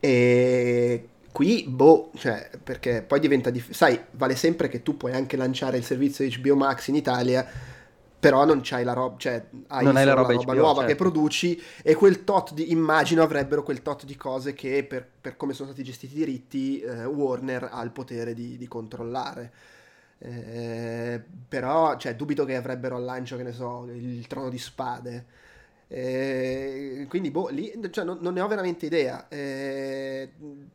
E 0.00 1.08
qui, 1.32 1.64
boh, 1.68 2.10
cioè, 2.16 2.50
perché 2.62 3.02
poi 3.02 3.20
diventa 3.20 3.50
difficile. 3.50 3.76
Sai, 3.76 4.00
vale 4.12 4.36
sempre 4.36 4.68
che 4.68 4.82
tu 4.82 4.96
puoi 4.96 5.12
anche 5.12 5.36
lanciare 5.36 5.76
il 5.76 5.84
servizio 5.84 6.26
HBO 6.28 6.56
Max 6.56 6.88
in 6.88 6.94
Italia 6.94 7.46
però 8.18 8.44
non 8.44 8.60
c'hai 8.62 8.84
la 8.84 8.94
roba, 8.94 9.16
cioè 9.16 9.46
hai 9.68 9.84
non 9.84 9.96
hai 9.96 10.04
la 10.04 10.14
roba, 10.14 10.32
roba 10.32 10.44
HBO, 10.44 10.54
nuova 10.54 10.80
certo. 10.80 10.88
che 10.88 10.94
produci 10.96 11.62
e 11.82 11.94
quel 11.94 12.24
tot 12.24 12.52
di, 12.52 12.72
immagino 12.72 13.22
avrebbero 13.22 13.62
quel 13.62 13.82
tot 13.82 14.04
di 14.04 14.16
cose 14.16 14.54
che 14.54 14.84
per, 14.84 15.06
per 15.20 15.36
come 15.36 15.52
sono 15.52 15.68
stati 15.68 15.84
gestiti 15.84 16.14
i 16.14 16.18
diritti 16.18 16.80
eh, 16.80 17.04
Warner 17.04 17.68
ha 17.70 17.82
il 17.82 17.90
potere 17.90 18.34
di, 18.34 18.56
di 18.56 18.66
controllare. 18.66 19.52
Eh, 20.20 21.22
però, 21.48 21.96
cioè, 21.96 22.16
dubito 22.16 22.44
che 22.44 22.56
avrebbero 22.56 22.96
al 22.96 23.04
lancio, 23.04 23.36
che 23.36 23.44
ne 23.44 23.52
so, 23.52 23.86
il 23.88 24.26
trono 24.26 24.48
di 24.48 24.58
spade. 24.58 25.26
Eh, 25.86 27.06
quindi, 27.08 27.30
boh, 27.30 27.48
lì 27.48 27.72
cioè, 27.90 28.04
non, 28.04 28.18
non, 28.20 28.34
ne 28.34 28.40
ho 28.40 28.48
veramente 28.48 28.86
idea. 28.86 29.28
Eh, 29.28 30.30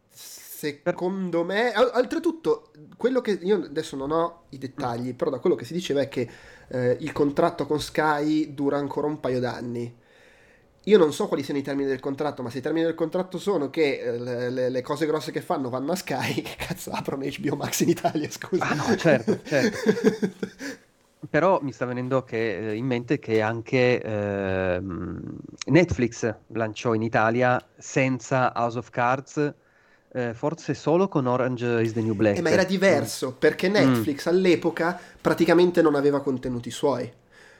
secondo 0.09 1.43
me, 1.43 1.73
oltretutto, 1.75 2.71
quello 2.95 3.19
che 3.19 3.31
io 3.31 3.65
adesso 3.65 3.97
non 3.97 4.11
ho 4.11 4.43
i 4.49 4.57
dettagli, 4.57 5.13
però 5.13 5.29
da 5.29 5.39
quello 5.39 5.55
che 5.55 5.65
si 5.65 5.73
diceva 5.73 6.01
è 6.01 6.07
che 6.07 6.29
eh, 6.73 6.97
il 6.99 7.11
contratto 7.11 7.67
con 7.67 7.79
Sky 7.79 8.53
dura 8.53 8.77
ancora 8.77 9.07
un 9.07 9.19
paio 9.19 9.39
d'anni. 9.39 10.01
Io 10.85 10.97
non 10.97 11.13
so 11.13 11.27
quali 11.27 11.43
siano 11.43 11.59
i 11.59 11.63
termini 11.63 11.87
del 11.87 11.99
contratto, 11.99 12.41
ma 12.41 12.49
se 12.49 12.57
i 12.57 12.61
termini 12.61 12.85
del 12.85 12.95
contratto 12.95 13.37
sono 13.37 13.69
che 13.69 13.99
eh, 13.99 14.19
le, 14.19 14.49
le, 14.49 14.69
le, 14.69 14.81
cose 14.81 15.05
grosse 15.05 15.31
che 15.31 15.39
fanno 15.39 15.69
vanno 15.69 15.93
a 15.93 15.95
Sky, 15.95 16.41
che 16.41 16.55
cazzo 16.57 16.91
aprono 16.91 17.25
HBO 17.25 17.55
Max 17.55 17.81
in 17.81 17.89
Italia, 17.89 18.29
scusa. 18.29 18.67
Ah 18.67 18.73
no, 18.73 18.95
certo, 18.97 19.39
certo. 19.43 19.77
Però 21.29 21.61
mi 21.61 21.71
sta 21.71 21.85
venendo 21.85 22.23
che, 22.23 22.71
eh, 22.71 22.75
in 22.75 22.85
mente 22.85 23.17
che 23.19 23.39
anche 23.39 24.01
eh, 24.01 24.81
Netflix 25.67 26.35
lanciò 26.47 26.93
in 26.93 27.01
Italia 27.01 27.63
senza 27.77 28.51
House 28.55 28.77
of 28.77 28.89
Cards, 28.89 29.53
eh, 30.13 30.33
forse 30.33 30.75
solo 30.75 31.07
con 31.07 31.25
Orange 31.25 31.81
is 31.81 31.93
the 31.93 32.01
New 32.01 32.13
Black. 32.13 32.37
Eh, 32.37 32.41
ma 32.41 32.51
era 32.51 32.63
diverso, 32.63 33.31
mm. 33.31 33.39
perché 33.39 33.67
Netflix 33.67 34.27
mm. 34.27 34.33
all'epoca 34.33 34.99
praticamente 35.19 35.81
non 35.81 35.95
aveva 35.95 36.21
contenuti 36.21 36.69
suoi. 36.69 37.11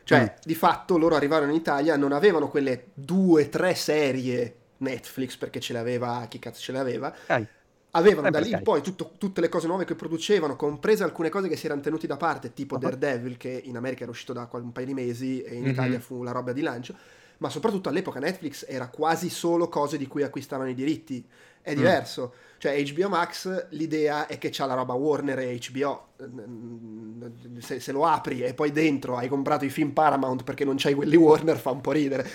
Cioè, 0.03 0.21
mm. 0.21 0.41
di 0.43 0.53
fatto 0.55 0.97
loro 0.97 1.15
arrivarono 1.15 1.51
in 1.51 1.57
Italia, 1.57 1.95
non 1.95 2.11
avevano 2.11 2.49
quelle 2.49 2.85
due, 2.93 3.49
tre 3.49 3.73
serie 3.73 4.55
Netflix, 4.77 5.35
perché 5.35 5.59
ce 5.59 5.73
l'aveva, 5.73 6.25
chi 6.29 6.37
cazzo 6.37 6.61
ce 6.61 6.71
l'aveva. 6.71 7.13
Dai. 7.25 7.47
Avevano 7.95 8.29
da 8.29 8.39
lì 8.39 8.51
in 8.51 8.61
poi 8.63 8.81
tutto, 8.81 9.13
tutte 9.17 9.39
le 9.39 9.49
cose 9.49 9.67
nuove 9.67 9.85
che 9.85 9.93
producevano, 9.93 10.55
comprese 10.55 11.03
alcune 11.03 11.29
cose 11.29 11.47
che 11.47 11.55
si 11.55 11.67
erano 11.67 11.81
tenuti 11.81 12.07
da 12.07 12.17
parte, 12.17 12.53
tipo 12.53 12.75
uh-huh. 12.75 12.81
Daredevil, 12.81 13.37
che 13.37 13.61
in 13.65 13.77
America 13.77 14.01
era 14.01 14.11
uscito 14.11 14.33
da 14.33 14.47
un 14.51 14.71
paio 14.71 14.87
di 14.87 14.93
mesi 14.93 15.41
e 15.41 15.55
in 15.55 15.61
mm-hmm. 15.61 15.71
Italia 15.71 15.99
fu 15.99 16.23
la 16.23 16.31
roba 16.31 16.53
di 16.53 16.61
lancio. 16.61 16.95
Ma 17.37 17.49
soprattutto 17.49 17.89
all'epoca 17.89 18.19
Netflix 18.19 18.65
era 18.67 18.87
quasi 18.87 19.29
solo 19.29 19.67
cose 19.69 19.97
di 19.97 20.07
cui 20.07 20.23
acquistavano 20.23 20.69
i 20.69 20.73
diritti. 20.73 21.25
È 21.63 21.73
mm. 21.73 21.76
diverso. 21.76 22.34
Mm 22.36 22.52
cioè 22.63 22.82
HBO 22.82 23.10
Max 23.10 23.67
l'idea 23.71 24.26
è 24.26 24.38
che 24.38 24.47
c'ha 24.49 24.65
la 24.65 24.73
roba 24.73 24.93
Warner 24.93 25.38
e 25.39 25.60
HBO. 25.67 26.12
Se, 27.60 27.82
se, 27.82 27.91
lo 27.91 28.06
apri 28.06 28.41
e 28.41 28.54
poi 28.54 28.71
dentro 28.71 29.17
hai 29.17 29.28
comprato 29.28 29.65
i 29.65 29.69
film 29.69 29.89
Paramount 29.89 30.43
perché 30.43 30.63
non 30.63 30.76
c'hai 30.78 30.93
quelli 30.93 31.17
Warner 31.17 31.58
fa 31.58 31.71
un 31.71 31.82
po' 31.82 31.91
ridere. 31.91 32.26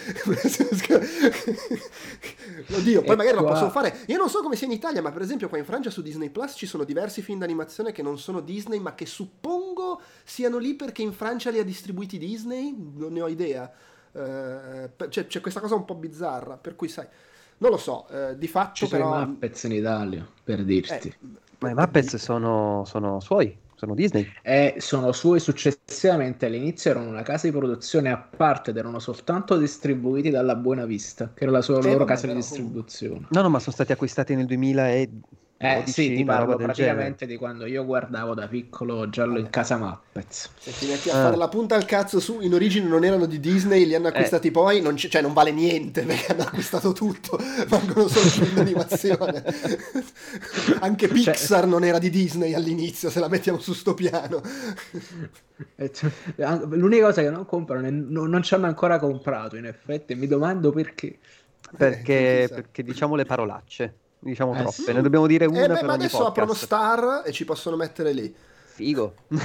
Oddio, 2.77 3.01
poi 3.01 3.12
e 3.14 3.17
magari 3.17 3.38
qua... 3.38 3.47
lo 3.47 3.53
possono 3.53 3.71
fare. 3.71 4.01
Io 4.09 4.19
non 4.19 4.29
so 4.29 4.43
come 4.43 4.55
sia 4.55 4.67
in 4.67 4.75
Italia, 4.75 5.01
ma 5.01 5.11
per 5.12 5.23
esempio 5.23 5.49
qua 5.49 5.57
in 5.57 5.64
Francia 5.64 5.88
su 5.88 6.03
Disney 6.03 6.29
Plus 6.29 6.53
ci 6.57 6.67
sono 6.67 6.85
diversi 6.85 7.23
film 7.23 7.38
d'animazione 7.38 7.91
che 7.93 8.03
non 8.03 8.19
sono 8.19 8.41
Disney, 8.41 8.81
ma 8.81 8.95
che 8.95 9.07
suppongo 9.07 10.03
siano 10.25 10.59
lì 10.59 10.75
perché 10.75 11.01
in 11.01 11.14
Francia 11.14 11.49
li 11.49 11.59
ha 11.59 11.64
distribuiti 11.64 12.19
Disney. 12.19 12.77
Non 12.77 13.14
ne 13.14 13.23
ho 13.23 13.29
idea. 13.29 13.73
Uh, 14.12 14.91
c'è, 15.09 15.27
c'è 15.27 15.41
questa 15.41 15.61
cosa 15.61 15.75
un 15.75 15.87
po' 15.87 15.95
bizzarra, 15.95 16.59
per 16.59 16.77
cui 16.77 16.88
sai 16.88 17.07
non 17.59 17.71
lo 17.71 17.77
so, 17.77 18.07
eh, 18.09 18.38
di 18.38 18.47
fatto 18.49 18.75
Ci 18.75 18.88
però... 18.88 19.11
sono 19.11 19.23
i 19.23 19.27
Muppets 19.27 19.62
in 19.64 19.73
Italia, 19.73 20.27
per 20.44 20.64
dirti. 20.64 21.09
Eh, 21.09 21.16
ma 21.59 21.71
i 21.71 21.75
Muppets 21.75 22.16
sono, 22.16 22.85
sono 22.87 23.21
suoi, 23.21 23.57
sono 23.75 23.94
Disney. 23.94 24.27
Eh, 24.42 24.77
sono 24.79 25.12
suoi 25.12 25.40
successivamente, 25.40 26.47
all'inizio 26.47 26.90
erano 26.90 27.09
una 27.09 27.23
casa 27.23 27.49
di 27.49 27.57
produzione 27.57 28.11
a 28.11 28.18
parte 28.18 28.71
ed 28.71 28.77
erano 28.77 28.99
soltanto 28.99 29.57
distribuiti 29.57 30.31
dalla 30.31 30.55
Buena 30.55 30.85
Vista, 30.85 31.33
che 31.35 31.44
era 31.44 31.53
la 31.53 31.62
sua 31.62 31.79
eh, 31.79 31.83
loro 31.83 32.05
casa 32.05 32.27
di 32.27 32.35
distribuzione. 32.35 33.27
No, 33.31 33.42
no, 33.42 33.49
ma 33.49 33.59
sono 33.59 33.75
stati 33.75 33.92
acquistati 33.92 34.35
nel 34.35 34.47
2000 34.47 34.90
e 34.90 35.11
eh 35.61 35.83
sì, 35.87 36.14
ti 36.14 36.23
parlo 36.23 36.55
praticamente 36.55 37.27
genere. 37.27 37.27
di 37.27 37.37
quando 37.37 37.66
io 37.66 37.85
guardavo 37.85 38.33
da 38.33 38.47
piccolo 38.47 39.09
giallo 39.09 39.40
in 39.40 39.51
casa 39.51 39.77
Muppets. 39.77 40.51
Se 40.57 40.71
ti 40.71 40.87
metti 40.87 41.11
a 41.11 41.18
ah. 41.18 41.23
fare 41.25 41.37
la 41.37 41.49
punta 41.49 41.75
al 41.75 41.85
cazzo 41.85 42.21
su, 42.21 42.38
in 42.42 42.55
origine 42.55 42.87
non 42.87 43.03
erano 43.03 43.27
di 43.27 43.40
Disney, 43.40 43.85
li 43.85 43.97
hanno 43.97 44.07
eh. 44.07 44.11
acquistati 44.11 44.49
eh. 44.49 44.51
poi, 44.53 44.81
non 44.81 44.97
cioè 44.97 45.21
non 45.21 45.33
vale 45.33 45.51
niente 45.51 46.03
perché 46.07 46.31
hanno 46.31 46.42
acquistato 46.42 46.92
tutto, 46.92 47.37
valgono 47.66 48.07
solo 48.07 48.29
film 48.29 48.55
d'animazione. 48.55 49.42
Anche 50.79 51.09
cioè 51.09 51.16
Pixar 51.16 51.62
cioè... 51.62 51.68
non 51.68 51.83
era 51.83 51.99
di 51.99 52.11
Disney 52.11 52.55
all'inizio, 52.55 53.11
se 53.11 53.18
la 53.18 53.27
mettiamo 53.27 53.59
su 53.59 53.73
sto 53.73 53.94
piano. 53.94 54.40
L'unica 56.68 57.07
cosa 57.07 57.21
che 57.21 57.31
non 57.31 57.44
comprano, 57.47 57.85
è, 57.85 57.90
non, 57.90 58.31
non 58.31 58.44
ci 58.44 58.55
hanno 58.55 58.66
ancora 58.66 59.01
comprato 59.01 59.57
in 59.57 59.66
effetti, 59.66 60.14
mi 60.14 60.29
domando 60.29 60.71
perché. 60.71 61.18
Perché, 61.77 62.44
eh, 62.44 62.49
perché 62.49 62.85
diciamo 62.85 63.16
le 63.16 63.25
parolacce 63.25 64.07
diciamo 64.18 64.54
eh, 64.54 64.59
troppe. 64.59 64.83
Sì. 64.83 64.92
Ne 64.92 65.02
dobbiamo 65.02 65.26
dire 65.26 65.46
una 65.46 65.64
eh 65.64 65.68
beh, 65.68 65.74
per 65.74 65.85
ma 65.85 65.92
adesso 65.94 66.18
podcast. 66.18 66.38
aprono 66.38 66.54
Star 66.54 67.22
e 67.24 67.33
ci 67.33 67.44
possono 67.44 67.76
mettere 67.76 68.12
lì. 68.12 68.35
Figo. 68.64 69.14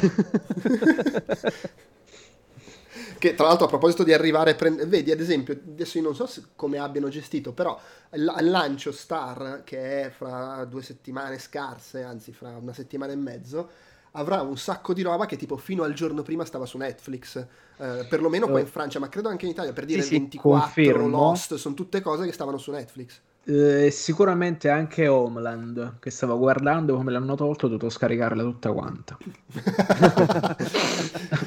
che 3.18 3.36
tra 3.36 3.48
l'altro 3.48 3.66
a 3.66 3.70
proposito 3.70 4.04
di 4.04 4.14
arrivare 4.14 4.52
a 4.52 4.56
prendere... 4.56 4.88
Vedi, 4.88 5.12
ad 5.12 5.20
esempio, 5.20 5.54
adesso 5.54 5.98
io 5.98 6.04
non 6.04 6.14
so 6.16 6.30
come 6.56 6.78
abbiano 6.78 7.08
gestito, 7.10 7.54
però 7.54 7.80
al 8.10 8.50
lancio 8.50 8.92
Star, 8.92 9.62
che 9.64 10.04
è 10.04 10.10
fra 10.10 10.66
due 10.66 10.84
settimane 10.84 11.40
scarse, 11.40 12.04
anzi 12.04 12.34
fra 12.34 12.58
una 12.58 12.74
settimana 12.74 13.14
e 13.14 13.16
mezzo, 13.16 13.70
avrà 14.12 14.42
un 14.42 14.58
sacco 14.58 14.94
di 14.94 15.02
roba 15.02 15.26
che 15.26 15.38
tipo 15.38 15.58
fino 15.58 15.84
al 15.84 15.94
giorno 15.94 16.22
prima 16.22 16.46
stava 16.46 16.66
su 16.66 16.78
Netflix, 16.78 17.38
eh, 17.78 18.06
perlomeno 18.10 18.48
qua 18.48 18.60
in 18.60 18.68
Francia, 18.68 19.00
ma 19.00 19.10
credo 19.10 19.30
anche 19.30 19.46
in 19.46 19.52
Italia, 19.52 19.74
per 19.74 19.86
dire 19.86 20.02
sì, 20.02 20.18
24, 20.18 20.60
confermo. 20.60 21.08
Lost, 21.08 21.56
sono 21.56 21.76
tutte 21.76 22.02
cose 22.02 22.26
che 22.26 22.32
stavano 22.32 22.58
su 22.58 22.72
Netflix. 22.72 23.22
Eh, 23.46 23.92
sicuramente 23.92 24.70
anche 24.70 25.10
Homeland 25.10 26.00
che 26.00 26.10
stavo 26.12 26.38
guardando 26.38 26.96
come 26.96 27.12
l'hanno 27.12 27.36
tolto 27.36 27.66
ho 27.66 27.70
dovuto 27.70 27.90
scaricarla 27.90 28.42
tutta 28.42 28.72
quanta. 28.72 29.18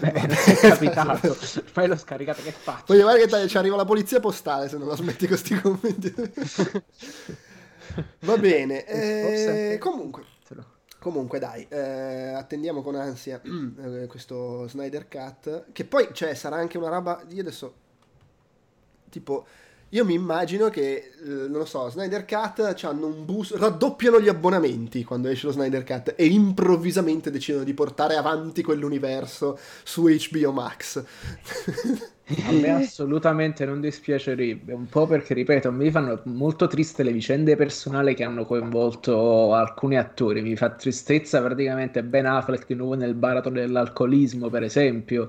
Beh, 0.00 0.12
è 0.12 0.56
capitato. 0.60 1.34
Poi 1.72 1.88
l'ho 1.88 1.96
scaricata 1.96 2.42
che 2.42 2.52
faccio? 2.52 2.84
Voglio 2.88 3.04
guardare 3.04 3.26
che 3.26 3.48
ci 3.48 3.56
arriva 3.56 3.76
la 3.76 3.86
polizia 3.86 4.20
postale 4.20 4.68
se 4.68 4.76
non 4.76 4.88
la 4.88 4.96
smetti 4.96 5.26
con 5.26 5.38
questi 5.38 5.58
commenti. 5.58 6.14
Va 8.20 8.36
bene 8.36 8.84
eh, 8.84 9.78
comunque. 9.78 10.24
Comunque 10.98 11.38
dai, 11.38 11.64
eh, 11.68 12.32
attendiamo 12.32 12.82
con 12.82 12.96
ansia 12.96 13.40
eh, 13.40 14.06
questo 14.06 14.66
Snyder 14.66 15.06
Cut, 15.08 15.66
che 15.70 15.84
poi 15.84 16.08
cioè, 16.12 16.34
sarà 16.34 16.56
anche 16.56 16.78
una 16.78 16.88
roba, 16.88 17.22
io 17.28 17.42
adesso 17.42 17.74
tipo 19.08 19.46
io 19.90 20.04
mi 20.04 20.14
immagino 20.14 20.68
che, 20.68 21.12
eh, 21.24 21.28
non 21.28 21.58
lo 21.58 21.64
so, 21.64 21.88
Snyder 21.88 22.24
Cut 22.24 22.76
hanno 22.82 23.06
un 23.06 23.24
bus, 23.24 23.56
raddoppiano 23.56 24.20
gli 24.20 24.28
abbonamenti 24.28 25.04
quando 25.04 25.28
esce 25.28 25.46
lo 25.46 25.52
Snyder 25.52 25.84
Cut 25.84 26.14
e 26.16 26.26
improvvisamente 26.26 27.30
decidono 27.30 27.62
di 27.64 27.72
portare 27.72 28.16
avanti 28.16 28.62
quell'universo 28.62 29.58
su 29.84 30.08
HBO 30.08 30.52
Max. 30.52 31.04
A 32.42 32.50
me 32.50 32.70
assolutamente 32.70 33.64
non 33.64 33.80
dispiacerebbe, 33.80 34.72
un 34.72 34.88
po' 34.88 35.06
perché, 35.06 35.32
ripeto, 35.32 35.70
mi 35.70 35.92
fanno 35.92 36.20
molto 36.24 36.66
triste 36.66 37.04
le 37.04 37.12
vicende 37.12 37.54
personali 37.54 38.16
che 38.16 38.24
hanno 38.24 38.44
coinvolto 38.44 39.54
alcuni 39.54 39.96
attori, 39.96 40.42
mi 40.42 40.56
fa 40.56 40.70
tristezza 40.70 41.40
praticamente 41.40 42.02
Ben 42.02 42.26
Affleck 42.26 42.66
di 42.66 42.74
nuovo 42.74 42.94
nel 42.94 43.14
baratro 43.14 43.52
dell'alcolismo, 43.52 44.48
per 44.50 44.64
esempio. 44.64 45.28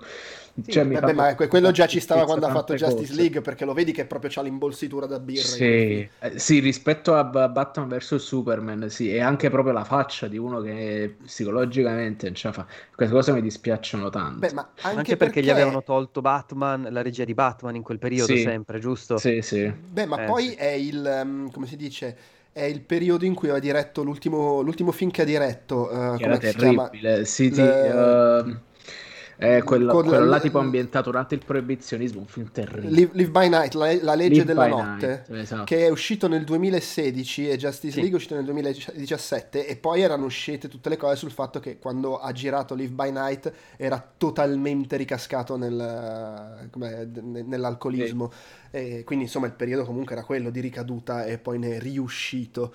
Sì, 0.63 0.71
cioè, 0.71 0.87
vabbè, 0.87 1.13
ma 1.13 1.35
quello 1.35 1.69
già 1.69 1.85
ci 1.85 1.99
stava 1.99 2.25
quando 2.25 2.47
ha 2.47 2.51
fatto 2.51 2.73
Justice 2.73 3.09
cose. 3.09 3.13
League 3.13 3.41
perché 3.41 3.63
lo 3.63 3.73
vedi 3.73 3.91
che 3.91 4.05
proprio 4.05 4.31
c'ha 4.33 4.41
l'imbolsitura 4.41 5.05
da 5.05 5.19
birra. 5.19 5.43
Sì, 5.43 6.09
eh, 6.19 6.39
sì 6.39 6.59
rispetto 6.59 7.13
a 7.13 7.23
Batman 7.23 7.87
vs 7.87 8.15
Superman, 8.15 8.89
sì, 8.89 9.13
e 9.13 9.19
anche 9.19 9.51
proprio 9.51 9.73
la 9.73 9.83
faccia 9.83 10.27
di 10.27 10.37
uno 10.37 10.59
che 10.61 11.15
psicologicamente 11.23 12.25
non 12.25 12.35
ce 12.35 12.47
la 12.47 12.53
fa. 12.53 12.65
Queste 12.95 13.13
cose 13.13 13.33
mi 13.33 13.41
dispiacciono 13.41 14.09
tanto. 14.09 14.39
Beh, 14.39 14.53
ma 14.53 14.61
anche, 14.81 14.81
anche 14.81 14.95
perché... 14.95 15.15
perché... 15.17 15.41
gli 15.43 15.49
avevano 15.51 15.83
tolto 15.83 16.21
Batman, 16.21 16.87
la 16.89 17.03
regia 17.03 17.23
di 17.23 17.35
Batman 17.35 17.75
in 17.75 17.83
quel 17.83 17.99
periodo 17.99 18.33
sì. 18.33 18.41
sempre, 18.41 18.79
giusto? 18.79 19.17
Sì, 19.17 19.41
sì. 19.43 19.71
Beh, 19.71 20.07
ma 20.07 20.23
eh, 20.23 20.25
poi 20.25 20.47
sì. 20.47 20.55
è 20.55 20.71
il, 20.71 21.21
um, 21.23 21.51
come 21.51 21.67
si 21.67 21.75
dice 21.75 22.17
è 22.51 22.63
il 22.63 22.81
periodo 22.81 23.23
in 23.25 23.35
cui 23.35 23.49
aveva 23.49 23.63
diretto 23.63 24.01
l'ultimo, 24.01 24.61
l'ultimo 24.61 24.91
film 24.91 25.11
che 25.11 25.21
ha 25.21 25.25
diretto. 25.25 25.87
Uh, 25.91 26.17
che 26.17 26.23
era 26.23 26.39
terribile. 26.39 27.25
Sì, 27.25 27.53
Le... 27.53 27.89
uh, 27.91 28.57
eh, 29.39 29.61
quello, 29.61 29.93
quello 29.93 30.25
là 30.25 30.39
tipo 30.39 30.57
ambientato 30.57 31.11
durante 31.11 31.35
il 31.35 31.45
proibizionismo, 31.45 32.21
un 32.21 32.25
film 32.25 32.49
terribile. 32.51 32.89
Live, 32.89 33.11
Live 33.13 33.29
by 33.29 33.49
Night, 33.49 33.73
la, 33.75 33.95
la 34.01 34.15
legge 34.15 34.41
Live 34.41 34.45
della 34.45 34.67
notte, 34.67 35.25
night, 35.27 35.41
esatto. 35.43 35.63
che 35.63 35.85
è 35.85 35.89
uscito 35.89 36.27
nel 36.27 36.43
2016 36.43 37.49
e 37.49 37.55
Justice 37.57 37.93
sì. 37.93 37.99
League 37.99 38.13
è 38.13 38.15
uscito 38.15 38.33
nel 38.33 38.45
2017 38.45 39.67
e 39.67 39.75
poi 39.75 40.01
erano 40.01 40.25
uscite 40.25 40.67
tutte 40.67 40.89
le 40.89 40.97
cose 40.97 41.17
sul 41.17 41.29
fatto 41.29 41.59
che 41.59 41.77
quando 41.77 42.17
ha 42.19 42.31
girato 42.31 42.73
Live 42.73 42.93
by 42.93 43.11
Night 43.11 43.51
era 43.77 44.03
totalmente 44.17 44.97
ricascato 44.97 45.55
nel, 45.55 46.69
nell'alcolismo. 47.45 48.31
Sì. 48.31 48.67
E 48.71 49.03
quindi 49.03 49.25
insomma 49.25 49.45
il 49.45 49.53
periodo 49.53 49.85
comunque 49.85 50.15
era 50.15 50.23
quello 50.23 50.49
di 50.49 50.61
ricaduta 50.61 51.25
e 51.25 51.37
poi 51.37 51.59
ne 51.59 51.75
è 51.75 51.79
riuscito. 51.79 52.73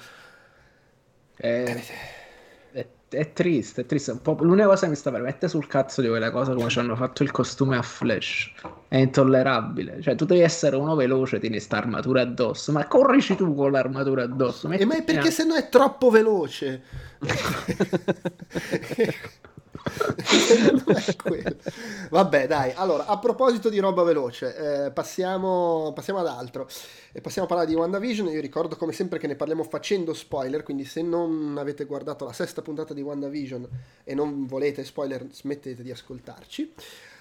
Eh... 1.36 1.64
eh 1.64 2.20
è 3.18 3.32
triste, 3.32 3.82
è 3.82 3.86
triste. 3.86 4.18
L'unica 4.40 4.66
cosa 4.66 4.84
che 4.84 4.90
mi 4.90 4.96
sta 4.96 5.10
per 5.10 5.22
mettere 5.22 5.48
sul 5.48 5.66
cazzo 5.66 6.00
di 6.00 6.08
quella 6.08 6.30
cosa 6.30 6.54
come 6.54 6.68
ci 6.68 6.78
hanno 6.78 6.96
fatto 6.96 7.22
il 7.22 7.30
costume 7.30 7.76
a 7.76 7.82
Flash. 7.82 8.52
È 8.88 8.96
intollerabile. 8.96 10.00
Cioè, 10.00 10.14
tu 10.14 10.24
devi 10.24 10.40
essere 10.40 10.76
uno 10.76 10.94
veloce, 10.94 11.38
tieni 11.38 11.60
sta 11.60 11.78
armatura 11.78 12.22
addosso. 12.22 12.72
Ma 12.72 12.86
corrici 12.86 13.36
tu 13.36 13.54
con 13.54 13.70
l'armatura 13.70 14.24
addosso. 14.24 14.70
E 14.70 14.84
ma 14.84 14.96
è 14.96 15.02
perché 15.02 15.30
se 15.30 15.44
no 15.44 15.54
è 15.54 15.68
troppo 15.68 16.10
veloce. 16.10 16.82
Vabbè, 22.10 22.46
dai. 22.46 22.72
Allora, 22.74 23.06
a 23.06 23.18
proposito 23.18 23.68
di 23.68 23.78
roba 23.78 24.02
veloce, 24.02 24.86
eh, 24.86 24.90
passiamo, 24.90 25.92
passiamo 25.94 26.20
ad 26.20 26.26
altro. 26.26 26.68
E 27.12 27.20
passiamo 27.20 27.46
a 27.46 27.50
parlare 27.50 27.70
di 27.70 27.76
WandaVision. 27.76 28.28
Io 28.28 28.40
ricordo 28.40 28.76
come 28.76 28.92
sempre 28.92 29.18
che 29.18 29.26
ne 29.26 29.34
parliamo 29.34 29.64
facendo 29.64 30.14
spoiler, 30.14 30.62
quindi 30.62 30.84
se 30.84 31.02
non 31.02 31.56
avete 31.58 31.84
guardato 31.84 32.24
la 32.24 32.32
sesta 32.32 32.62
puntata 32.62 32.94
di 32.94 33.02
WandaVision 33.02 33.68
e 34.04 34.14
non 34.14 34.46
volete 34.46 34.84
spoiler, 34.84 35.26
smettete 35.30 35.82
di 35.82 35.90
ascoltarci. 35.90 36.72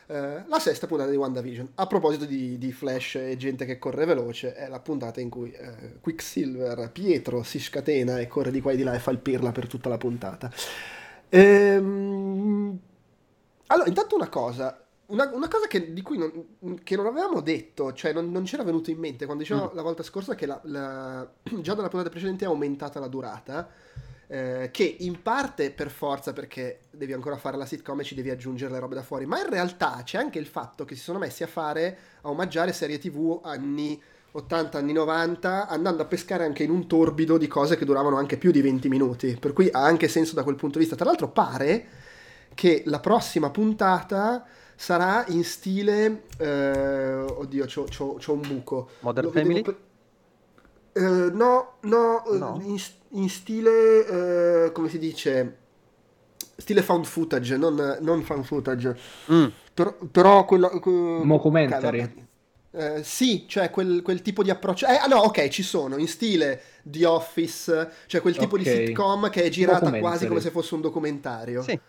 Eh, 0.07 0.43
la 0.45 0.59
sesta 0.59 0.87
puntata 0.87 1.09
di 1.09 1.15
WandaVision. 1.15 1.71
A 1.75 1.87
proposito 1.87 2.25
di, 2.25 2.57
di, 2.57 2.71
Flash 2.73 3.15
e 3.15 3.37
gente 3.37 3.65
che 3.65 3.79
corre 3.79 4.05
veloce, 4.05 4.53
è 4.53 4.67
la 4.67 4.79
puntata 4.79 5.21
in 5.21 5.29
cui 5.29 5.51
eh, 5.51 5.99
Quicksilver, 6.01 6.89
Pietro, 6.91 7.43
si 7.43 7.59
scatena 7.59 8.19
e 8.19 8.27
corre 8.27 8.51
di 8.51 8.59
qua 8.59 8.73
e 8.73 8.75
di 8.75 8.83
là 8.83 8.93
e 8.93 8.99
fa 8.99 9.11
il 9.11 9.19
pirla 9.19 9.51
per 9.51 9.67
tutta 9.67 9.87
la 9.87 9.97
puntata. 9.97 10.51
Ehm... 11.31 12.79
Allora, 13.67 13.87
intanto 13.87 14.15
una 14.15 14.27
cosa, 14.27 14.85
una, 15.07 15.29
una, 15.33 15.47
cosa 15.47 15.67
che, 15.67 15.93
di 15.93 16.01
cui 16.01 16.17
non, 16.17 16.83
che 16.83 16.95
non, 16.97 17.05
avevamo 17.05 17.39
detto, 17.39 17.93
cioè 17.93 18.11
non, 18.11 18.29
non 18.29 18.43
c'era 18.43 18.63
venuto 18.63 18.91
in 18.91 18.97
mente 18.97 19.23
quando 19.23 19.43
dicevamo 19.43 19.71
mm. 19.71 19.75
la 19.75 19.81
volta 19.81 20.03
scorsa 20.03 20.35
che 20.35 20.45
la, 20.45 20.59
la, 20.65 21.29
già 21.61 21.73
dalla 21.73 21.87
puntata 21.87 22.09
precedente 22.09 22.43
è 22.43 22.47
aumentata 22.49 22.99
la 22.99 23.07
durata, 23.07 23.69
eh, 24.27 24.69
che 24.73 24.83
in 24.99 25.21
parte 25.21 25.71
per 25.71 25.89
forza 25.89 26.33
perché 26.33 26.81
devi 26.91 27.13
ancora 27.13 27.37
fare 27.37 27.55
la 27.55 27.65
sitcom 27.65 28.01
e 28.01 28.03
ci 28.03 28.15
devi 28.15 28.29
aggiungere 28.29 28.73
le 28.73 28.79
robe 28.79 28.95
da 28.95 29.03
fuori, 29.03 29.25
ma 29.25 29.39
in 29.39 29.49
realtà 29.49 30.01
c'è 30.03 30.17
anche 30.17 30.37
il 30.37 30.47
fatto 30.47 30.83
che 30.83 30.95
si 30.95 31.01
sono 31.01 31.19
messi 31.19 31.43
a 31.43 31.47
fare, 31.47 31.97
a 32.23 32.29
omaggiare 32.29 32.73
serie 32.73 32.97
tv 32.99 33.39
anni 33.41 34.01
80, 34.33 34.77
anni 34.77 34.93
90, 34.93 35.67
andando 35.67 36.03
a 36.03 36.05
pescare 36.05 36.45
anche 36.45 36.63
in 36.63 36.71
un 36.71 36.87
torbido 36.87 37.37
di 37.37 37.47
cose 37.47 37.75
che 37.75 37.83
duravano 37.83 38.17
anche 38.17 38.37
più 38.37 38.51
di 38.51 38.61
20 38.61 38.87
minuti, 38.87 39.37
per 39.37 39.51
cui 39.51 39.69
ha 39.71 39.83
anche 39.83 40.07
senso 40.07 40.35
da 40.35 40.43
quel 40.43 40.55
punto 40.55 40.77
di 40.77 40.85
vista. 40.85 40.95
Tra 40.95 41.05
l'altro 41.05 41.29
pare 41.29 41.87
che 42.53 42.83
la 42.85 42.99
prossima 42.99 43.49
puntata 43.49 44.45
sarà 44.75 45.25
in 45.27 45.43
stile... 45.43 46.23
Eh, 46.37 47.25
oddio, 47.27 47.65
c'ho, 47.65 47.83
c'ho, 47.85 48.15
c'ho, 48.15 48.33
un 48.33 48.41
buco. 48.41 48.89
Modern 49.01 49.27
Lo 49.27 49.31
Family? 49.33 49.61
Per... 49.63 49.77
Eh, 50.93 51.01
no, 51.01 51.73
no, 51.81 52.25
eh, 52.25 52.37
no. 52.37 52.61
In, 52.63 52.81
in, 53.09 53.29
stile... 53.29 54.65
Eh, 54.65 54.71
come 54.71 54.87
si 54.87 54.97
dice? 54.97 55.57
Stile 56.55 56.81
found 56.81 57.05
footage, 57.05 57.57
non, 57.57 57.97
non 57.99 58.21
found 58.23 58.45
footage. 58.45 58.97
Mm. 59.31 59.45
Però, 59.73 59.95
però 60.09 60.45
quello... 60.45 60.71
Mockumentary. 61.23 62.29
Uh, 62.71 63.01
sì, 63.03 63.45
cioè 63.49 63.69
quel, 63.69 64.01
quel, 64.01 64.21
tipo 64.21 64.43
di 64.43 64.49
approccio. 64.49 64.87
Eh, 64.87 65.07
no, 65.09 65.17
ok, 65.17 65.49
ci 65.49 65.61
sono 65.61 65.97
in 65.97 66.07
stile 66.07 66.61
The 66.83 67.05
Office, 67.05 67.91
cioè 68.05 68.21
quel 68.21 68.37
tipo 68.37 68.55
okay. 68.55 68.63
di 68.63 68.85
sitcom 68.85 69.29
che 69.29 69.43
è 69.43 69.49
girata 69.49 69.91
quasi 69.99 70.27
come 70.27 70.39
se 70.39 70.51
fosse 70.51 70.75
un 70.75 70.81
documentario. 70.81 71.61
Sì. 71.63 71.79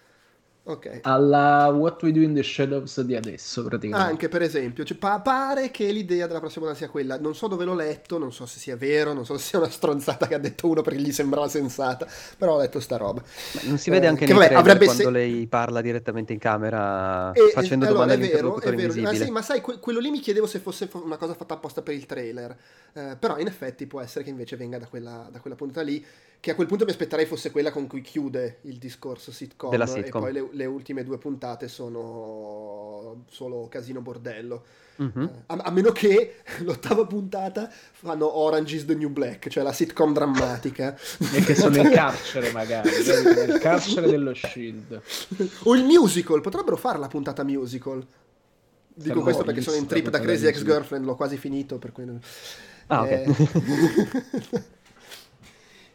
Ok. 0.64 1.00
Alla 1.02 1.70
What 1.74 2.00
We 2.04 2.12
Do 2.12 2.20
in 2.20 2.34
the 2.34 2.42
Shadows 2.44 3.00
di 3.00 3.16
adesso, 3.16 3.64
praticamente. 3.64 4.10
Anche 4.10 4.28
per 4.28 4.42
esempio, 4.42 4.84
cioè, 4.84 4.96
pa- 4.96 5.18
pare 5.18 5.72
che 5.72 5.90
l'idea 5.90 6.28
della 6.28 6.38
prossima 6.38 6.66
puntata 6.66 6.84
sia 6.84 6.88
quella. 6.88 7.18
Non 7.18 7.34
so 7.34 7.48
dove 7.48 7.64
l'ho 7.64 7.74
letto, 7.74 8.16
non 8.16 8.32
so 8.32 8.46
se 8.46 8.60
sia 8.60 8.76
vero, 8.76 9.12
non 9.12 9.24
so 9.24 9.36
se 9.36 9.44
sia 9.44 9.58
una 9.58 9.68
stronzata 9.68 10.28
che 10.28 10.34
ha 10.34 10.38
detto 10.38 10.68
uno 10.68 10.82
perché 10.82 11.00
gli 11.00 11.10
sembrava 11.10 11.48
sensata, 11.48 12.06
però 12.38 12.54
ho 12.54 12.58
letto 12.58 12.78
sta 12.78 12.96
roba. 12.96 13.20
Ma 13.54 13.60
non 13.64 13.76
si 13.76 13.90
vede 13.90 14.06
eh, 14.06 14.10
anche 14.10 14.24
eh, 14.24 14.32
nei 14.32 14.36
vabbè, 14.36 14.84
quando 14.84 15.02
se... 15.02 15.10
lei 15.10 15.48
parla 15.48 15.80
direttamente 15.80 16.32
in 16.32 16.38
camera 16.38 17.32
e, 17.32 17.50
facendo 17.52 17.86
allora, 17.86 18.04
domande 18.04 18.24
all'interlocutore 18.24 18.76
invisibile. 18.76 19.10
Ma, 19.10 19.24
sì, 19.24 19.30
ma 19.32 19.42
sai, 19.42 19.60
que- 19.60 19.80
quello 19.80 19.98
lì 19.98 20.10
mi 20.10 20.20
chiedevo 20.20 20.46
se 20.46 20.60
fosse 20.60 20.88
una 20.92 21.16
cosa 21.16 21.34
fatta 21.34 21.54
apposta 21.54 21.82
per 21.82 21.94
il 21.94 22.06
trailer, 22.06 22.56
eh, 22.92 23.16
però 23.18 23.36
in 23.38 23.48
effetti 23.48 23.88
può 23.88 24.00
essere 24.00 24.22
che 24.22 24.30
invece 24.30 24.54
venga 24.54 24.78
da 24.78 24.86
quella, 24.86 25.26
da 25.28 25.40
quella 25.40 25.56
puntata 25.56 25.82
lì 25.82 26.04
che 26.42 26.50
a 26.50 26.54
quel 26.56 26.66
punto 26.66 26.84
mi 26.84 26.90
aspetterei 26.90 27.24
fosse 27.24 27.52
quella 27.52 27.70
con 27.70 27.86
cui 27.86 28.00
chiude 28.00 28.58
il 28.62 28.78
discorso 28.78 29.30
sitcom, 29.30 29.70
Della 29.70 29.86
sitcom. 29.86 30.22
e 30.22 30.24
poi 30.24 30.32
le, 30.32 30.48
le, 30.50 30.64
ultime 30.64 31.04
due 31.04 31.16
puntate 31.16 31.68
sono 31.68 33.22
solo 33.30 33.68
casino 33.68 34.00
bordello. 34.00 34.64
Mm-hmm. 35.00 35.26
a, 35.46 35.54
a, 35.54 35.70
meno 35.70 35.92
che 35.92 36.38
l'ottava 36.66 37.06
puntata 37.06 37.70
fanno 37.70 38.38
Orange 38.38 38.74
is 38.74 38.84
the 38.86 38.96
New 38.96 39.10
Black, 39.10 39.50
cioè 39.50 39.62
la 39.62 39.72
sitcom 39.72 40.12
drammatica. 40.12 40.98
e 41.32 41.44
che 41.44 41.54
sono 41.54 41.76
in 41.76 41.90
carcere 41.94 42.50
magari, 42.50 42.90
nel 42.90 43.60
carcere 43.60 44.10
dello 44.10 44.34
Shield. 44.34 45.00
O 45.62 45.76
il 45.76 45.84
musical, 45.84 46.40
potrebbero 46.40 46.76
fare 46.76 46.98
la 46.98 47.06
puntata 47.06 47.44
musical. 47.44 48.04
Dico 48.88 49.04
Siamo 49.04 49.22
questo 49.22 49.44
perché 49.44 49.60
sono 49.60 49.76
in 49.76 49.86
trip 49.86 50.08
da 50.08 50.18
Crazy 50.18 50.46
Ex-Girlfriend, 50.46 51.04
l'ho 51.04 51.14
quasi 51.14 51.36
finito, 51.36 51.78
per 51.78 51.92
cui... 51.92 52.04
Ah, 52.88 53.06
eh... 53.06 53.28
ok. 53.28 54.62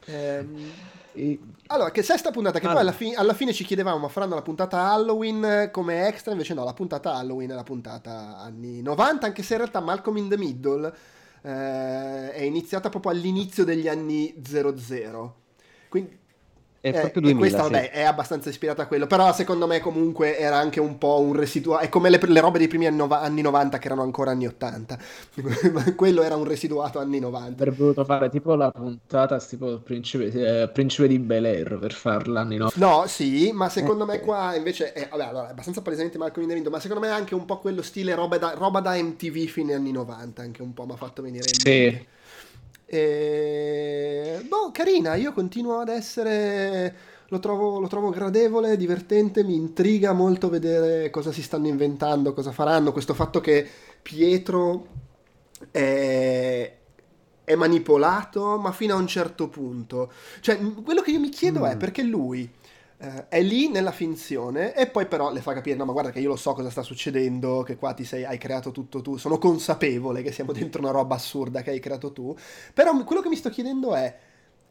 Ehm, 0.07 0.71
e... 1.13 1.39
Allora, 1.67 1.91
che 1.91 2.01
sesta 2.03 2.31
puntata, 2.31 2.59
che 2.59 2.65
allora. 2.65 2.81
poi 2.81 2.89
alla, 2.89 2.97
fi- 2.97 3.15
alla, 3.15 3.33
fine 3.33 3.53
ci 3.53 3.63
chiedevamo, 3.63 3.97
ma 3.97 4.07
faranno 4.07 4.35
la 4.35 4.41
puntata 4.41 4.91
Halloween 4.91 5.69
come 5.71 6.07
extra? 6.07 6.31
Invece 6.31 6.53
no, 6.53 6.63
la 6.63 6.73
puntata 6.73 7.15
Halloween 7.15 7.51
è 7.51 7.55
la 7.55 7.63
puntata 7.63 8.37
anni 8.37 8.81
90, 8.81 9.25
anche 9.25 9.43
se 9.43 9.53
in 9.53 9.59
realtà 9.59 9.79
Malcolm 9.79 10.17
in 10.17 10.29
the 10.29 10.37
Middle 10.37 10.93
eh, 11.41 12.31
è 12.31 12.41
iniziata 12.41 12.89
proprio 12.89 13.11
all'inizio 13.11 13.63
degli 13.63 13.87
anni 13.87 14.35
00. 14.43 15.35
Quindi 15.89 16.17
è 16.79 16.89
eh, 16.89 16.99
proprio 16.99 17.21
2000, 17.21 17.39
questa 17.39 17.63
sì. 17.63 17.71
vabbè, 17.71 17.91
è 17.91 18.03
abbastanza 18.03 18.49
ispirata 18.49 18.83
a 18.83 18.87
quello, 18.87 19.07
però 19.07 19.33
secondo 19.33 19.67
me 19.67 19.79
comunque 19.79 20.37
era 20.37 20.57
anche 20.57 20.79
un 20.79 20.97
po' 20.97 21.19
un 21.19 21.33
residuato, 21.33 21.83
è 21.83 21.89
come 21.89 22.09
le, 22.09 22.19
le 22.21 22.39
robe 22.39 22.59
dei 22.59 22.67
primi 22.67 22.85
anni, 22.87 22.97
nova, 22.97 23.21
anni, 23.21 23.41
90 23.41 23.77
che 23.79 23.85
erano 23.87 24.03
ancora 24.03 24.31
anni 24.31 24.47
80, 24.47 24.97
quello 25.95 26.21
era 26.21 26.35
un 26.35 26.45
residuato 26.45 26.99
anni 26.99 27.19
90. 27.19 27.63
Avrebbe 27.63 27.77
voluto 27.77 28.05
fare 28.05 28.29
tipo 28.29 28.55
la 28.55 28.71
puntata 28.71 29.39
tipo 29.39 29.79
Principe, 29.79 30.63
eh, 30.63 30.67
Principe 30.69 31.07
di 31.07 31.19
Bel 31.19 31.45
Air 31.45 31.77
per 31.79 31.93
farla 31.93 32.41
anni 32.41 32.57
90. 32.57 32.85
No, 32.85 33.05
sì, 33.07 33.51
ma 33.53 33.69
secondo 33.69 34.05
me 34.05 34.19
qua 34.19 34.55
invece 34.55 34.93
è, 34.93 35.07
vabbè, 35.09 35.23
allora, 35.23 35.47
è 35.47 35.51
abbastanza 35.51 35.81
palesemente 35.81 36.17
Malcolm 36.17 36.49
in 36.49 36.63
the 36.63 36.69
ma 36.69 36.79
secondo 36.79 37.05
me 37.05 37.11
è 37.11 37.15
anche 37.15 37.35
un 37.35 37.45
po' 37.45 37.59
quello 37.59 37.81
stile 37.81 38.13
roba 38.15 38.37
da, 38.37 38.53
roba 38.55 38.79
da 38.79 38.93
MTV 38.95 39.45
fine 39.47 39.73
anni 39.73 39.91
90, 39.91 40.41
anche 40.41 40.61
un 40.61 40.73
po' 40.73 40.85
mi 40.85 40.93
ha 40.93 40.95
fatto 40.97 41.21
venire 41.21 41.45
in 41.45 41.59
mente. 41.63 41.99
Sì. 41.99 42.15
E... 42.89 44.45
Boh, 44.47 44.71
carina, 44.71 45.15
io 45.15 45.33
continuo 45.33 45.79
ad 45.79 45.89
essere... 45.89 46.95
Lo 47.29 47.39
trovo, 47.39 47.81
lo 47.81 47.87
trovo, 47.87 48.09
gradevole, 48.09 48.77
divertente, 48.77 49.43
mi 49.43 49.55
intriga 49.55 50.13
molto 50.13 50.47
vedere 50.47 51.09
cosa 51.09 51.33
si 51.33 51.41
stanno 51.41 51.67
inventando, 51.67 52.33
cosa 52.33 52.53
faranno. 52.53 52.93
Questo 52.93 53.13
fatto 53.13 53.41
che 53.41 53.67
Pietro 54.01 54.87
è, 55.69 56.73
è 57.43 57.55
manipolato, 57.55 58.57
ma 58.57 58.71
fino 58.71 58.93
a 58.93 58.97
un 58.97 59.07
certo 59.07 59.49
punto. 59.49 60.09
Cioè, 60.39 60.57
quello 60.83 61.01
che 61.01 61.11
io 61.11 61.19
mi 61.19 61.27
chiedo 61.27 61.59
mm. 61.61 61.65
è 61.65 61.75
perché 61.75 62.01
lui 62.03 62.49
Uh, 62.99 63.25
è 63.29 63.43
lì 63.43 63.69
nella 63.69 63.91
finzione 63.91 64.73
e 64.75 64.87
poi 64.87 65.05
però 65.05 65.31
le 65.31 65.41
fa 65.41 65.53
capire 65.53 65.75
no 65.75 65.85
ma 65.85 65.91
guarda 65.91 66.09
che 66.09 66.19
io 66.19 66.29
lo 66.29 66.35
so 66.35 66.53
cosa 66.53 66.71
sta 66.71 66.81
succedendo 66.81 67.61
che 67.61 67.75
qua 67.75 67.93
ti 67.93 68.03
sei, 68.03 68.25
hai 68.25 68.39
creato 68.39 68.71
tutto 68.71 69.01
tu. 69.01 69.17
Sono 69.17 69.37
consapevole 69.37 70.23
che 70.23 70.31
siamo 70.31 70.51
dentro 70.51 70.81
una 70.81 70.89
roba 70.91 71.13
assurda 71.15 71.61
che 71.61 71.69
hai 71.69 71.79
creato 71.79 72.11
tu 72.11 72.35
però 72.73 73.03
quello 73.03 73.21
che 73.21 73.29
mi 73.29 73.35
sto 73.35 73.49
chiedendo 73.49 73.93
è 73.93 74.17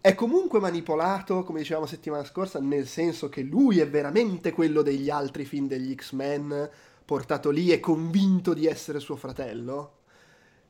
è 0.00 0.14
comunque 0.14 0.60
manipolato 0.60 1.42
come 1.44 1.60
dicevamo 1.60 1.86
settimana 1.86 2.24
scorsa 2.24 2.60
nel 2.60 2.86
senso 2.86 3.28
che 3.28 3.42
lui 3.42 3.80
è 3.80 3.88
veramente 3.88 4.52
quello 4.52 4.82
degli 4.82 5.10
altri 5.10 5.44
film 5.44 5.66
degli 5.68 5.94
X-Men 5.94 6.70
portato 7.04 7.50
lì 7.50 7.70
e 7.70 7.80
convinto 7.80 8.54
di 8.54 8.66
essere 8.66 8.98
suo 9.00 9.16
fratello? 9.16 9.92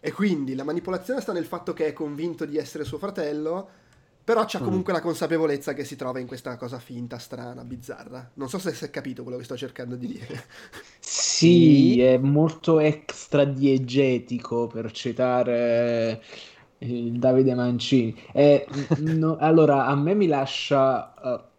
E 0.01 0.13
quindi 0.13 0.55
la 0.55 0.65
manipolazione 0.65 1.21
sta 1.21 1.33
nel 1.33 1.47
fatto 1.47 1.73
che 1.73 1.87
è 1.87 1.93
convinto 1.93 2.45
di 2.45 2.57
essere 2.59 2.85
suo 2.85 2.99
fratello 2.99 3.69
però 4.27 4.45
c'ha 4.45 4.59
mm. 4.61 4.65
comunque 4.65 4.93
mm. 4.93 4.97
la 4.97 5.03
consapevolezza 5.03 5.73
che 5.73 5.85
si 5.85 5.95
trova 5.95 6.19
in 6.19 6.27
questa 6.27 6.57
cosa 6.57 6.81
finta, 6.81 7.17
strana, 7.17 7.63
bizzarra. 7.63 8.29
Non 8.35 8.49
so 8.49 8.59
se 8.59 8.73
si 8.73 8.85
è 8.85 8.91
capito 8.91 9.23
quello 9.23 9.39
che 9.39 9.45
sto 9.45 9.57
cercando 9.57 9.95
di 9.95 10.09
dire. 10.09 10.43
Sì, 10.99 12.01
è 12.01 12.19
molto 12.19 12.81
extra 12.81 13.45
diegetico 13.45 14.67
per 14.67 14.91
citare 14.91 16.21
il 16.79 17.13
Davide 17.21 17.55
Mancini. 17.55 18.21
Eh, 18.33 18.67
no, 18.99 19.37
allora, 19.39 19.87
a 19.87 19.95
me 19.95 20.15
mi 20.15 20.27
lascia... 20.27 21.15
Uh, 21.23 21.55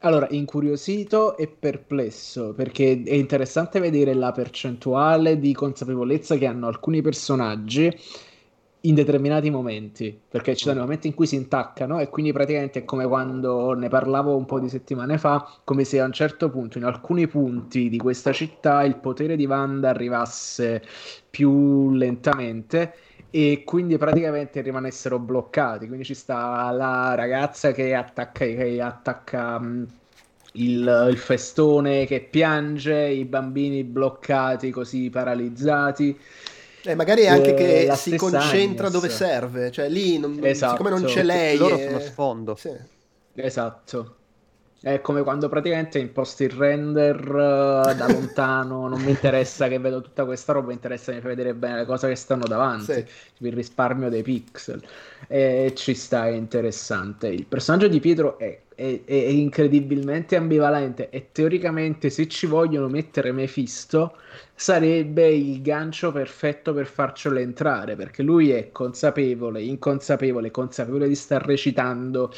allora, 0.00 0.26
incuriosito 0.30 1.36
e 1.36 1.46
perplesso, 1.46 2.52
perché 2.52 3.00
è 3.04 3.14
interessante 3.14 3.78
vedere 3.78 4.14
la 4.14 4.32
percentuale 4.32 5.38
di 5.38 5.52
consapevolezza 5.54 6.36
che 6.36 6.46
hanno 6.46 6.66
alcuni 6.66 7.00
personaggi 7.00 7.96
in 8.82 8.94
determinati 8.94 9.50
momenti, 9.50 10.18
perché 10.28 10.54
ci 10.54 10.64
sono 10.64 10.80
momenti 10.80 11.08
in 11.08 11.14
cui 11.14 11.26
si 11.26 11.34
intaccano 11.34 11.98
e 11.98 12.08
quindi 12.08 12.32
praticamente 12.32 12.80
è 12.80 12.84
come 12.84 13.06
quando 13.06 13.72
ne 13.74 13.88
parlavo 13.88 14.36
un 14.36 14.44
po' 14.44 14.60
di 14.60 14.68
settimane 14.68 15.18
fa, 15.18 15.58
come 15.64 15.84
se 15.84 16.00
a 16.00 16.04
un 16.04 16.12
certo 16.12 16.48
punto 16.48 16.78
in 16.78 16.84
alcuni 16.84 17.26
punti 17.26 17.88
di 17.88 17.98
questa 17.98 18.32
città 18.32 18.84
il 18.84 18.96
potere 18.96 19.34
di 19.34 19.46
Wanda 19.46 19.88
arrivasse 19.88 20.82
più 21.28 21.90
lentamente 21.92 22.94
e 23.30 23.62
quindi 23.64 23.98
praticamente 23.98 24.60
rimanessero 24.60 25.18
bloccati. 25.18 25.86
Quindi 25.86 26.04
ci 26.04 26.14
sta 26.14 26.70
la 26.70 27.14
ragazza 27.14 27.72
che 27.72 27.94
attacca, 27.94 28.44
che 28.44 28.80
attacca 28.80 29.58
mm, 29.58 29.84
il, 30.52 31.08
il, 31.10 31.16
festone 31.18 32.06
che 32.06 32.20
piange, 32.20 33.08
i 33.08 33.24
bambini 33.24 33.84
bloccati 33.84 34.70
così 34.70 35.10
paralizzati. 35.10 36.18
Eh, 36.82 36.94
magari 36.94 37.26
anche 37.26 37.54
che 37.54 37.86
eh, 37.86 37.94
si 37.96 38.16
concentra 38.16 38.86
Agnes. 38.86 38.90
dove 38.92 39.08
serve, 39.08 39.70
cioè 39.70 39.88
lì 39.88 40.18
non, 40.18 40.38
esatto. 40.42 40.76
siccome 40.76 40.90
non 40.90 41.04
c'è 41.04 41.22
lei. 41.22 41.56
Loro 41.56 41.78
sono 41.78 42.00
sfondo. 42.00 42.54
Sì. 42.56 42.70
Esatto. 43.34 44.14
È 44.80 45.00
come 45.00 45.24
quando 45.24 45.48
praticamente 45.48 45.98
imposti 45.98 46.44
il 46.44 46.50
render 46.50 47.20
uh, 47.20 47.94
da 47.96 48.06
lontano, 48.12 48.86
non 48.86 49.00
mi 49.00 49.10
interessa 49.10 49.66
che 49.66 49.78
vedo 49.80 50.00
tutta 50.00 50.24
questa 50.24 50.52
roba, 50.52 50.68
mi 50.68 50.74
interessa 50.74 51.10
di 51.10 51.18
vedere 51.18 51.52
bene 51.54 51.78
le 51.78 51.84
cose 51.84 52.08
che 52.08 52.14
stanno 52.14 52.46
davanti, 52.46 52.92
sì. 52.92 53.04
il 53.38 53.52
risparmio 53.52 54.08
dei 54.08 54.22
pixel. 54.22 54.80
E 55.26 55.72
ci 55.74 55.94
sta, 55.94 56.28
è 56.28 56.30
interessante. 56.30 57.26
Il 57.26 57.46
personaggio 57.46 57.88
di 57.88 57.98
Pietro 57.98 58.38
è, 58.38 58.56
è, 58.78 59.00
è 59.04 59.12
incredibilmente 59.12 60.36
ambivalente 60.36 61.10
e 61.10 61.30
teoricamente 61.32 62.10
se 62.10 62.28
ci 62.28 62.46
vogliono 62.46 62.86
mettere 62.86 63.32
Mephisto 63.32 64.16
sarebbe 64.54 65.28
il 65.28 65.60
gancio 65.62 66.12
perfetto 66.12 66.72
per 66.72 66.86
farcelo 66.86 67.40
entrare, 67.40 67.96
perché 67.96 68.22
lui 68.22 68.50
è 68.50 68.70
consapevole, 68.70 69.62
inconsapevole, 69.62 70.52
consapevole 70.52 71.08
di 71.08 71.16
star 71.16 71.44
recitando 71.44 72.32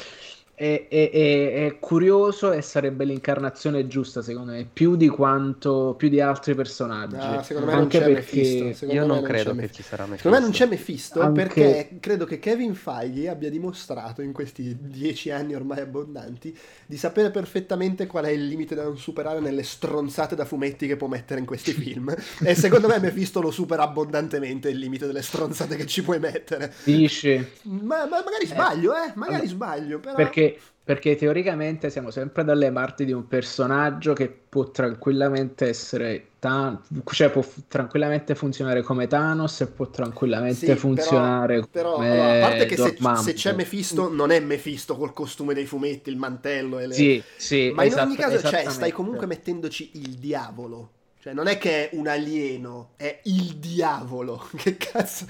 è, 0.61 0.87
è, 0.87 1.09
è, 1.09 1.65
è, 1.65 1.79
curioso 1.79 2.51
e 2.51 2.61
sarebbe 2.61 3.03
l'incarnazione 3.03 3.87
giusta, 3.87 4.21
secondo 4.21 4.51
me, 4.51 4.67
più 4.71 4.95
di 4.95 5.07
quanto 5.07 5.95
più 5.97 6.07
di 6.07 6.21
altri 6.21 6.53
personaggi. 6.53 7.15
No, 7.15 7.41
secondo 7.41 7.71
me 7.71 7.73
Anche 7.73 7.99
non 7.99 8.07
c'è 8.07 8.13
perché 8.13 8.63
Mephisto. 8.63 8.85
io 8.85 9.05
non, 9.05 9.17
non 9.17 9.23
credo 9.23 9.55
che 9.55 9.71
ci 9.71 9.81
sarà 9.81 10.03
Mephisto. 10.03 10.29
Secondo 10.29 10.37
me 10.37 10.43
non 10.43 10.51
c'è 10.51 10.65
Mephisto 10.67 11.19
Anche... 11.21 11.41
perché 11.41 11.97
credo 11.99 12.25
che 12.25 12.37
Kevin 12.37 12.75
Feige 12.75 13.27
abbia 13.29 13.49
dimostrato 13.49 14.21
in 14.21 14.33
questi 14.33 14.77
dieci 14.79 15.31
anni 15.31 15.55
ormai 15.55 15.79
abbondanti 15.79 16.55
di 16.85 16.97
sapere 16.97 17.31
perfettamente 17.31 18.05
qual 18.05 18.25
è 18.25 18.29
il 18.29 18.45
limite 18.45 18.75
da 18.75 18.83
non 18.83 18.99
superare 18.99 19.39
nelle 19.39 19.63
stronzate 19.63 20.35
da 20.35 20.45
fumetti 20.45 20.85
che 20.85 20.95
può 20.95 21.07
mettere 21.07 21.39
in 21.39 21.47
questi 21.47 21.71
film. 21.71 22.13
e 22.45 22.53
secondo 22.53 22.87
me 22.87 22.99
Mephisto 22.99 23.41
lo 23.41 23.49
supera 23.49 23.81
abbondantemente 23.81 24.69
il 24.69 24.77
limite 24.77 25.07
delle 25.07 25.23
stronzate 25.23 25.75
che 25.75 25.87
ci 25.87 26.03
puoi 26.03 26.19
mettere. 26.19 26.71
Dici? 26.83 27.43
Ma, 27.63 28.05
ma 28.05 28.21
magari 28.23 28.45
sbaglio, 28.45 28.93
eh? 28.93 29.11
Magari 29.15 29.47
sbaglio. 29.47 29.99
Però... 29.99 30.13
Perché 30.13 30.50
perché, 30.83 31.15
teoricamente 31.15 31.89
siamo 31.89 32.09
sempre 32.09 32.43
dalle 32.43 32.71
parti 32.71 33.05
di 33.05 33.11
un 33.11 33.27
personaggio 33.27 34.13
che 34.13 34.29
può 34.29 34.71
tranquillamente 34.71 35.67
essere 35.67 36.25
Tan- 36.41 36.81
cioè 37.05 37.29
può 37.29 37.43
f- 37.43 37.67
tranquillamente 37.67 38.33
funzionare 38.33 38.81
come 38.81 39.05
Thanos 39.05 39.61
e 39.61 39.67
può 39.67 39.91
tranquillamente 39.91 40.65
sì, 40.65 40.75
funzionare 40.75 41.63
però, 41.69 41.93
come 41.93 42.09
però, 42.09 42.23
allora, 42.23 42.37
a 42.37 42.49
parte 42.49 42.65
che 42.65 42.77
se, 42.77 42.97
se, 43.17 43.33
c'è 43.33 43.53
Mephisto 43.53 44.11
non 44.11 44.31
è 44.31 44.39
Mephisto 44.39 44.97
col 44.97 45.13
costume 45.13 45.53
dei 45.53 45.67
fumetti 45.67 46.09
il 46.09 46.17
mantello 46.17 46.79
e 46.79 46.87
le... 46.87 46.95
sì, 46.95 47.23
sì, 47.37 47.71
ma 47.75 47.83
in 47.83 47.93
ogni 47.93 48.15
caso 48.15 48.41
cioè, 48.41 48.67
stai 48.69 48.91
comunque 48.91 49.27
mettendoci 49.27 49.91
il 49.93 50.15
diavolo 50.15 50.93
cioè, 51.21 51.33
non 51.33 51.45
è 51.45 51.59
che 51.59 51.91
è 51.91 51.95
un 51.95 52.07
alieno, 52.07 52.93
è 52.95 53.19
il 53.25 53.57
diavolo. 53.57 54.43
Che 54.57 54.75
cazzo? 54.75 55.27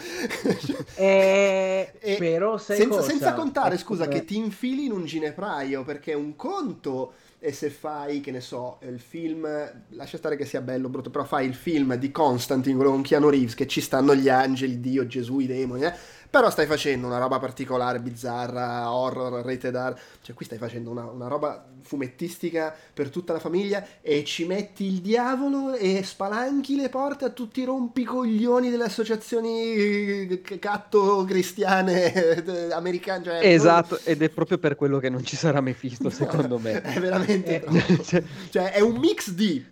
Eh, 0.95 1.91
e, 1.99 2.15
però 2.15 2.57
senza, 2.57 3.01
senza, 3.01 3.33
contare, 3.33 3.77
scusa, 3.77 4.07
che 4.07 4.23
ti 4.23 4.37
infili 4.37 4.85
in 4.85 4.93
un 4.93 5.03
ginepraio, 5.03 5.83
perché 5.83 6.13
un 6.13 6.37
conto 6.37 7.11
è 7.39 7.51
se 7.51 7.69
fai, 7.69 8.21
che 8.21 8.31
ne 8.31 8.39
so, 8.39 8.77
il 8.83 9.01
film, 9.01 9.45
lascia 9.89 10.15
stare 10.15 10.37
che 10.37 10.45
sia 10.45 10.61
bello 10.61 10.87
brutto, 10.87 11.09
però 11.09 11.25
fai 11.25 11.45
il 11.45 11.55
film 11.55 11.95
di 11.95 12.09
Constantine, 12.09 12.75
quello 12.77 12.91
con 12.91 13.01
Keanu 13.01 13.27
Reeves, 13.27 13.55
che 13.55 13.67
ci 13.67 13.81
stanno 13.81 14.15
gli 14.15 14.29
angeli, 14.29 14.79
Dio, 14.79 15.05
Gesù, 15.05 15.39
i 15.39 15.45
demoni, 15.45 15.83
eh? 15.83 15.93
Però 16.31 16.49
stai 16.49 16.65
facendo 16.65 17.07
una 17.07 17.17
roba 17.17 17.39
particolare, 17.39 17.99
bizzarra, 17.99 18.89
horror, 18.89 19.43
rated 19.43 19.75
R, 19.75 19.99
cioè 20.21 20.33
qui 20.33 20.45
stai 20.45 20.57
facendo 20.57 20.89
una, 20.89 21.03
una, 21.03 21.27
roba 21.27 21.67
fumettistica 21.81 22.73
per 22.93 23.09
tutta 23.09 23.33
la 23.33 23.39
famiglia 23.39 23.85
e 24.01 24.23
ci 24.23 24.45
metti 24.45 24.85
il 24.85 25.01
diavolo 25.01 25.73
e 25.73 26.03
spalanchi 26.03 26.77
le 26.77 26.87
porte 26.87 27.25
a 27.25 27.31
tutti 27.31 27.59
i 27.59 27.65
rompicoglioni 27.65 28.69
delle 28.69 28.85
associazioni 28.85 29.73
eh, 29.73 30.41
catto 30.57 31.25
cristiane 31.25 32.13
eh, 32.13 32.71
americane. 32.71 33.25
Cioè, 33.25 33.39
esatto, 33.45 33.95
non... 33.95 34.03
ed 34.05 34.21
è 34.21 34.29
proprio 34.29 34.57
per 34.57 34.77
quello 34.77 34.99
che 34.99 35.09
non 35.09 35.25
ci 35.25 35.35
sarà 35.35 35.59
Mephisto 35.59 36.09
secondo 36.09 36.57
me. 36.59 36.81
è 36.81 36.97
veramente... 36.97 37.61
Eh, 37.61 37.99
cioè... 38.03 38.23
cioè 38.49 38.71
è 38.71 38.79
un 38.79 38.95
mix 38.95 39.31
di 39.31 39.65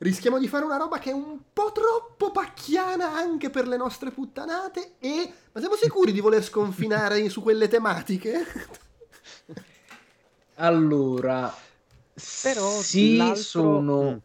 rischiamo 0.00 0.38
di 0.38 0.48
fare 0.48 0.64
una 0.64 0.76
roba 0.76 0.98
che 0.98 1.10
è 1.10 1.14
un 1.14 1.38
po' 1.52 1.72
troppo 1.72 2.30
pacchiana 2.30 3.14
anche 3.14 3.50
per 3.50 3.66
le 3.66 3.76
nostre 3.76 4.10
puttanate 4.10 4.94
e 4.98 5.32
ma 5.52 5.60
siamo 5.60 5.76
sicuri 5.76 6.12
di 6.12 6.20
voler 6.20 6.42
sconfinare 6.42 7.28
su 7.28 7.42
quelle 7.42 7.68
tematiche? 7.68 8.44
allora, 10.56 11.52
però 12.42 12.80
sì, 12.80 13.16
l'altro... 13.16 13.42
sono 13.42 14.10
mm. 14.10 14.16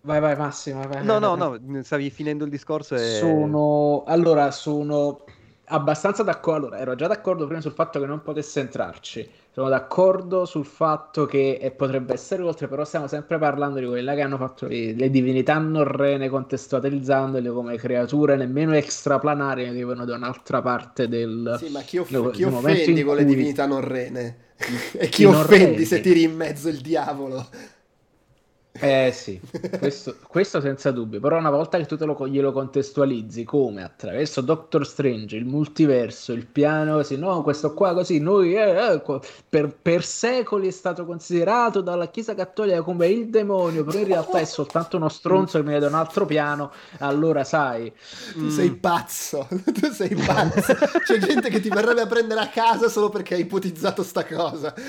Vai, 0.00 0.20
vai, 0.20 0.36
Massimo. 0.36 0.86
Vai, 0.86 1.04
no, 1.04 1.18
vai, 1.18 1.36
no, 1.36 1.58
no, 1.58 1.82
stavi 1.82 2.08
finendo 2.08 2.44
il 2.44 2.50
discorso 2.50 2.94
e... 2.94 3.16
Sono... 3.18 4.04
Allora, 4.06 4.50
sono 4.52 5.24
abbastanza 5.64 6.22
d'accordo. 6.22 6.66
Allora, 6.66 6.80
ero 6.80 6.94
già 6.94 7.08
d'accordo 7.08 7.44
prima 7.44 7.60
sul 7.60 7.72
fatto 7.72 8.00
che 8.00 8.06
non 8.06 8.22
potesse 8.22 8.60
entrarci. 8.60 9.30
Sono 9.58 9.70
d'accordo 9.70 10.44
sul 10.44 10.64
fatto 10.64 11.26
che 11.26 11.74
potrebbe 11.76 12.12
essere 12.12 12.44
oltre, 12.44 12.68
però 12.68 12.84
stiamo 12.84 13.08
sempre 13.08 13.38
parlando 13.38 13.80
di 13.80 13.86
quella 13.86 14.14
che 14.14 14.20
hanno 14.20 14.36
fatto 14.36 14.68
le, 14.68 14.92
le 14.92 15.10
divinità 15.10 15.58
norrene, 15.58 16.28
contestualizzandole 16.28 17.50
come 17.50 17.76
creature 17.76 18.36
nemmeno 18.36 18.76
extraplanari 18.76 19.64
che 19.64 19.72
vivono 19.72 20.04
da 20.04 20.14
un'altra 20.14 20.62
parte 20.62 21.08
del. 21.08 21.56
Sì, 21.58 21.70
ma 21.70 21.80
chi, 21.80 21.98
off- 21.98 22.10
no, 22.10 22.30
chi 22.30 22.44
offendi 22.44 23.02
con 23.02 23.16
cui... 23.16 23.24
le 23.24 23.28
divinità 23.28 23.66
norrene? 23.66 24.36
e 24.96 25.08
chi 25.08 25.24
offendi 25.24 25.64
norreni. 25.64 25.84
se 25.84 26.00
tiri 26.02 26.22
in 26.22 26.36
mezzo 26.36 26.68
il 26.68 26.78
diavolo? 26.78 27.44
Eh 28.80 29.10
sì, 29.12 29.40
questo, 29.78 30.16
questo, 30.26 30.60
senza 30.60 30.90
dubbio, 30.90 31.20
però 31.20 31.38
una 31.38 31.50
volta 31.50 31.78
che 31.78 31.86
tu 31.86 31.96
te 31.96 32.04
lo, 32.04 32.28
glielo 32.28 32.52
contestualizzi 32.52 33.44
come 33.44 33.82
attraverso 33.82 34.40
Doctor 34.40 34.86
Strange, 34.86 35.36
il 35.36 35.44
multiverso, 35.44 36.32
il 36.32 36.46
piano 36.46 36.94
così, 36.94 37.16
no, 37.16 37.42
questo 37.42 37.74
qua 37.74 37.94
così, 37.94 38.20
noi 38.20 38.54
eh, 38.54 38.92
eh, 38.92 39.20
per, 39.48 39.74
per, 39.80 40.04
secoli 40.04 40.68
è 40.68 40.70
stato 40.70 41.04
considerato 41.04 41.80
dalla 41.80 42.08
Chiesa 42.08 42.34
Cattolica 42.34 42.82
come 42.82 43.08
il 43.08 43.30
demonio, 43.30 43.84
però 43.84 43.98
in 43.98 44.06
realtà 44.06 44.38
è 44.38 44.44
soltanto 44.44 44.96
uno 44.96 45.08
stronzo 45.08 45.58
che 45.58 45.64
viene 45.64 45.80
da 45.80 45.88
un 45.88 45.94
altro 45.94 46.24
piano, 46.24 46.70
allora 46.98 47.44
sai... 47.44 47.92
Tu 48.32 48.44
mm. 48.44 48.48
sei 48.48 48.74
pazzo, 48.74 49.46
tu 49.50 49.90
sei 49.90 50.14
pazzo, 50.14 50.74
c'è 51.04 51.18
gente 51.18 51.50
che 51.50 51.60
ti 51.60 51.68
verrebbe 51.68 52.02
a 52.02 52.06
prendere 52.06 52.40
a 52.40 52.48
casa 52.48 52.88
solo 52.88 53.08
perché 53.08 53.34
hai 53.34 53.40
ipotizzato 53.40 54.02
sta 54.02 54.24
cosa. 54.24 54.74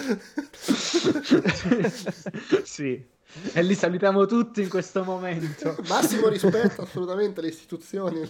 sì. 2.63 3.17
E 3.53 3.61
li 3.61 3.75
salutiamo 3.75 4.25
tutti 4.25 4.61
in 4.61 4.69
questo 4.69 5.03
momento. 5.03 5.75
Massimo 5.87 6.27
rispetto 6.27 6.81
assolutamente 6.81 7.39
alle 7.39 7.49
istituzioni. 7.49 8.27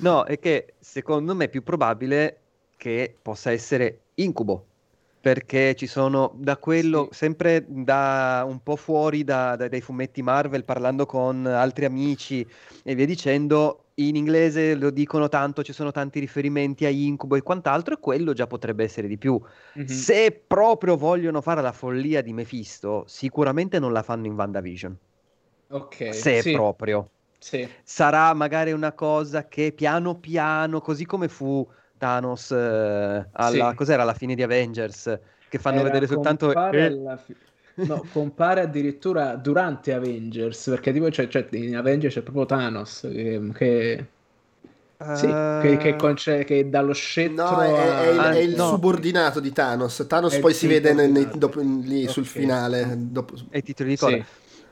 no, 0.00 0.24
è 0.24 0.38
che 0.38 0.74
secondo 0.78 1.34
me 1.34 1.46
è 1.46 1.48
più 1.48 1.62
probabile 1.62 2.40
che 2.76 3.16
possa 3.20 3.50
essere 3.50 4.00
incubo. 4.14 4.64
Perché 5.20 5.74
ci 5.74 5.88
sono 5.88 6.32
da 6.36 6.56
quello, 6.58 7.08
sì. 7.10 7.18
sempre 7.18 7.64
da 7.66 8.44
un 8.46 8.62
po' 8.62 8.76
fuori 8.76 9.24
da, 9.24 9.56
da, 9.56 9.68
dai 9.68 9.80
fumetti 9.80 10.22
Marvel, 10.22 10.64
parlando 10.64 11.06
con 11.06 11.44
altri 11.44 11.86
amici 11.86 12.46
e 12.84 12.94
via 12.94 13.04
dicendo, 13.04 13.87
in 14.06 14.16
inglese 14.16 14.74
lo 14.74 14.90
dicono 14.90 15.28
tanto, 15.28 15.62
ci 15.62 15.72
sono 15.72 15.90
tanti 15.90 16.20
riferimenti 16.20 16.84
a 16.84 16.88
incubo 16.88 17.36
e 17.36 17.42
quant'altro, 17.42 17.94
e 17.94 17.98
quello 17.98 18.32
già 18.32 18.46
potrebbe 18.46 18.84
essere 18.84 19.08
di 19.08 19.18
più. 19.18 19.40
Mm-hmm. 19.76 19.86
Se 19.86 20.42
proprio 20.46 20.96
vogliono 20.96 21.40
fare 21.40 21.62
la 21.62 21.72
follia 21.72 22.22
di 22.22 22.32
Mephisto, 22.32 23.04
sicuramente 23.06 23.78
non 23.78 23.92
la 23.92 24.02
fanno 24.02 24.26
in 24.26 24.34
WandaVision. 24.34 24.96
Ok. 25.70 26.14
Se 26.14 26.42
sì. 26.42 26.52
proprio. 26.52 27.10
Sì. 27.38 27.68
Sarà 27.82 28.32
magari 28.34 28.72
una 28.72 28.92
cosa 28.92 29.46
che 29.48 29.72
piano 29.72 30.16
piano, 30.16 30.80
così 30.80 31.04
come 31.04 31.28
fu 31.28 31.68
Thanos 31.96 32.50
eh, 32.52 33.28
alla, 33.32 33.70
sì. 33.70 33.76
cos'era 33.76 34.02
alla 34.02 34.14
fine 34.14 34.34
di 34.34 34.42
Avengers, 34.42 35.18
che 35.48 35.58
fanno 35.58 35.80
Era 35.80 35.88
vedere 35.88 36.06
soltanto... 36.06 36.52
Eh, 36.70 37.18
fi- 37.24 37.36
No, 37.86 38.04
compare 38.12 38.62
addirittura 38.62 39.36
durante 39.36 39.92
Avengers, 39.92 40.68
perché 40.68 40.92
tipo 40.92 41.10
cioè, 41.10 41.28
cioè, 41.28 41.46
in 41.52 41.76
Avengers 41.76 42.14
c'è 42.14 42.22
proprio 42.22 42.46
Thanos 42.46 43.00
che... 43.02 43.50
che... 43.54 44.06
Uh... 44.98 45.14
Sì, 45.14 45.26
che, 45.26 45.76
che, 45.76 45.96
conce- 45.96 46.42
che, 46.42 46.68
dallo 46.68 46.92
scettro 46.92 47.50
no, 47.50 47.62
è, 47.62 48.00
è, 48.00 48.08
il, 48.10 48.18
è 48.18 48.38
il 48.38 48.56
no. 48.56 48.68
subordinato 48.70 49.38
di 49.38 49.52
Thanos. 49.52 50.04
Thanos 50.08 50.34
è 50.34 50.40
poi 50.40 50.52
si 50.52 50.66
vede 50.66 50.92
nei, 50.92 51.08
nei, 51.08 51.28
dopo, 51.34 51.60
lì 51.60 52.00
okay. 52.00 52.08
sul 52.08 52.26
finale. 52.26 52.96
Dopo... 52.96 53.34
E 53.50 53.58
i 53.58 53.62
titoli 53.62 53.90
di 53.90 53.96
coda. 53.96 54.16
Sì. 54.16 54.24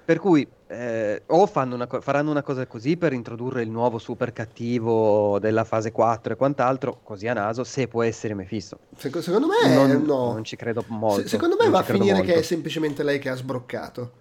Per 0.06 0.20
cui 0.20 0.46
eh, 0.68 1.20
o 1.26 1.50
una 1.52 1.88
co- 1.88 2.00
faranno 2.00 2.30
una 2.30 2.44
cosa 2.44 2.64
così 2.68 2.96
per 2.96 3.12
introdurre 3.12 3.62
il 3.62 3.70
nuovo 3.70 3.98
super 3.98 4.32
cattivo 4.32 5.40
della 5.40 5.64
fase 5.64 5.90
4 5.90 6.32
e 6.32 6.36
quant'altro, 6.36 7.00
così 7.02 7.26
a 7.26 7.32
naso, 7.32 7.64
se 7.64 7.88
può 7.88 8.04
essere 8.04 8.34
Mephisto. 8.34 8.78
Secondo, 8.96 9.26
secondo 9.26 9.48
me 9.48 9.74
non, 9.74 10.02
no. 10.04 10.32
non 10.32 10.44
ci 10.44 10.54
credo 10.54 10.84
molto. 10.86 11.22
Se, 11.22 11.28
secondo 11.30 11.56
me 11.58 11.68
va 11.70 11.80
a 11.80 11.82
finire 11.82 12.18
molto. 12.18 12.32
che 12.32 12.38
è 12.38 12.42
semplicemente 12.42 13.02
lei 13.02 13.18
che 13.18 13.30
ha 13.30 13.34
sbroccato. 13.34 14.12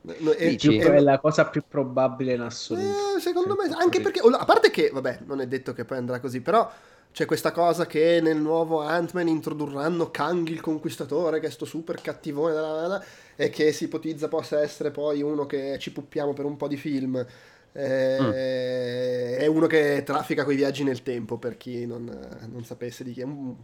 No, 0.00 0.32
è, 0.32 0.48
Dici, 0.48 0.76
è, 0.78 0.90
è, 0.90 0.98
la 0.98 1.20
cosa 1.20 1.46
più 1.46 1.62
probabile 1.68 2.34
in 2.34 2.40
assoluto. 2.40 3.16
Eh, 3.16 3.20
secondo 3.20 3.54
me, 3.54 3.72
anche 3.72 4.00
perché, 4.00 4.18
a 4.20 4.44
parte 4.44 4.72
che, 4.72 4.90
vabbè, 4.92 5.20
non 5.26 5.40
è 5.40 5.46
detto 5.46 5.72
che 5.72 5.84
poi 5.84 5.98
andrà 5.98 6.18
così, 6.18 6.40
però 6.40 6.68
c'è 7.12 7.26
questa 7.26 7.52
cosa 7.52 7.86
che 7.86 8.18
nel 8.20 8.38
nuovo 8.38 8.80
Ant-Man 8.80 9.28
introdurranno 9.28 10.10
Kang 10.10 10.48
il 10.48 10.60
conquistatore, 10.60 11.38
che 11.38 11.46
è 11.46 11.50
sto 11.50 11.64
super 11.64 12.00
cattivone, 12.00 12.54
e 13.36 13.50
che 13.50 13.72
si 13.72 13.84
ipotizza 13.84 14.28
possa 14.28 14.60
essere 14.60 14.90
poi 14.90 15.22
uno 15.22 15.46
che 15.46 15.78
ci 15.78 15.92
puppiamo 15.92 16.32
per 16.32 16.44
un 16.44 16.56
po' 16.56 16.68
di 16.68 16.76
film. 16.76 17.24
Eh, 17.74 18.18
mm. 18.20 18.30
È 19.40 19.46
uno 19.46 19.66
che 19.66 20.02
traffica 20.04 20.44
con 20.44 20.52
i 20.52 20.56
viaggi 20.56 20.84
nel 20.84 21.02
tempo, 21.02 21.38
per 21.38 21.56
chi 21.56 21.86
non, 21.86 22.04
non 22.50 22.64
sapesse 22.64 23.04
di 23.04 23.12
chi 23.12 23.20
è. 23.20 23.24
Un, 23.24 23.54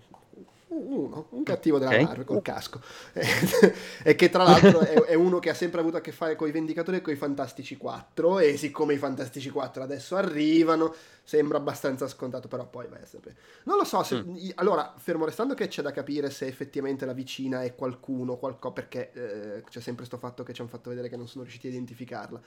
uno, 0.71 1.29
un 1.31 1.43
cattivo 1.43 1.79
della 1.79 1.93
Ok. 1.93 2.01
Marvel 2.01 2.25
col 2.25 2.43
casco. 2.43 2.81
e 4.03 4.15
che 4.15 4.29
tra 4.29 4.43
l'altro 4.45 4.81
è, 4.81 4.93
è 5.05 5.15
uno 5.15 5.39
che 5.39 5.51
ha 5.51 5.55
sempre 5.55 5.81
avuto 5.81 5.97
a 5.97 6.01
che 6.01 6.13
fare 6.13 6.37
con 6.37 6.49
i 6.49 6.51
Vendicatori 6.51 6.99
e 6.99 7.01
con 7.01 7.13
i 7.13 7.17
Fantastici 7.17 7.77
4. 7.77 8.39
E 8.39 8.57
siccome 8.57 8.95
i 8.95 8.99
Fantastici 8.99 9.51
4 9.51 9.83
adesso 9.83 10.17
arrivano, 10.17 10.95
sembra 11.23 11.59
abbastanza 11.59 12.07
scontato, 12.09 12.49
però 12.49 12.67
poi 12.69 12.87
vai 12.89 13.03
a 13.03 13.07
sapere. 13.07 13.37
Non 13.65 13.77
lo 13.79 13.85
so, 13.85 14.03
se, 14.03 14.17
i- 14.17 14.53
allora, 14.57 14.95
fermo 14.99 15.25
restando 15.25 15.55
che 15.55 15.69
c'è 15.69 15.83
da 15.83 15.91
capire 15.91 16.31
se 16.31 16.47
effettivamente 16.47 17.07
la 17.07 17.13
vicina 17.15 17.63
è 17.63 17.75
qualcuno, 17.75 18.37
qualcosa, 18.37 18.75
perché 18.75 19.13
eh, 19.13 19.65
c'è 19.69 19.81
sempre 19.81 20.05
sto 20.05 20.19
fatto 20.19 20.43
che 20.43 20.53
ci 20.53 20.61
hanno 20.61 20.71
fatto 20.71 20.91
vedere 20.91 21.09
che 21.09 21.17
non 21.17 21.29
sono 21.29 21.43
riusciti 21.45 21.67
a 21.67 21.71
identificarla. 21.71 22.41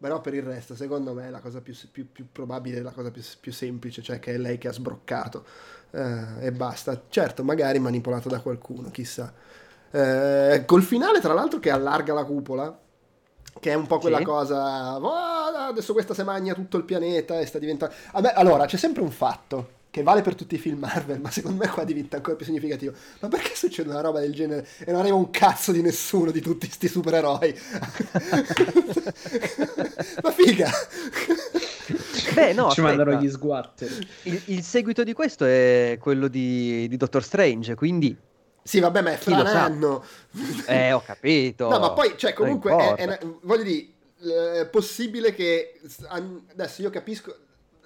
Però 0.00 0.20
per 0.20 0.32
il 0.32 0.42
resto, 0.44 0.76
secondo 0.76 1.12
me, 1.12 1.28
la 1.28 1.40
cosa 1.40 1.60
più, 1.60 1.74
più- 1.90 2.12
più 2.12 2.26
probabile 2.30 2.80
la 2.82 2.92
cosa 2.92 3.10
più, 3.10 3.20
più 3.40 3.50
semplice, 3.52 4.00
cioè 4.00 4.20
che 4.20 4.34
è 4.34 4.38
lei 4.38 4.56
che 4.56 4.68
ha 4.68 4.72
sbroccato 4.72 5.44
eh, 5.92 6.46
e 6.46 6.52
basta. 6.52 7.00
Certo, 7.08 7.44
magari 7.44 7.78
manipolato 7.78 8.28
da 8.28 8.40
qualcuno, 8.40 8.90
chissà. 8.90 9.32
Eh, 9.90 10.62
col 10.66 10.82
finale, 10.82 11.20
tra 11.20 11.32
l'altro, 11.34 11.58
che 11.60 11.70
allarga 11.70 12.12
la 12.14 12.24
cupola, 12.24 12.76
che 13.60 13.70
è 13.70 13.74
un 13.74 13.86
po' 13.86 13.98
quella 13.98 14.18
Sì. 14.18 14.24
cosa. 14.24 14.96
"Oh, 14.98 15.12
adesso 15.68 15.92
questa 15.92 16.14
se 16.14 16.22
magna 16.24 16.54
tutto 16.54 16.76
il 16.76 16.84
pianeta 16.84 17.38
e 17.40 17.46
sta 17.46 17.58
diventando. 17.58 17.94
Vabbè, 18.12 18.32
allora, 18.36 18.66
c'è 18.66 18.76
sempre 18.76 19.02
un 19.02 19.10
fatto. 19.10 19.76
Che 19.90 20.02
vale 20.02 20.20
per 20.20 20.34
tutti 20.34 20.54
i 20.54 20.58
film 20.58 20.80
Marvel, 20.80 21.18
ma 21.18 21.30
secondo 21.30 21.64
me 21.64 21.70
qua 21.70 21.82
diventa 21.82 22.16
ancora 22.16 22.36
più 22.36 22.44
significativo. 22.44 22.92
Ma 23.20 23.28
perché 23.28 23.54
succede 23.54 23.88
una 23.88 24.02
roba 24.02 24.20
del 24.20 24.34
genere 24.34 24.66
e 24.84 24.92
non 24.92 25.00
arriva 25.00 25.16
un 25.16 25.30
cazzo 25.30 25.72
di 25.72 25.80
nessuno 25.80 26.30
di 26.30 26.42
tutti 26.42 26.70
sti 26.70 26.88
supereroi? 26.88 27.58
ma 30.22 30.30
figa! 30.30 30.70
Beh, 32.38 32.52
no, 32.54 32.70
Ci 32.70 32.80
aspetta. 32.80 32.96
mandano 32.96 33.20
gli 33.20 33.30
sguatter. 33.30 34.06
Il, 34.22 34.42
il 34.46 34.62
seguito 34.62 35.02
di 35.02 35.12
questo 35.12 35.44
è 35.44 35.98
quello 36.00 36.28
di, 36.28 36.86
di 36.88 36.96
Doctor 36.96 37.22
Strange, 37.22 37.74
quindi... 37.74 38.16
Sì, 38.62 38.80
vabbè, 38.80 39.00
ma 39.00 39.12
è 39.12 39.18
Chi 39.18 39.30
fra 39.30 39.36
lo 39.36 39.42
un 39.42 39.48
sa? 39.48 39.64
anno. 39.64 40.04
Eh, 40.66 40.92
ho 40.92 41.00
capito. 41.02 41.68
No, 41.70 41.78
ma 41.78 41.92
poi, 41.92 42.14
cioè, 42.16 42.34
comunque, 42.34 42.94
è, 42.96 43.06
è 43.06 43.18
voglio 43.42 43.62
dire, 43.62 44.60
è 44.60 44.66
possibile 44.66 45.32
che, 45.32 45.80
adesso 46.52 46.82
io 46.82 46.90
capisco, 46.90 47.34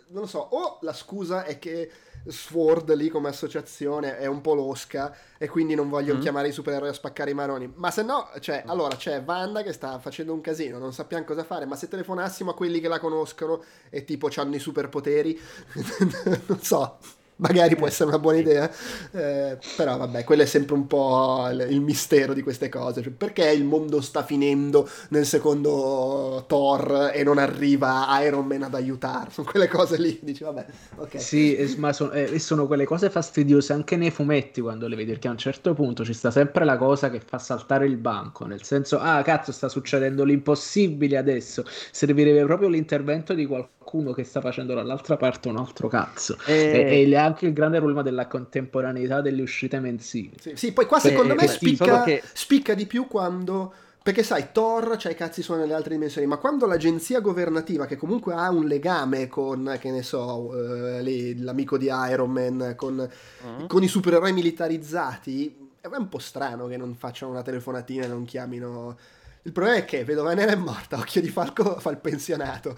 non 0.09 0.23
lo 0.23 0.27
so, 0.27 0.41
o 0.41 0.79
la 0.81 0.93
scusa 0.93 1.45
è 1.45 1.59
che 1.61 1.89
Sword 2.27 2.93
lì 2.95 3.09
come 3.09 3.29
associazione 3.29 4.19
è 4.19 4.27
un 4.27 4.41
po' 4.41 4.55
losca 4.55 5.17
e 5.39 5.49
quindi 5.49 5.75
non 5.75 5.89
vogliono 5.89 6.19
Mm. 6.19 6.23
chiamare 6.23 6.49
i 6.49 6.53
supereroi 6.53 6.89
a 6.89 6.93
spaccare 6.93 7.31
i 7.31 7.35
maroni, 7.35 7.73
ma 7.77 7.91
se 7.91 8.03
no, 8.03 8.29
cioè, 8.41 8.63
allora 8.67 8.97
c'è 8.97 9.23
Wanda 9.25 9.63
che 9.63 9.73
sta 9.73 9.99
facendo 9.99 10.33
un 10.33 10.41
casino, 10.41 10.79
non 10.79 10.93
sappiamo 10.93 11.25
cosa 11.25 11.45
fare, 11.45 11.65
ma 11.67 11.77
se 11.77 11.89
telefonassimo 11.89 12.51
a 12.51 12.55
quelli 12.55 12.81
che 12.81 12.89
la 12.89 12.99
conoscono 12.99 13.63
e 13.91 14.05
tipo 14.05 14.29
hanno 14.37 14.55
i 14.55 14.59
superpoteri, 14.59 15.41
non 16.47 16.61
so. 16.61 16.99
Magari 17.43 17.75
può 17.75 17.89
essere 17.89 18.09
una 18.09 18.19
buona 18.21 18.39
idea, 18.39 18.71
eh, 19.11 19.59
però 19.77 19.97
vabbè, 19.97 20.23
quello 20.23 20.43
è 20.43 20.47
sempre 20.47 20.75
un 20.75 20.87
po' 20.87 21.49
il, 21.51 21.81
mistero 21.81 22.35
di 22.35 22.43
queste 22.43 22.69
cose. 22.69 23.03
Cioè, 23.03 23.13
perché 23.13 23.51
il 23.51 23.65
mondo 23.65 24.01
sta 24.01 24.23
finendo 24.23 24.89
nel 25.09 25.27
secondo 25.27 26.45
Thor 26.47 27.11
e 27.13 27.25
non 27.25 27.39
arriva 27.39 28.07
Iron 28.25 28.47
Man 28.47 28.63
ad 28.63 28.75
aiutare? 28.75 29.31
Sono 29.31 29.49
quelle 29.51 29.67
cose 29.67 29.99
lì, 29.99 30.21
dici 30.23 30.45
vabbè, 30.45 30.67
ok. 30.97 31.21
Sì, 31.21 31.57
e- 31.57 31.75
ma 31.79 31.93
sono, 31.93 32.13
eh, 32.13 32.31
e 32.33 32.39
sono 32.39 32.67
quelle 32.69 32.85
cose 32.85 33.11
fastidiose 33.11 33.73
anche 33.73 33.97
nei 33.97 34.11
fumetti 34.11 34.61
quando 34.61 34.87
le 34.87 34.95
vedi, 34.97 35.11
perché 35.11 35.29
a 35.29 35.33
un 35.33 35.39
certo 35.39 35.75
punto 35.75 36.05
ci 36.05 36.13
sta 36.13 36.31
sempre 36.31 36.65
la 36.65 36.77
cosa 36.77 37.11
che 37.11 37.21
fa 37.21 37.39
saltare 37.39 37.87
il 37.87 37.97
banco, 37.97 38.47
nel 38.47 38.63
senso, 38.63 38.99
ah 38.99 39.21
cazzo, 39.23 39.51
sta 39.53 39.69
succedendo 39.69 40.23
l'impossibile 40.25 41.17
adesso, 41.17 41.65
servirebbe 41.91 42.45
proprio 42.45 42.69
l'intervento 42.69 43.35
di 43.35 43.47
qualcuno 43.47 44.13
che 44.13 44.25
sta 44.25 44.41
facendo 44.41 44.75
dall'altra 44.75 45.17
parte 45.17 45.49
un 45.49 45.57
altro 45.57 45.89
cazzo. 45.89 46.37
Eh, 46.47 46.61
E, 46.73 47.01
e 47.03 47.07
anche 47.33 47.47
il 47.47 47.53
grande 47.53 47.79
problema 47.79 48.03
della 48.03 48.27
contemporaneità 48.27 49.21
delle 49.21 49.43
uscite 49.43 49.81
mensili. 49.81 50.35
Sì, 50.39 50.53
sì, 50.55 50.73
poi 50.73 50.87
qua 50.87 50.99
Beh, 51.03 51.09
secondo 51.09 51.35
me 51.35 51.47
spicca, 51.49 52.03
che- 52.05 52.23
spicca 52.33 52.75
di 52.75 52.87
più 52.87 53.07
quando... 53.09 53.73
Perché 54.03 54.25
sai, 54.25 54.47
Thor 54.51 54.97
c'ha 54.99 55.11
i 55.11 55.15
cazzi 55.15 55.43
suoi 55.43 55.59
nelle 55.59 55.75
altre 55.75 55.95
dimensioni, 55.95 56.27
ma 56.27 56.37
quando 56.37 56.67
l'agenzia 56.67 57.21
governativa, 57.21 57.87
che 57.87 57.97
comunque 57.97 58.35
ha 58.35 58.51
un 58.51 58.65
legame 58.67 59.29
con, 59.29 59.77
che 59.79 59.93
ne 59.93 60.03
so, 60.03 60.51
eh, 60.57 61.03
lì, 61.03 61.41
l'amico 61.41 61.79
di 61.79 61.89
Iron 62.11 62.31
Man, 62.31 62.75
con, 62.77 63.09
Mm. 63.47 63.67
con 63.67 63.83
i 63.83 63.87
supereroi 63.87 64.33
militarizzati, 64.33 65.71
è 65.81 65.87
un 65.87 66.09
po' 66.09 66.19
strano 66.19 66.67
che 66.67 66.77
non 66.77 66.95
facciano 66.97 67.31
una 67.31 67.43
telefonatina 67.43 68.05
e 68.05 68.09
non 68.09 68.25
chiamino... 68.25 68.97
Il 69.45 69.51
problema 69.53 69.79
è 69.79 69.85
che 69.85 70.05
Vedova 70.05 70.35
Nera 70.35 70.53
è 70.53 70.57
morta, 70.57 70.99
Occhio 70.99 71.21
di 71.21 71.29
Falco 71.29 71.79
fa 71.81 71.91
il 71.91 71.99
pensionato. 71.99 72.77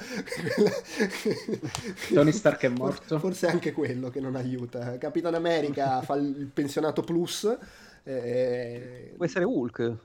Tony 2.12 2.32
Stark 2.32 2.62
è 2.62 2.68
morto. 2.68 3.18
Forse 3.18 3.48
è 3.48 3.50
anche 3.50 3.72
quello 3.72 4.08
che 4.08 4.20
non 4.20 4.34
aiuta. 4.34 4.96
Capitan 4.96 5.34
America 5.34 6.00
fa 6.02 6.14
il 6.14 6.50
pensionato 6.52 7.02
plus. 7.02 7.44
eh, 8.04 9.12
Può 9.16 9.24
essere 9.26 9.44
Hulk. 9.44 9.96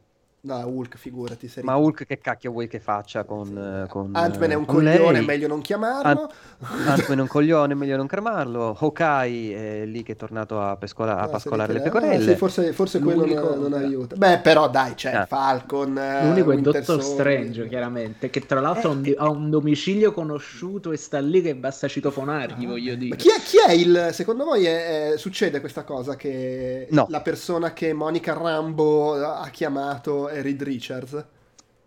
No, 0.42 0.56
Hulk, 0.66 0.96
figurati. 0.98 1.50
se 1.50 1.62
Ma 1.64 1.76
Hulk 1.76 2.06
che 2.06 2.18
cacchio 2.20 2.52
vuoi 2.52 2.70
che 2.70 2.80
faccia 2.80 3.26
con... 3.26 3.48
eh, 3.84 3.88
con 3.90 4.12
Ant-Man 4.14 4.52
è 4.52 4.54
un 4.54 4.64
coglione, 4.64 5.12
lei? 5.18 5.26
meglio 5.26 5.48
non 5.50 5.60
chiamarlo. 5.60 6.32
Ant-Man 6.60 7.18
è 7.18 7.22
un 7.22 7.28
coglione, 7.28 7.74
meglio 7.74 7.98
non 7.98 8.08
cremarlo. 8.08 8.74
Hawkeye 8.80 9.82
è 9.82 9.86
lì 9.86 10.02
che 10.02 10.14
è 10.14 10.16
tornato 10.16 10.62
a, 10.62 10.78
pescola- 10.78 11.18
a 11.18 11.24
Ah, 11.24 11.28
pascolare 11.28 11.74
le 11.74 11.82
pecorelle. 11.82 12.24
ah, 12.24 12.28
sì, 12.30 12.36
forse, 12.38 12.72
forse 12.72 13.00
quello 13.00 13.26
non, 13.26 13.60
non 13.60 13.74
aiuta. 13.74 14.16
Beh, 14.16 14.38
però 14.40 14.70
dai, 14.70 14.94
c'è 14.94 15.12
Ah. 15.14 15.26
Falcon. 15.26 15.98
eh, 15.98 16.24
L'unico 16.28 16.52
è 16.52 16.56
Winter 16.56 16.74
Dottor 16.74 17.04
Soldier. 17.04 17.14
Strange, 17.42 17.68
chiaramente, 17.68 18.30
che 18.30 18.40
tra 18.46 18.62
l'altro 18.62 18.92
ha 18.92 18.94
un, 18.94 19.06
Eh, 19.06 19.16
ha 19.18 19.30
un 19.30 19.50
domicilio 19.50 20.14
conosciuto 20.14 20.94
e 20.94 20.98
sta 20.98 21.20
lì 21.20 21.42
che 21.42 21.54
basta 21.54 21.90
citofonargli, 21.90 22.66
voglio 22.66 22.94
Ma 22.94 22.98
dire. 22.98 23.16
chi 23.18 23.28
è, 23.28 23.42
chi 23.44 23.58
è 23.68 23.74
il. 23.74 24.10
Secondo 24.14 24.46
voi 24.46 24.64
è- 24.66 25.12
è- 25.12 25.18
succede 25.18 25.60
questa 25.60 25.84
cosa 25.84 26.16
che 26.16 26.88
No. 26.92 27.08
la 27.10 27.20
persona 27.20 27.74
che 27.74 27.92
Monica 27.92 28.32
Rambo 28.34 29.16
ha 29.16 29.48
chiamato 29.52 30.28
è 30.30 30.42
Reed 30.42 30.62
Richards? 30.64 31.26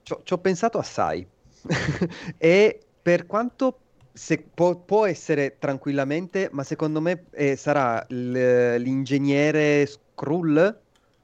Ci 0.03 0.33
ho, 0.33 0.39
pensato 0.39 0.79
assai. 0.79 1.27
e 2.39 2.81
per 3.01 3.27
quanto 3.27 3.79
se- 4.13 4.45
può, 4.53 4.77
può 4.77 5.07
essere 5.07 5.57
tranquillamente, 5.59 6.49
ma 6.53 6.65
secondo 6.65 7.01
me 7.01 7.25
eh, 7.31 7.57
sarà 7.57 8.05
l- 8.09 8.77
l'ingegnere 8.77 9.87
Skrull. 9.87 10.81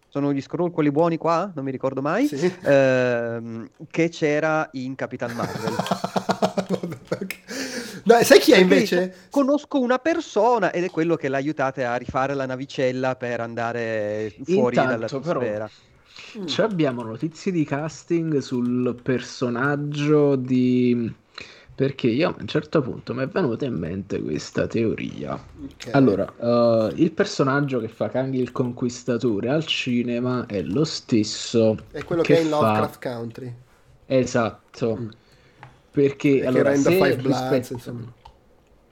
Sono 0.09 0.33
gli 0.33 0.41
Skrull 0.41 0.71
quelli 0.71 0.91
buoni 0.91 1.19
qua? 1.19 1.51
Non 1.55 1.65
mi 1.65 1.71
ricordo 1.71 2.01
mai. 2.01 2.27
Sì. 2.27 2.53
Ehm, 2.63 3.69
che 3.91 4.09
c'era 4.09 4.69
in 4.73 4.95
Capitan 4.95 5.33
Marvel. 5.33 5.75
Dai, 8.05 8.25
sai 8.25 8.39
chi 8.39 8.53
è 8.53 8.59
invece? 8.59 9.09
dice, 9.09 9.17
conosco 9.29 9.79
una 9.81 9.99
persona 9.99 10.73
ed 10.73 10.85
è 10.85 10.91
quello 10.91 11.17
che 11.17 11.29
l'ha 11.29 11.37
aiutate 11.37 11.85
a 11.85 11.97
rifare 11.97 12.33
la 12.33 12.47
navicella 12.47 13.17
per 13.17 13.41
andare 13.41 14.35
fuori 14.45 14.77
Intanto, 14.77 15.21
però, 15.21 15.41
dall'atmosfera. 15.41 15.71
Mm. 16.39 16.47
Cioè 16.47 16.67
abbiamo 16.67 17.03
notizie 17.03 17.53
di 17.53 17.65
casting 17.65 18.39
sul 18.39 18.99
personaggio 19.03 20.37
di... 20.37 21.13
Perché 21.75 22.09
io 22.09 22.31
a 22.31 22.37
un 22.41 22.47
certo 22.49 22.83
punto 22.83 23.15
mi 23.15 23.23
è 23.23 23.29
venuta 23.29 23.65
in 23.65 23.75
mente 23.75 24.21
questa 24.21 24.67
teoria. 24.67 25.35
Ok. 25.35 25.91
Allora, 25.93 26.27
eh, 26.37 26.93
il 26.97 27.13
personaggio 27.13 27.79
che 27.79 27.87
fa 27.87 28.09
Kang 28.09 28.35
il 28.35 28.51
Conquistatore 28.51 29.49
al 29.49 29.65
cinema 29.65 30.45
è 30.47 30.61
lo 30.63 30.85
stesso 30.85 31.77
è 31.93 32.03
quello 32.03 32.23
che 32.23 32.35
che, 32.35 32.41
è 32.41 32.43
in 32.43 32.49
fa- 32.49 32.57
Lovecraft 32.59 33.01
Country. 33.01 33.55
Esatto. 34.07 34.97
Mm. 35.01 35.09
Perché 35.93 36.41
che 36.41 36.47
allora 36.47 36.75
se 36.75 36.91
Five 36.91 37.17
Bloods, 37.17 37.41
rispetta- 37.41 37.73
insomma. 37.75 38.13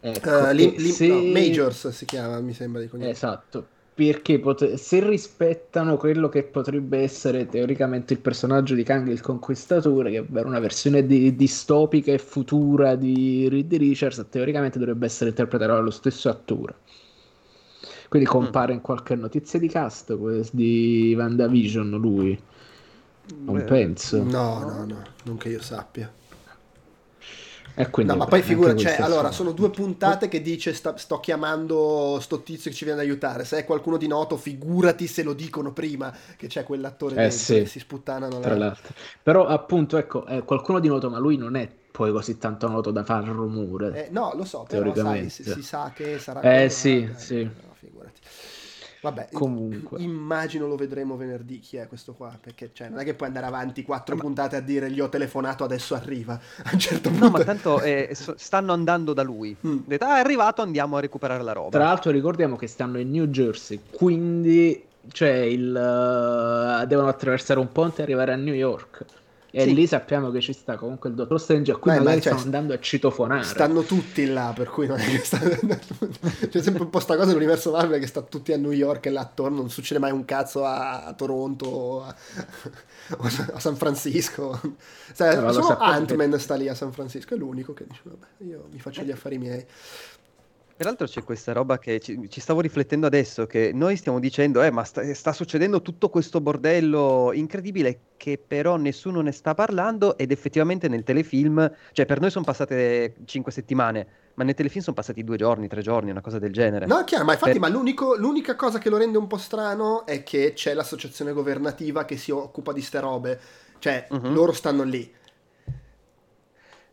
Ecco, 0.00 0.48
Eh, 0.48 0.54
Lim- 0.54 0.76
Lim- 0.76 0.92
se- 0.92 1.08
no, 1.08 1.22
Majors 1.22 1.88
si 1.88 2.04
chiama, 2.04 2.38
mi 2.40 2.52
sembra 2.52 2.80
di 2.80 2.86
cognome. 2.88 3.10
Esatto, 3.10 3.66
perché 3.96 4.38
pot- 4.38 4.74
se 4.74 5.08
rispettano 5.08 5.96
quello 5.96 6.28
che 6.28 6.42
potrebbe 6.42 6.98
essere 6.98 7.48
teoricamente 7.48 8.12
il 8.12 8.18
personaggio 8.18 8.74
di 8.74 8.82
Kang 8.82 9.08
il 9.08 9.22
Conquistatore, 9.22 10.10
che 10.10 10.18
è 10.18 10.42
una 10.42 10.58
versione 10.60 11.06
di- 11.06 11.34
distopica 11.34 12.12
e 12.12 12.18
futura 12.18 12.94
di 12.94 13.48
Reed 13.48 13.72
Richards, 13.72 14.26
teoricamente 14.28 14.78
dovrebbe 14.78 15.06
essere 15.06 15.30
interpretato 15.30 15.72
dallo 15.72 15.90
stesso 15.90 16.28
attore. 16.28 16.74
Quindi 18.10 18.28
compare 18.28 18.74
in 18.74 18.82
qualche 18.82 19.14
notizia 19.14 19.58
di 19.58 19.68
cast 19.68 20.14
di 20.52 21.14
WandaVision 21.16 21.88
lui, 21.92 22.38
non 23.46 23.56
Beh, 23.56 23.62
penso. 23.62 24.22
No, 24.22 24.58
no, 24.58 24.84
no, 24.84 25.02
non 25.24 25.36
che 25.38 25.48
io 25.48 25.62
sappia. 25.62 26.12
E 27.78 27.90
quindi, 27.90 28.12
No, 28.12 28.18
ma 28.18 28.24
poi 28.26 28.42
figura, 28.42 28.74
cioè, 28.74 28.98
allora, 29.00 29.30
sono 29.32 29.52
due 29.52 29.70
puntate 29.70 30.28
che 30.28 30.40
dice 30.40 30.72
sta- 30.72 30.96
sto 30.96 31.20
chiamando 31.20 32.18
sto 32.20 32.42
tizio 32.42 32.70
che 32.70 32.76
ci 32.76 32.84
viene 32.84 33.00
ad 33.00 33.06
aiutare. 33.06 33.44
Se 33.44 33.58
è 33.58 33.64
qualcuno 33.64 33.96
di 33.98 34.06
noto, 34.06 34.36
figurati 34.36 35.06
se 35.06 35.22
lo 35.22 35.34
dicono 35.34 35.72
prima 35.72 36.12
che 36.36 36.46
c'è 36.46 36.64
quell'attore 36.64 37.16
Eh, 37.16 37.28
dentro 37.28 37.36
sì. 37.44 37.54
che 37.58 37.66
si 37.66 37.78
sputtanano 37.78 38.38
tra 38.40 38.54
la... 38.54 38.66
l'altro. 38.66 38.94
Però 39.22 39.46
appunto, 39.46 39.96
ecco, 39.98 40.24
è 40.24 40.42
qualcuno 40.44 40.78
di 40.80 40.88
noto, 40.88 41.10
ma 41.10 41.18
lui 41.18 41.36
non 41.36 41.54
è 41.56 41.68
poi 41.90 42.12
così 42.12 42.38
tanto 42.38 42.68
noto 42.68 42.90
da 42.90 43.04
far 43.04 43.24
rumore. 43.24 44.06
Eh, 44.06 44.10
no, 44.10 44.32
lo 44.34 44.44
so, 44.44 44.64
però 44.68 44.94
sai, 44.94 45.28
si, 45.28 45.44
si 45.44 45.62
sa 45.62 45.92
che 45.94 46.18
sarà... 46.18 46.40
Eh, 46.40 46.42
quello, 46.42 46.68
sì, 46.68 47.10
dai, 47.12 47.14
sì. 47.16 47.50
Vabbè, 49.00 49.28
Comunque. 49.32 50.00
immagino 50.00 50.66
lo 50.66 50.76
vedremo 50.76 51.16
venerdì 51.16 51.60
chi 51.60 51.76
è 51.76 51.86
questo 51.86 52.14
qua, 52.14 52.36
perché 52.40 52.70
cioè, 52.72 52.88
non 52.88 53.00
è 53.00 53.04
che 53.04 53.14
puoi 53.14 53.28
andare 53.28 53.46
avanti 53.46 53.82
quattro 53.82 54.16
Ma- 54.16 54.22
puntate 54.22 54.56
a 54.56 54.60
dire 54.60 54.90
gli 54.90 55.00
ho 55.00 55.08
telefonato, 55.08 55.64
adesso 55.64 55.94
arriva. 55.94 56.34
A 56.64 56.70
un 56.72 56.78
certo 56.78 57.10
punto... 57.10 57.24
No, 57.24 57.30
ma 57.30 57.44
tanto 57.44 57.80
eh, 57.80 58.10
so- 58.14 58.34
stanno 58.36 58.72
andando 58.72 59.12
da 59.12 59.22
lui. 59.22 59.56
Mm. 59.66 59.78
Detto, 59.84 60.04
ah, 60.04 60.16
è 60.16 60.20
arrivato, 60.20 60.62
andiamo 60.62 60.96
a 60.96 61.00
recuperare 61.00 61.42
la 61.42 61.52
roba. 61.52 61.70
Tra 61.70 61.84
l'altro 61.84 62.10
ricordiamo 62.10 62.56
che 62.56 62.66
stanno 62.66 62.98
in 62.98 63.10
New 63.10 63.26
Jersey, 63.26 63.80
quindi 63.90 64.84
cioè 65.12 65.30
il, 65.30 65.68
uh, 65.68 66.86
devono 66.86 67.08
attraversare 67.08 67.60
un 67.60 67.70
ponte 67.70 68.00
e 68.00 68.04
arrivare 68.04 68.32
a 68.32 68.36
New 68.36 68.54
York. 68.54 69.04
E 69.58 69.62
sì. 69.62 69.74
lì 69.74 69.86
sappiamo 69.86 70.30
che 70.30 70.42
ci 70.42 70.52
sta 70.52 70.76
comunque 70.76 71.08
il 71.08 71.14
dottor 71.14 71.40
Strange 71.40 71.72
a 71.72 71.76
cui 71.76 71.90
Beh, 71.90 72.00
magari 72.00 72.20
cioè, 72.20 72.34
stanno 72.34 72.44
andando 72.44 72.74
a 72.74 72.78
citofonare. 72.78 73.42
Stanno 73.42 73.84
tutti 73.84 74.26
là, 74.26 74.52
per 74.54 74.68
cui 74.68 74.86
non 74.86 74.98
è 74.98 75.04
che 75.06 75.18
sta... 75.20 75.38
C'è 75.38 76.60
sempre 76.60 76.82
un 76.82 76.90
po' 76.90 77.00
sta 77.00 77.14
cosa 77.14 77.28
nell'universo 77.28 77.70
Marvel 77.70 77.98
che 77.98 78.06
sta 78.06 78.20
tutti 78.20 78.52
a 78.52 78.58
New 78.58 78.72
York 78.72 79.06
e 79.06 79.10
là 79.10 79.22
attorno, 79.22 79.56
non 79.56 79.70
succede 79.70 79.98
mai 79.98 80.10
un 80.10 80.26
cazzo 80.26 80.66
a, 80.66 81.14
Toronto 81.16 81.64
o 81.72 82.02
a... 82.02 82.14
a, 83.54 83.58
San 83.58 83.76
Francisco. 83.76 84.60
Cioè, 85.14 85.32
solo 85.50 85.78
Ant-Man 85.78 86.32
che... 86.32 86.38
sta 86.38 86.54
lì 86.54 86.68
a 86.68 86.74
San 86.74 86.92
Francisco, 86.92 87.32
è 87.32 87.38
l'unico 87.38 87.72
che 87.72 87.86
dice, 87.88 88.02
vabbè, 88.04 88.26
io 88.44 88.68
mi 88.70 88.78
faccio 88.78 89.00
gli 89.00 89.10
affari 89.10 89.38
miei. 89.38 89.64
Peraltro 90.76 91.06
c'è 91.06 91.24
questa 91.24 91.54
roba 91.54 91.78
che 91.78 92.00
ci, 92.00 92.28
ci, 92.28 92.38
stavo 92.38 92.60
riflettendo 92.60 93.06
adesso, 93.06 93.46
che 93.46 93.70
noi 93.72 93.96
stiamo 93.96 94.20
dicendo, 94.20 94.62
eh, 94.62 94.70
ma 94.70 94.84
sta, 94.84 95.14
sta, 95.14 95.32
succedendo 95.32 95.80
tutto 95.80 96.10
questo 96.10 96.42
bordello 96.42 97.30
incredibile 97.32 98.00
che 98.18 98.38
però 98.44 98.76
nessuno 98.76 99.22
ne 99.22 99.32
sta 99.32 99.54
parlando 99.54 100.18
ed 100.18 100.32
effettivamente 100.32 100.88
nel 100.88 101.02
telefilm, 101.02 101.72
cioè 101.92 102.04
per 102.04 102.20
noi 102.20 102.28
sono 102.30 102.44
passate 102.44 103.14
cinque 103.24 103.52
settimane, 103.52 104.06
ma 104.34 104.44
nel 104.44 104.52
telefilm 104.52 104.82
sono 104.82 104.96
passati 104.96 105.24
due 105.24 105.38
giorni, 105.38 105.66
tre 105.66 105.80
giorni, 105.80 106.10
una 106.10 106.20
cosa 106.20 106.38
del 106.38 106.52
genere. 106.52 106.84
No, 106.84 107.04
chiaro, 107.04 107.24
ma 107.24 107.32
infatti 107.32 107.58
per... 107.58 107.60
ma 107.60 107.68
l'unica 107.68 108.54
cosa 108.54 108.78
che 108.78 108.90
lo 108.90 108.98
rende 108.98 109.16
un 109.16 109.28
po' 109.28 109.38
strano 109.38 110.04
è 110.04 110.22
che 110.22 110.52
c'è 110.54 110.74
l'associazione 110.74 111.32
governativa 111.32 112.04
che 112.04 112.18
si 112.18 112.30
occupa 112.30 112.74
di 112.74 112.82
ste 112.82 113.00
robe, 113.00 113.40
cioè 113.78 114.06
uh-huh. 114.10 114.30
loro 114.30 114.52
stanno 114.52 114.82
lì 114.82 115.10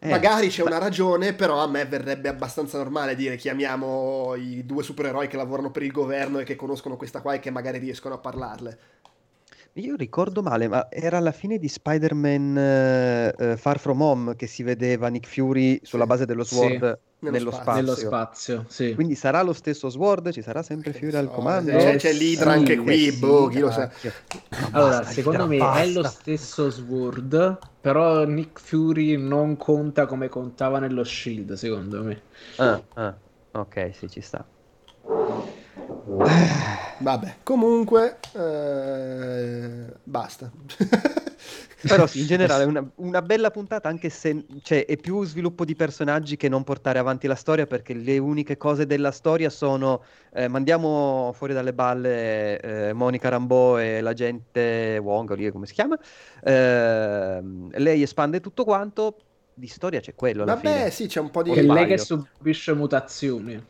eh, 0.04 0.10
Magari 0.10 0.49
c'è 0.49 0.64
una 0.64 0.80
ragione, 0.80 1.34
però 1.34 1.60
a 1.60 1.68
me 1.68 1.86
verrebbe 1.86 2.28
abbastanza 2.28 2.78
normale 2.78 3.16
dire 3.16 3.38
chiamiamo 3.38 4.36
i 4.36 4.66
due 4.66 4.84
supereroi 4.84 5.30
che 5.30 5.38
lavorano 5.38 5.72
per 5.72 5.84
il 5.84 5.91
governo 5.93 6.39
e 6.39 6.43
che 6.43 6.58
conoscono 6.58 6.97
questa 6.97 7.22
qua 7.22 7.36
e 7.36 7.39
che 7.39 7.51
magari 7.51 7.78
riescono 7.78 8.16
a 8.16 8.18
parlarle. 8.18 8.80
Io 9.78 9.95
ricordo 9.95 10.43
male, 10.43 10.67
ma 10.67 10.88
era 10.91 11.17
alla 11.17 11.32
fine 11.32 11.57
di 11.57 11.67
Spider-Man 11.67 13.34
uh, 13.36 13.57
Far 13.57 13.80
From 13.80 14.01
Home 14.01 14.36
che 14.36 14.45
si 14.45 14.61
vedeva 14.61 15.07
Nick 15.07 15.28
Fury 15.28 15.80
sulla 15.82 16.05
base 16.05 16.28
dello 16.28 16.43
Sword 16.43 16.99
sì, 17.19 17.30
nello, 17.32 17.49
spazio. 17.49 17.63
spazio. 17.63 17.82
Nello 17.82 17.95
spazio 17.95 18.65
sì. 18.67 18.93
Quindi 18.93 19.15
sarà 19.15 19.41
lo 19.41 19.53
stesso 19.53 19.89
Sword? 19.89 20.30
Ci 20.30 20.43
sarà 20.43 20.61
sempre 20.61 20.91
che 20.91 20.99
Fury 20.99 21.13
so, 21.13 21.17
al 21.17 21.32
comando? 21.32 21.71
Eh, 21.71 21.95
c'è 21.95 22.13
l'Idra 22.13 22.51
sì, 22.51 22.57
anche 22.59 22.78
qui, 22.78 23.07
eh, 23.07 23.13
boh, 23.13 23.47
chi 23.47 23.59
lo 23.59 23.71
sa. 23.71 23.91
Allora, 24.74 24.99
basta, 24.99 25.11
secondo 25.11 25.47
me 25.47 25.57
basta. 25.57 25.82
è 25.82 25.88
lo 25.88 26.03
stesso 26.03 26.69
Sword, 26.69 27.57
però 27.82 28.26
Nick 28.26 28.59
Fury 28.59 29.17
non 29.17 29.57
conta 29.57 30.05
come 30.05 30.30
contava 30.30 30.78
nello 30.78 31.03
Shield, 31.03 31.53
secondo 31.53 32.03
me. 32.03 32.21
Ah, 32.57 32.80
ah, 32.93 33.17
ok, 33.53 33.89
sì, 33.91 34.07
ci 34.07 34.21
sta. 34.21 34.45
Vabbè, 37.00 37.36
comunque, 37.44 38.20
eh, 38.34 39.94
basta. 40.04 40.52
Però 41.88 42.08
sì, 42.08 42.22
in 42.22 42.28
generale 42.28 42.64
una, 42.64 42.90
una, 42.96 43.22
bella 43.22 43.52
puntata 43.52 43.90
anche 43.90 44.10
se 44.10 44.46
cioè, 44.62 44.86
è 44.86 44.96
più 44.96 45.26
sviluppo 45.26 45.66
di 45.66 45.76
personaggi 45.76 46.38
che 46.38 46.48
non 46.48 46.64
portare 46.64 46.98
avanti 46.98 47.28
la 47.28 47.36
storia 47.36 47.68
perché 47.68 47.94
le 47.94 48.18
uniche 48.18 48.56
cose 48.56 48.86
della 48.86 49.12
storia 49.12 49.50
sono 49.50 50.02
eh, 50.32 50.48
mandiamo 50.48 51.34
fuori 51.36 51.54
dalle 51.54 51.74
balle 51.74 52.60
eh, 52.60 52.94
Monica 52.94 53.28
Rambeau 53.28 53.80
e 53.80 54.00
l'agente 54.00 54.98
Wong, 54.98 55.52
come 55.52 55.66
si 55.66 55.74
chiama, 55.74 55.98
eh, 56.42 57.42
lei 57.72 58.02
espande 58.02 58.40
tutto 58.40 58.64
quanto, 58.64 59.18
di 59.54 59.68
storia 59.68 60.00
c'è 60.00 60.16
quello 60.16 60.46
Vabbè 60.46 60.60
fine. 60.60 60.90
sì, 60.90 61.08
c'è 61.08 61.20
un 61.20 61.32
po' 61.32 61.44
di... 61.44 61.52
È 61.52 61.62
lei 61.62 61.86
che 61.86 61.98
subisce 61.98 62.74
mutazioni. 62.74 63.62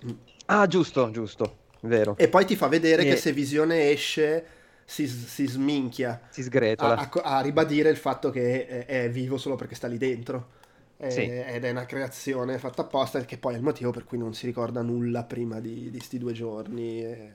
Ah 0.45 0.67
giusto, 0.67 1.09
giusto, 1.09 1.57
vero. 1.83 2.15
E 2.17 2.27
poi 2.27 2.45
ti 2.45 2.55
fa 2.55 2.67
vedere 2.67 3.03
e... 3.03 3.09
che 3.09 3.15
se 3.15 3.31
Visione 3.31 3.89
esce 3.91 4.45
si, 4.85 5.07
si 5.07 5.47
sminchia. 5.47 6.21
Si 6.29 6.43
sgretola. 6.43 6.95
A, 6.95 7.09
a, 7.11 7.37
a, 7.37 7.41
ribadire 7.41 7.89
il 7.89 7.97
fatto 7.97 8.29
che 8.29 8.67
è, 8.67 8.85
è, 8.85 9.09
vivo 9.09 9.37
solo 9.37 9.55
perché 9.55 9.75
sta 9.75 9.87
lì 9.87 9.97
dentro. 9.97 10.61
È, 10.97 11.09
sì. 11.09 11.21
Ed 11.21 11.63
è 11.63 11.69
una 11.69 11.85
creazione 11.85 12.57
fatta 12.57 12.83
apposta, 12.83 13.19
che 13.21 13.37
poi 13.37 13.53
è 13.53 13.57
il 13.57 13.63
motivo 13.63 13.91
per 13.91 14.03
cui 14.03 14.17
non 14.17 14.33
si 14.33 14.45
ricorda 14.45 14.81
nulla 14.81 15.23
prima 15.23 15.59
di 15.59 15.89
questi 15.91 16.17
due 16.17 16.33
giorni. 16.33 17.03
E... 17.03 17.31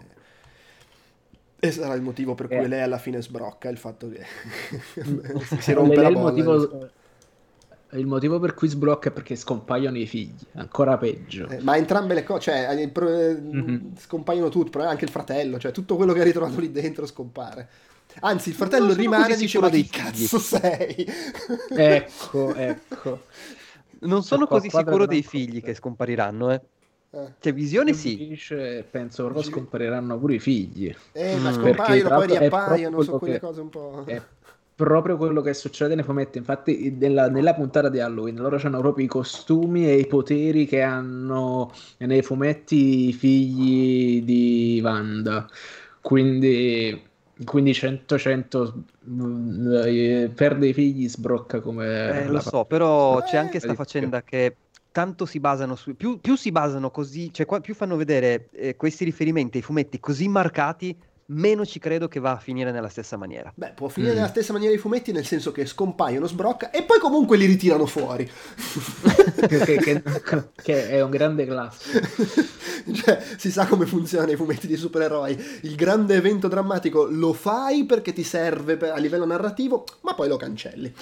E 1.61 1.72
sarà 1.72 1.94
il 1.94 2.03
motivo 2.03 2.36
per 2.36 2.46
cui 2.46 2.57
eh. 2.57 2.68
lei 2.68 2.82
alla 2.82 2.99
fine 2.99 3.20
sbrocca 3.20 3.68
il 3.68 3.78
fatto 3.78 4.09
che 4.09 4.24
si 5.59 5.72
rompe 5.72 5.96
la 5.96 6.11
bolla. 6.11 6.30
Motivo, 6.30 6.90
il 7.93 8.07
motivo 8.07 8.39
per 8.39 8.55
cui 8.55 8.68
sblocca 8.68 9.09
è 9.09 9.12
perché 9.12 9.34
scompaiono 9.34 9.97
i 9.97 10.07
figli, 10.07 10.45
ancora 10.55 10.99
peggio. 10.99 11.49
Eh, 11.49 11.61
ma 11.62 11.76
entrambe 11.76 12.14
le 12.14 12.22
cose, 12.22 12.41
cioè, 12.41 12.74
mm-hmm. 12.76 13.97
scompaiono 13.97 14.51
tutti, 14.51 14.76
anche 14.78 15.05
il 15.05 15.11
fratello, 15.11 15.59
cioè 15.59 15.72
tutto 15.72 15.97
quello 15.97 16.12
che 16.12 16.20
hai 16.20 16.26
ritrovato 16.26 16.61
lì 16.61 16.70
dentro 16.70 17.07
scompare. 17.07 17.68
Anzi, 18.20 18.51
il 18.51 18.55
fratello 18.55 18.93
rimane 18.93 19.34
e 19.34 19.36
dice: 19.36 19.59
Ma 19.59 19.70
chi 19.70 19.86
cazzo 19.86 20.39
sei? 20.39 21.07
ecco, 21.70 22.53
ecco. 22.57 23.22
Non 24.01 24.22
sono 24.22 24.47
così 24.47 24.68
sicuro 24.70 25.07
dei 25.07 25.22
figli 25.22 25.62
che 25.62 25.74
scompariranno, 25.74 26.53
eh. 26.53 26.61
Eh. 27.11 27.32
Cioè, 27.41 27.53
visione 27.55 27.95
sì. 27.95 28.16
Dice, 28.16 28.84
penso 28.89 29.30
che 29.32 29.43
scompariranno 29.43 30.18
pure 30.18 30.34
i 30.34 30.39
figli. 30.39 30.95
Eh, 31.12 31.36
ma 31.36 31.51
mm. 31.51 31.55
scompaiono, 31.55 32.09
poi 32.09 32.26
riappaiono, 32.26 33.03
sono 33.03 33.18
quelle 33.18 33.34
che... 33.34 33.41
cose 33.41 33.61
un 33.61 33.68
po'... 33.70 34.03
È 34.05 34.20
proprio 34.79 35.16
quello 35.16 35.41
che 35.41 35.55
succede 35.55 35.97
nei 35.97 36.05
fumetti. 36.05 36.39
Infatti, 36.39 36.95
nella, 36.97 37.29
nella, 37.29 37.53
puntata 37.53 37.89
di 37.89 37.99
Halloween 37.99 38.37
loro 38.37 38.61
hanno 38.62 38.79
proprio 38.79 39.05
i 39.05 39.09
costumi 39.09 39.89
e 39.89 39.95
i 39.95 40.07
poteri 40.07 40.66
che 40.66 40.83
hanno 40.83 41.72
nei 41.99 42.22
fumetti 42.22 43.09
i 43.09 43.12
figli 43.12 44.22
di 44.22 44.81
Wanda. 44.83 45.49
Quindi. 46.01 47.07
Quindi 47.45 47.72
100 47.72 48.18
100 48.18 48.85
eh, 49.85 50.29
perde 50.35 50.66
i 50.66 50.72
figli 50.72 51.09
sbrocca 51.09 51.61
come 51.61 52.24
eh, 52.24 52.26
lo 52.26 52.41
so 52.41 52.64
però 52.64 53.22
c'è 53.22 53.37
anche 53.37 53.61
questa 53.61 53.74
faccenda 53.74 54.24
che 54.24 54.57
tanto 54.91 55.24
si 55.24 55.39
basano 55.39 55.76
su 55.76 55.95
più, 55.95 56.18
più 56.18 56.35
si 56.35 56.51
basano 56.51 56.91
così 56.91 57.33
cioè 57.33 57.47
più 57.61 57.76
fanno 57.76 57.95
vedere 57.95 58.49
eh, 58.51 58.74
questi 58.74 59.05
riferimenti 59.05 59.59
ai 59.59 59.62
fumetti 59.62 60.01
così 60.01 60.26
marcati 60.26 60.99
meno 61.31 61.66
ci 61.66 61.79
credo 61.79 62.09
che 62.09 62.20
va 62.20 62.33
a 62.33 62.39
finire 62.39 62.70
nella 62.70 62.89
stessa 62.89 63.16
maniera. 63.16 63.53
Beh, 63.55 63.72
può 63.74 63.89
finire 63.89 64.12
mm. 64.12 64.16
nella 64.16 64.29
stessa 64.29 64.53
maniera 64.53 64.74
i 64.74 64.79
fumetti, 64.79 65.12
nel 65.12 65.26
senso 65.26 65.53
che 65.53 65.66
scompaiono, 65.66 66.26
sbrocca 66.26 66.70
e 66.70 66.85
poi 66.85 66.99
comunque 66.99 67.37
li 67.37 67.47
ritirano 67.47 67.87
fuori. 67.87 68.29
che, 69.49 69.76
che, 69.76 70.03
che, 70.55 70.89
è 70.89 71.01
un 71.03 71.11
grande 71.11 71.47
classico. 71.47 71.99
cioè, 72.95 73.22
si 73.37 73.51
sa 73.51 73.66
come 73.66 73.87
funzionano 73.87 74.33
i 74.33 74.37
fumetti 74.37 74.66
di 74.66 74.76
supereroi. 74.76 75.61
Il 75.62 75.74
grande 75.74 76.14
evento 76.14 76.49
drammatico 76.49 77.05
lo 77.05 77.33
fai 77.33 77.85
perché 77.85 78.12
ti 78.12 78.22
serve 78.22 78.76
per, 78.76 78.93
a 78.93 78.99
livello 78.99 79.26
narrativo, 79.26 79.85
ma 80.03 80.14
poi 80.14 80.29
lo 80.29 80.37
cancelli. 80.37 80.93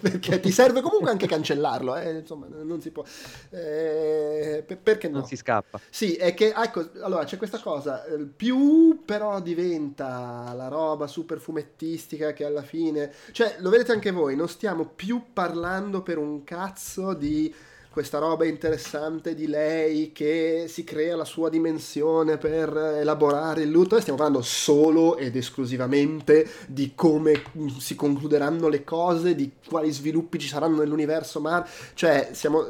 perché 0.00 0.40
ti 0.40 0.50
serve 0.50 0.80
comunque 0.80 1.10
anche 1.10 1.26
cancellarlo, 1.26 1.96
eh? 1.96 2.18
insomma, 2.18 2.46
non 2.62 2.80
si 2.80 2.90
può. 2.90 3.04
Eh, 3.50 4.64
perché 4.82 5.08
no? 5.08 5.18
Non 5.18 5.26
si 5.26 5.36
scappa. 5.36 5.80
Sì, 5.88 6.14
è 6.14 6.34
che, 6.34 6.52
ecco, 6.54 6.90
allora 7.02 7.24
c'è 7.24 7.38
questa 7.38 7.58
cosa, 7.58 8.04
eh, 8.04 8.18
più 8.24 9.02
però 9.14 9.40
diventa 9.40 10.52
la 10.56 10.66
roba 10.66 11.06
super 11.06 11.38
fumettistica 11.38 12.32
che 12.32 12.44
alla 12.44 12.62
fine... 12.64 13.12
Cioè, 13.30 13.58
lo 13.60 13.70
vedete 13.70 13.92
anche 13.92 14.10
voi, 14.10 14.34
non 14.34 14.48
stiamo 14.48 14.90
più 14.92 15.26
parlando 15.32 16.02
per 16.02 16.18
un 16.18 16.42
cazzo 16.42 17.14
di 17.14 17.54
questa 17.90 18.18
roba 18.18 18.44
interessante 18.44 19.36
di 19.36 19.46
lei 19.46 20.10
che 20.10 20.64
si 20.66 20.82
crea 20.82 21.14
la 21.14 21.24
sua 21.24 21.48
dimensione 21.48 22.38
per 22.38 22.76
elaborare 22.76 23.62
il 23.62 23.70
lutto, 23.70 24.00
stiamo 24.00 24.18
parlando 24.18 24.44
solo 24.44 25.16
ed 25.16 25.36
esclusivamente 25.36 26.44
di 26.66 26.90
come 26.96 27.40
si 27.78 27.94
concluderanno 27.94 28.66
le 28.66 28.82
cose, 28.82 29.36
di 29.36 29.52
quali 29.68 29.92
sviluppi 29.92 30.40
ci 30.40 30.48
saranno 30.48 30.78
nell'universo 30.78 31.40
Mar, 31.40 31.70
cioè 31.94 32.30
siamo 32.32 32.66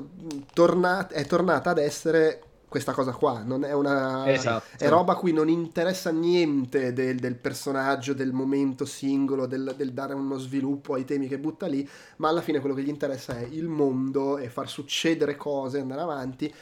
tornati, 0.52 1.14
è 1.14 1.24
tornata 1.24 1.70
ad 1.70 1.78
essere 1.78 2.42
questa 2.74 2.90
cosa 2.90 3.12
qua, 3.12 3.40
non 3.44 3.62
è 3.62 3.72
una 3.72 4.28
esatto. 4.32 4.84
è 4.84 4.88
roba 4.88 5.12
a 5.12 5.16
cui 5.16 5.32
non 5.32 5.48
interessa 5.48 6.10
niente 6.10 6.92
del, 6.92 7.20
del 7.20 7.36
personaggio, 7.36 8.14
del 8.14 8.32
momento 8.32 8.84
singolo, 8.84 9.46
del, 9.46 9.74
del, 9.76 9.92
dare 9.92 10.12
uno 10.12 10.38
sviluppo 10.38 10.94
ai 10.94 11.04
temi 11.04 11.28
che 11.28 11.38
butta 11.38 11.68
lì, 11.68 11.88
ma 12.16 12.30
alla 12.30 12.40
fine 12.40 12.58
quello 12.58 12.74
che 12.74 12.82
gli 12.82 12.88
interessa 12.88 13.38
è 13.38 13.46
il 13.48 13.68
mondo 13.68 14.38
e 14.38 14.48
far 14.48 14.68
succedere 14.68 15.36
cose, 15.36 15.78
andare 15.78 16.00
avanti, 16.00 16.52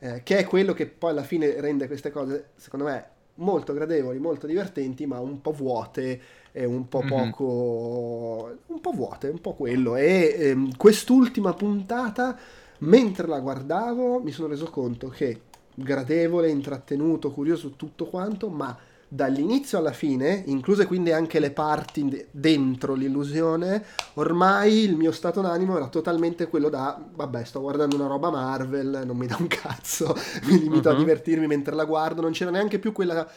eh, 0.00 0.24
che 0.24 0.38
è 0.38 0.44
quello 0.44 0.72
che 0.72 0.86
poi 0.88 1.10
alla 1.10 1.22
fine 1.22 1.60
rende 1.60 1.86
queste 1.86 2.10
cose, 2.10 2.48
secondo 2.56 2.86
me, 2.86 3.06
molto 3.34 3.72
gradevoli, 3.72 4.18
molto 4.18 4.48
divertenti, 4.48 5.06
ma 5.06 5.20
un 5.20 5.40
po' 5.40 5.52
vuote 5.52 6.20
e 6.50 6.64
un 6.64 6.88
po' 6.88 7.02
mm-hmm. 7.04 7.30
poco... 7.30 8.58
un 8.66 8.80
po' 8.80 8.90
vuote, 8.90 9.28
un 9.28 9.40
po' 9.40 9.54
quello. 9.54 9.94
E 9.94 10.34
ehm, 10.36 10.76
quest'ultima 10.76 11.52
puntata, 11.52 12.36
mentre 12.78 13.28
la 13.28 13.38
guardavo, 13.38 14.18
mi 14.18 14.32
sono 14.32 14.48
reso 14.48 14.68
conto 14.68 15.06
che 15.10 15.42
gradevole, 15.82 16.48
intrattenuto, 16.48 17.30
curioso, 17.30 17.70
tutto 17.76 18.06
quanto, 18.06 18.48
ma 18.48 18.76
dall'inizio 19.12 19.76
alla 19.76 19.90
fine, 19.90 20.44
incluse 20.46 20.86
quindi 20.86 21.10
anche 21.10 21.40
le 21.40 21.50
parti 21.50 22.26
dentro 22.30 22.94
l'illusione, 22.94 23.84
ormai 24.14 24.84
il 24.84 24.94
mio 24.94 25.10
stato 25.10 25.40
d'animo 25.40 25.76
era 25.76 25.88
totalmente 25.88 26.46
quello 26.46 26.68
da, 26.68 26.96
vabbè, 27.12 27.42
sto 27.42 27.60
guardando 27.60 27.96
una 27.96 28.06
roba 28.06 28.30
Marvel, 28.30 29.02
non 29.04 29.16
mi 29.16 29.26
dà 29.26 29.36
un 29.40 29.48
cazzo, 29.48 30.14
mi 30.46 30.60
limito 30.60 30.88
uh-huh. 30.88 30.94
a 30.94 30.98
mhm. 30.98 31.04
divertirmi 31.04 31.46
mentre 31.48 31.74
la 31.74 31.84
guardo, 31.84 32.20
non 32.20 32.30
c'era 32.30 32.52
neanche 32.52 32.78
più 32.78 32.92
quella 32.92 33.28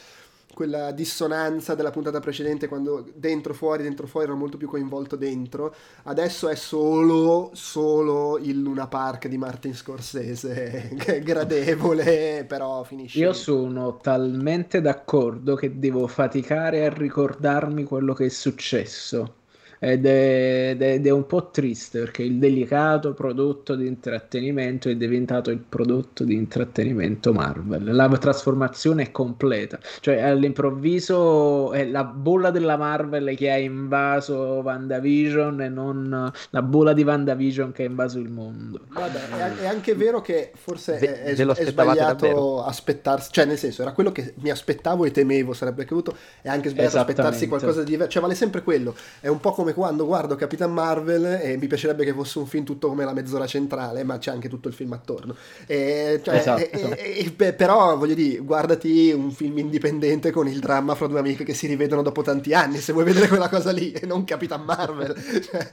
quella 0.54 0.92
dissonanza 0.92 1.76
della 1.76 1.92
puntata 1.92 2.20
precedente 2.20 2.68
quando 2.68 3.06
dentro 3.16 3.54
fuori 3.54 3.84
dentro 3.84 4.08
fuori 4.08 4.28
ero 4.28 4.36
molto 4.36 4.58
più 4.58 4.68
coinvolto 4.68 5.16
dentro 5.16 5.74
adesso 6.04 6.48
è 6.48 6.56
solo 6.56 7.52
solo 7.54 8.38
il 8.38 8.62
Luna 8.62 8.88
Park 8.88 9.28
di 9.28 9.38
Martin 9.38 9.74
Scorsese 9.74 10.94
che 10.98 11.18
è 11.18 11.22
gradevole 11.22 12.46
però 12.48 12.84
finisce 12.84 13.20
io 13.20 13.34
sono 13.34 13.98
talmente 13.98 14.82
d'accordo 14.82 15.56
che 15.56 15.80
devo 15.80 16.08
faticare 16.08 16.86
a 16.86 16.90
ricordarmi 16.90 17.84
quello 17.84 18.14
che 18.14 18.26
è 18.26 18.30
successo 18.30 19.42
ed 19.84 20.06
è, 20.06 20.70
ed, 20.72 20.82
è, 20.82 20.94
ed 20.94 21.08
è, 21.08 21.10
un 21.10 21.26
po' 21.26 21.50
triste 21.50 22.00
perché 22.00 22.24
il 22.24 22.38
delicato 22.38 23.14
prodotto 23.14 23.76
di 23.76 23.86
intrattenimento 23.86 24.88
è 24.88 24.96
diventato 24.96 25.52
il 25.52 25.58
prodotto 25.58 26.24
di 26.24 26.36
intrattenimento 26.36 27.34
Marvel. 27.34 27.94
La 27.94 28.08
trasformazione 28.18 29.04
è 29.04 29.12
completa, 29.12 29.80
cioè 30.00 30.22
all'improvviso 30.22 31.74
è 31.74 31.86
la 31.86 32.06
bolla 32.06 32.50
della 32.50 32.78
Marvel 32.78 33.36
che 33.36 33.52
ha 33.52 33.58
invaso 33.58 34.62
WandaVision 34.64 35.62
e 35.62 35.70
non 35.70 36.32
la 36.50 36.62
bolla 36.62 36.94
di 36.94 37.04
WandaVision 37.04 37.74
che 37.74 37.84
ha 37.84 37.88
invaso 37.88 38.20
il 38.20 38.30
mondo. 38.30 38.82
Vabbè, 38.88 39.60
è, 39.60 39.66
anche 39.66 39.96
vero 39.96 40.22
che 40.22 40.52
forse 40.56 40.98
è, 40.98 41.24
è, 41.24 41.36
è 41.36 41.66
sbagliato 41.66 42.26
davvero. 42.26 42.64
aspettarsi, 42.64 43.32
cioè 43.34 43.46
nel 43.46 43.58
senso 43.58 43.82
era 43.82 43.92
quello 43.92 44.14
che 44.14 44.34
mi 44.38 44.50
aspettavo 44.50 45.04
e 45.04 45.12
temevo 45.12 45.52
sarebbe 45.52 45.84
accaduto, 45.84 46.16
è 46.42 46.48
anche 46.48 46.70
sbagliato 46.70 47.00
aspettarsi 47.00 47.48
qualcosa 47.48 47.84
di 47.84 47.92
diverso, 47.92 48.12
cioè 48.14 48.22
vale 48.22 48.36
sempre 48.36 48.62
quello, 48.64 48.96
è 49.20 49.28
un 49.28 49.42
po' 49.42 49.52
come 49.52 49.73
quando 49.74 50.06
guardo 50.06 50.36
Capitan 50.36 50.72
Marvel 50.72 51.40
e 51.42 51.58
mi 51.58 51.68
piacerebbe 51.68 52.06
che 52.06 52.14
fosse 52.14 52.40
un 52.40 52.46
film 52.46 52.64
tutto 52.64 52.88
come 52.88 53.06
la 53.06 53.14
mezz'ora 53.14 53.46
centrale, 53.46 54.04
ma 54.04 54.18
c'è 54.18 54.32
anche 54.32 54.50
tutto 54.50 54.68
il 54.68 54.74
film 54.74 54.94
attorno. 54.94 55.36
E, 55.66 56.22
cioè, 56.24 56.36
esatto. 56.36 56.62
e, 56.62 57.34
e, 57.38 57.54
però 57.54 57.98
voglio 57.98 58.14
dire, 58.14 58.40
guardati 58.40 59.12
un 59.12 59.32
film 59.32 59.58
indipendente 59.58 60.32
con 60.32 60.48
il 60.48 60.60
dramma 60.60 60.96
fra 60.96 61.08
due 61.08 61.20
amiche 61.20 61.44
che 61.44 61.54
si 61.54 61.68
rivedono 61.68 62.02
dopo 62.02 62.22
tanti 62.22 62.54
anni, 62.54 62.78
se 62.78 62.94
vuoi 62.94 63.06
vedere 63.06 63.28
quella 63.28 63.50
cosa 63.50 63.72
lì, 63.72 63.92
e 63.92 64.06
non 64.06 64.24
Capitan 64.24 64.64
Marvel. 64.64 65.16
cioè, 65.16 65.68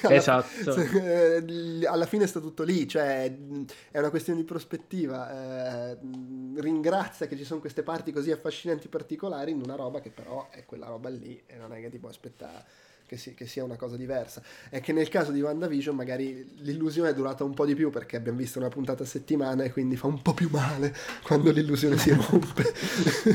alla, 0.02 0.14
esatto. 0.14 0.48
Alla 1.90 2.06
fine 2.06 2.26
sta 2.26 2.40
tutto 2.40 2.62
lì, 2.62 2.86
cioè 2.86 3.32
è 3.90 3.98
una 3.98 4.10
questione 4.10 4.40
di 4.40 4.44
prospettiva. 4.44 5.90
Eh, 5.90 5.98
ringrazia 6.56 7.26
che 7.26 7.36
ci 7.36 7.44
sono 7.44 7.60
queste 7.60 7.82
parti 7.82 8.12
così 8.12 8.30
affascinanti 8.30 8.88
particolari 8.88 9.50
in 9.50 9.60
una 9.62 9.74
roba 9.74 10.00
che 10.00 10.10
però 10.10 10.48
è 10.50 10.64
quella 10.64 10.86
roba 10.86 11.08
lì 11.08 11.40
e 11.46 11.56
non 11.56 11.72
è 11.72 11.80
che 11.80 11.90
ti 11.90 11.98
può 11.98 12.08
aspettare 12.08 12.88
che, 13.10 13.16
si, 13.16 13.34
che, 13.34 13.44
sia 13.44 13.64
una 13.64 13.74
cosa 13.74 13.96
diversa. 13.96 14.40
È 14.68 14.80
che 14.80 14.92
nel 14.92 15.08
caso 15.08 15.32
di 15.32 15.40
WandaVision 15.40 15.96
magari 15.96 16.48
l'illusione 16.58 17.08
è 17.08 17.12
durata 17.12 17.42
un 17.42 17.54
po' 17.54 17.66
di 17.66 17.74
più 17.74 17.90
perché 17.90 18.14
abbiamo 18.16 18.38
visto 18.38 18.60
una 18.60 18.68
puntata 18.68 19.02
a 19.02 19.06
settimana 19.06 19.64
e 19.64 19.72
quindi 19.72 19.96
fa 19.96 20.06
un 20.06 20.22
po' 20.22 20.32
più 20.32 20.48
male 20.48 20.94
quando 21.26 21.50
l'illusione 21.50 21.98
si 21.98 22.12
rompe. 22.12 22.72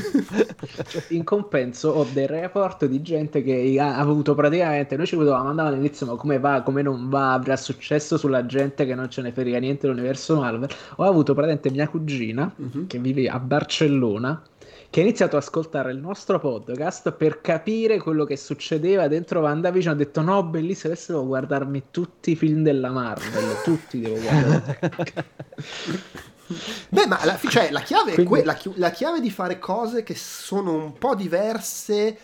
in 1.08 1.24
compenso 1.24 1.90
ho 1.90 2.06
dei 2.10 2.26
report 2.26 2.86
di 2.86 3.02
gente 3.02 3.42
che 3.42 3.76
ha 3.78 3.98
avuto 3.98 4.34
praticamente, 4.34 4.96
noi 4.96 5.06
ci 5.06 5.16
potevamo 5.16 5.50
andare 5.50 5.74
all'inizio 5.74 6.06
ma 6.06 6.14
come 6.14 6.38
va, 6.38 6.62
come 6.62 6.80
non 6.80 7.10
va, 7.10 7.34
avrà 7.34 7.56
successo 7.56 8.16
sulla 8.16 8.46
gente 8.46 8.86
che 8.86 8.94
non 8.94 9.10
ce 9.10 9.20
ne 9.20 9.30
frega 9.30 9.58
niente 9.58 9.86
dell'universo 9.86 10.36
Marvel. 10.36 10.70
Ho 10.96 11.04
avuto 11.04 11.34
praticamente 11.34 11.70
mia 11.70 11.86
cugina 11.86 12.50
uh-huh. 12.56 12.86
che 12.86 12.98
vive 12.98 13.28
a 13.28 13.38
Barcellona 13.38 14.42
che 14.90 15.00
ha 15.00 15.02
iniziato 15.02 15.36
ad 15.36 15.42
ascoltare 15.42 15.92
il 15.92 15.98
nostro 15.98 16.38
podcast 16.38 17.12
per 17.12 17.40
capire 17.40 17.98
quello 17.98 18.24
che 18.24 18.36
succedeva 18.36 19.08
dentro 19.08 19.40
WandaVision. 19.40 19.94
Ha 19.94 19.96
detto: 19.96 20.20
No, 20.20 20.42
bellissimo, 20.44 20.92
adesso 20.92 21.12
devo 21.12 21.26
guardarmi 21.26 21.84
tutti 21.90 22.32
i 22.32 22.36
film 22.36 22.62
della 22.62 22.90
Marvel. 22.90 23.62
tutti 23.62 24.00
devo 24.00 24.20
guardare. 24.20 24.78
Beh, 26.88 27.06
ma 27.06 27.18
la, 27.24 27.38
cioè, 27.48 27.70
la 27.70 27.80
chiave 27.80 28.12
Quindi... 28.14 28.22
è 28.22 28.26
que- 28.26 28.44
la, 28.44 28.58
la 28.76 28.90
chiave 28.90 29.20
di 29.20 29.30
fare 29.30 29.58
cose 29.58 30.02
che 30.02 30.14
sono 30.14 30.74
un 30.74 30.92
po' 30.92 31.14
diverse 31.14 32.16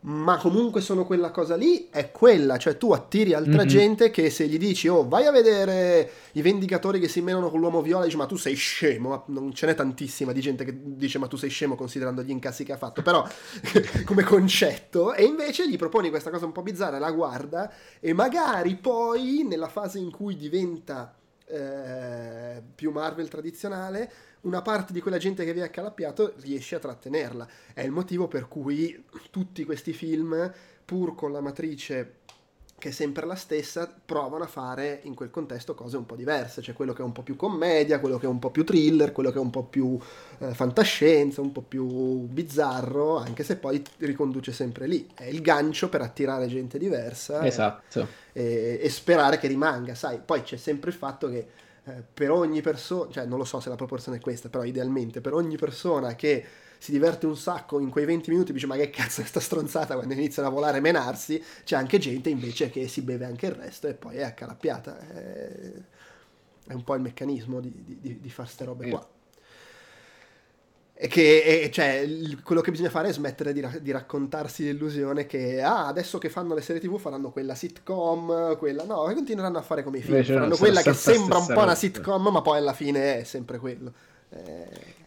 ma 0.00 0.36
comunque 0.36 0.80
sono 0.80 1.04
quella 1.04 1.30
cosa 1.30 1.56
lì, 1.56 1.88
è 1.90 2.12
quella, 2.12 2.56
cioè 2.56 2.76
tu 2.76 2.92
attiri 2.92 3.34
altra 3.34 3.58
mm-hmm. 3.58 3.66
gente 3.66 4.10
che 4.10 4.30
se 4.30 4.46
gli 4.46 4.56
dici 4.56 4.86
oh 4.86 5.08
vai 5.08 5.26
a 5.26 5.32
vedere 5.32 6.10
i 6.32 6.42
vendicatori 6.42 7.00
che 7.00 7.08
si 7.08 7.20
menano 7.20 7.50
con 7.50 7.58
l'uomo 7.58 7.82
viola, 7.82 8.04
dici 8.04 8.16
ma 8.16 8.26
tu 8.26 8.36
sei 8.36 8.54
scemo, 8.54 9.08
ma 9.08 9.22
non 9.26 9.52
ce 9.52 9.66
n'è 9.66 9.74
tantissima 9.74 10.32
di 10.32 10.40
gente 10.40 10.64
che 10.64 10.72
dice 10.80 11.18
ma 11.18 11.26
tu 11.26 11.36
sei 11.36 11.50
scemo 11.50 11.74
considerando 11.74 12.22
gli 12.22 12.30
incassi 12.30 12.62
che 12.62 12.72
ha 12.72 12.76
fatto, 12.76 13.02
però 13.02 13.26
come 14.06 14.22
concetto, 14.22 15.14
e 15.14 15.24
invece 15.24 15.68
gli 15.68 15.76
proponi 15.76 16.10
questa 16.10 16.30
cosa 16.30 16.44
un 16.44 16.52
po' 16.52 16.62
bizzarra, 16.62 16.98
la 16.98 17.10
guarda 17.10 17.72
e 17.98 18.12
magari 18.12 18.76
poi 18.76 19.44
nella 19.48 19.68
fase 19.68 19.98
in 19.98 20.12
cui 20.12 20.36
diventa 20.36 21.12
eh, 21.46 22.62
più 22.74 22.92
Marvel 22.92 23.28
tradizionale 23.28 24.12
una 24.42 24.62
parte 24.62 24.92
di 24.92 25.00
quella 25.00 25.18
gente 25.18 25.44
che 25.44 25.52
vi 25.52 25.60
ha 25.60 25.64
accalappiato 25.64 26.34
riesce 26.40 26.76
a 26.76 26.78
trattenerla. 26.78 27.48
È 27.74 27.82
il 27.82 27.90
motivo 27.90 28.28
per 28.28 28.48
cui 28.48 29.04
tutti 29.30 29.64
questi 29.64 29.92
film, 29.92 30.52
pur 30.84 31.14
con 31.14 31.32
la 31.32 31.40
matrice 31.40 32.18
che 32.78 32.90
è 32.90 32.92
sempre 32.92 33.26
la 33.26 33.34
stessa, 33.34 33.92
provano 34.06 34.44
a 34.44 34.46
fare 34.46 35.00
in 35.02 35.14
quel 35.14 35.30
contesto 35.30 35.74
cose 35.74 35.96
un 35.96 36.06
po' 36.06 36.14
diverse, 36.14 36.62
cioè 36.62 36.76
quello 36.76 36.92
che 36.92 37.02
è 37.02 37.04
un 37.04 37.10
po' 37.10 37.22
più 37.22 37.34
commedia, 37.34 37.98
quello 37.98 38.18
che 38.18 38.26
è 38.26 38.28
un 38.28 38.38
po' 38.38 38.50
più 38.50 38.64
thriller, 38.64 39.10
quello 39.10 39.32
che 39.32 39.38
è 39.38 39.40
un 39.40 39.50
po' 39.50 39.64
più 39.64 39.98
eh, 40.38 40.54
fantascienza, 40.54 41.40
un 41.40 41.50
po' 41.50 41.62
più 41.62 41.84
bizzarro, 41.84 43.16
anche 43.16 43.42
se 43.42 43.56
poi 43.56 43.82
riconduce 43.98 44.52
sempre 44.52 44.86
lì. 44.86 45.08
È 45.12 45.24
il 45.24 45.40
gancio 45.40 45.88
per 45.88 46.02
attirare 46.02 46.46
gente 46.46 46.78
diversa 46.78 47.44
esatto. 47.44 48.06
e, 48.32 48.78
e 48.80 48.88
sperare 48.90 49.38
che 49.38 49.48
rimanga, 49.48 49.96
sai, 49.96 50.20
poi 50.24 50.42
c'è 50.42 50.56
sempre 50.56 50.90
il 50.90 50.96
fatto 50.96 51.28
che 51.28 51.48
eh, 51.88 52.02
per 52.12 52.30
ogni 52.30 52.60
persona, 52.60 53.10
cioè 53.10 53.24
non 53.24 53.38
lo 53.38 53.44
so 53.44 53.60
se 53.60 53.68
la 53.68 53.76
proporzione 53.76 54.18
è 54.18 54.20
questa, 54.20 54.48
però 54.48 54.64
idealmente 54.64 55.20
per 55.20 55.32
ogni 55.32 55.56
persona 55.56 56.14
che 56.14 56.44
si 56.78 56.92
diverte 56.92 57.26
un 57.26 57.36
sacco 57.36 57.80
in 57.80 57.90
quei 57.90 58.04
20 58.04 58.30
minuti 58.30 58.52
dice 58.52 58.66
ma 58.66 58.76
che 58.76 58.90
cazzo 58.90 59.20
è 59.20 59.24
sta 59.24 59.40
stronzata 59.40 59.94
quando 59.94 60.14
iniziano 60.14 60.48
a 60.48 60.50
volare 60.52 60.78
e 60.78 60.80
menarsi, 60.80 61.42
c'è 61.64 61.76
anche 61.76 61.98
gente 61.98 62.28
invece 62.28 62.70
che 62.70 62.86
si 62.88 63.02
beve 63.02 63.24
anche 63.24 63.46
il 63.46 63.52
resto 63.52 63.88
e 63.88 63.94
poi 63.94 64.16
è 64.16 64.22
accalappiata. 64.22 64.98
È, 64.98 65.72
è 66.68 66.72
un 66.74 66.84
po' 66.84 66.94
il 66.94 67.00
meccanismo 67.00 67.60
di, 67.60 67.72
di, 67.84 68.20
di 68.20 68.30
fare 68.30 68.46
queste 68.46 68.64
robe 68.64 68.88
qua. 68.88 69.08
E 71.00 71.06
che 71.06 71.62
e, 71.62 71.70
cioè, 71.70 72.08
quello 72.42 72.60
che 72.60 72.72
bisogna 72.72 72.90
fare 72.90 73.10
è 73.10 73.12
smettere 73.12 73.52
di, 73.52 73.64
di, 73.80 73.92
raccontarsi 73.92 74.64
l'illusione 74.64 75.26
che 75.26 75.62
ah, 75.62 75.86
adesso 75.86 76.18
che 76.18 76.28
fanno 76.28 76.54
le 76.54 76.60
serie 76.60 76.80
tv 76.82 76.98
faranno 76.98 77.30
quella 77.30 77.54
sitcom, 77.54 78.56
quella 78.58 78.82
no, 78.82 79.08
e 79.08 79.14
continueranno 79.14 79.58
a 79.58 79.62
fare 79.62 79.84
come 79.84 79.98
i 79.98 80.00
film. 80.00 80.14
Invece 80.14 80.32
faranno 80.32 80.56
quella 80.56 80.82
che 80.82 80.92
sembra 80.94 81.38
un 81.38 81.46
po' 81.46 81.62
una 81.62 81.76
sitcom, 81.76 82.28
ma 82.32 82.42
poi 82.42 82.58
alla 82.58 82.72
fine 82.72 83.20
è 83.20 83.22
sempre 83.22 83.58
quello. 83.58 83.92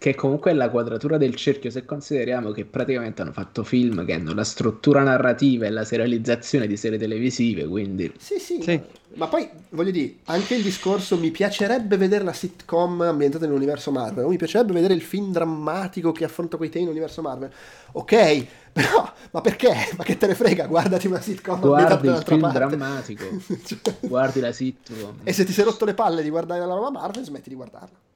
Che 0.02 0.16
comunque 0.16 0.50
è 0.50 0.54
la 0.56 0.72
quadratura 0.72 1.18
del 1.18 1.36
cerchio 1.36 1.70
se 1.70 1.86
consideriamo 1.86 2.50
che 2.50 2.66
praticamente 2.66 3.22
hanno 3.22 3.34
fatto 3.34 3.64
film 3.64 4.04
che 4.04 4.14
hanno 4.14 4.34
la 4.34 4.44
struttura 4.44 5.04
narrativa 5.04 5.68
e 5.68 5.70
la 5.70 5.86
serializzazione 5.86 6.66
di 6.66 6.76
serie 6.76 6.98
televisive, 6.98 7.68
quindi... 7.68 8.12
Sì, 8.18 8.40
sì, 8.40 8.60
sì. 8.64 8.82
Ma 9.14 9.28
poi 9.28 9.48
voglio 9.70 9.92
dire, 9.92 10.16
anche 10.24 10.56
il 10.56 10.64
discorso 10.64 11.20
mi 11.20 11.30
piacerebbe 11.30 11.98
vedere 11.98 12.24
la 12.24 12.34
sitcom 12.34 13.02
ambientata 13.02 13.46
nell'universo 13.46 13.92
Marvel, 13.92 14.26
o 14.26 14.30
mi 14.30 14.38
piacerebbe 14.38 14.74
vedere 14.74 14.96
il 14.96 15.04
film 15.04 15.32
drammatico 15.32 16.12
che 16.12 16.24
affronta 16.24 16.58
quei 16.58 16.70
temi 16.70 16.86
nell'universo 16.86 17.22
Marvel. 17.22 17.52
Ok, 17.92 18.46
però, 18.74 19.08
ma 19.30 19.42
perché? 19.42 19.72
Ma 19.98 20.04
che 20.04 20.18
te 20.18 20.26
ne 20.26 20.34
frega? 20.34 20.66
Guardati 20.66 21.06
una 21.06 21.22
sitcom 21.22 21.60
Guardi 21.60 22.08
il 22.08 22.24
film 22.26 22.40
parte. 22.40 22.58
drammatico, 22.58 23.26
cioè... 23.66 23.98
guardi 24.00 24.40
la 24.40 24.52
sitcom. 24.52 25.20
E 25.24 25.32
se 25.32 25.44
ti 25.44 25.52
sei 25.52 25.66
rotto 25.66 25.86
le 25.86 25.94
palle 25.94 26.24
di 26.24 26.30
guardare 26.30 26.66
la 26.66 26.74
roba 26.74 26.90
Marvel, 26.90 27.24
smetti 27.24 27.50
di 27.50 27.56
guardarla. 27.56 28.10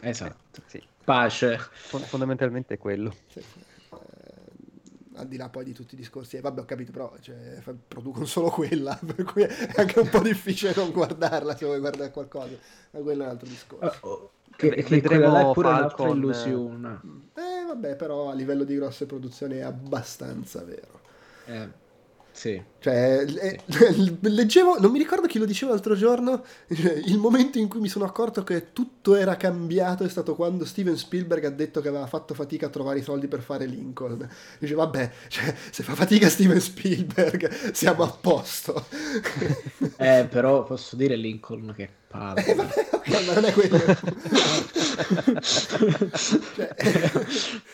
Esatto, 0.00 0.62
sì. 0.66 0.82
Pace. 1.04 1.58
Fondamentalmente 1.58 2.74
è 2.74 2.78
quello. 2.78 3.14
Sì. 3.28 3.38
Eh, 3.38 3.44
al 5.14 5.28
di 5.28 5.36
là 5.36 5.48
poi 5.48 5.64
di 5.64 5.72
tutti 5.72 5.94
i 5.94 5.96
discorsi, 5.96 6.36
eh, 6.36 6.40
vabbè 6.40 6.60
ho 6.60 6.64
capito, 6.64 6.92
però 6.92 7.14
cioè, 7.20 7.62
producono 7.86 8.24
solo 8.26 8.50
quella, 8.50 8.98
per 9.04 9.24
cui 9.24 9.42
è 9.42 9.72
anche 9.76 10.00
un 10.00 10.08
po' 10.08 10.20
difficile 10.20 10.72
non 10.76 10.90
guardarla 10.90 11.56
se 11.56 11.64
vuoi 11.64 11.78
guardare 11.78 12.10
qualcosa, 12.10 12.56
ma 12.90 13.00
quello 13.00 13.22
è 13.22 13.24
un 13.24 13.30
altro 13.30 13.48
discorso. 13.48 13.98
Uh, 14.02 14.08
oh, 14.08 14.30
che, 14.56 14.70
che, 14.70 14.82
che 14.82 14.96
è 14.96 15.52
pure 15.52 15.68
un'altra 15.68 16.08
illusione. 16.08 17.00
Eh 17.34 17.64
vabbè, 17.66 17.96
però 17.96 18.30
a 18.30 18.34
livello 18.34 18.64
di 18.64 18.74
grosse 18.74 19.06
produzioni 19.06 19.56
è 19.56 19.62
abbastanza 19.62 20.64
vero. 20.64 21.00
Eh. 21.46 21.84
Sì. 22.36 22.62
Cioè, 22.78 23.24
sì. 23.26 24.18
leggevo, 24.20 24.78
non 24.78 24.90
mi 24.90 24.98
ricordo 24.98 25.26
chi 25.26 25.38
lo 25.38 25.46
diceva 25.46 25.72
l'altro 25.72 25.94
giorno, 25.94 26.44
il 26.68 27.16
momento 27.16 27.56
in 27.56 27.66
cui 27.66 27.80
mi 27.80 27.88
sono 27.88 28.04
accorto 28.04 28.44
che 28.44 28.74
tutto 28.74 29.14
era 29.14 29.36
cambiato 29.36 30.04
è 30.04 30.08
stato 30.10 30.34
quando 30.36 30.66
Steven 30.66 30.98
Spielberg 30.98 31.46
ha 31.46 31.50
detto 31.50 31.80
che 31.80 31.88
aveva 31.88 32.06
fatto 32.06 32.34
fatica 32.34 32.66
a 32.66 32.68
trovare 32.68 32.98
i 32.98 33.02
soldi 33.02 33.26
per 33.26 33.40
fare 33.40 33.64
Lincoln. 33.64 34.28
Dice, 34.58 34.74
vabbè, 34.74 35.10
cioè, 35.28 35.54
se 35.70 35.82
fa 35.82 35.94
fatica 35.94 36.28
Steven 36.28 36.60
Spielberg 36.60 37.48
siamo 37.72 38.02
a 38.02 38.10
posto. 38.10 38.84
eh, 39.96 40.26
però 40.30 40.64
posso 40.64 40.94
dire 40.94 41.16
Lincoln 41.16 41.72
che 41.74 41.88
palle. 42.16 42.44
Eh, 42.44 42.54
vabbè, 42.54 43.24
ma 43.26 43.32
non 43.34 43.44
è 43.44 43.52
quello. 43.52 43.78
cioè, 46.56 46.74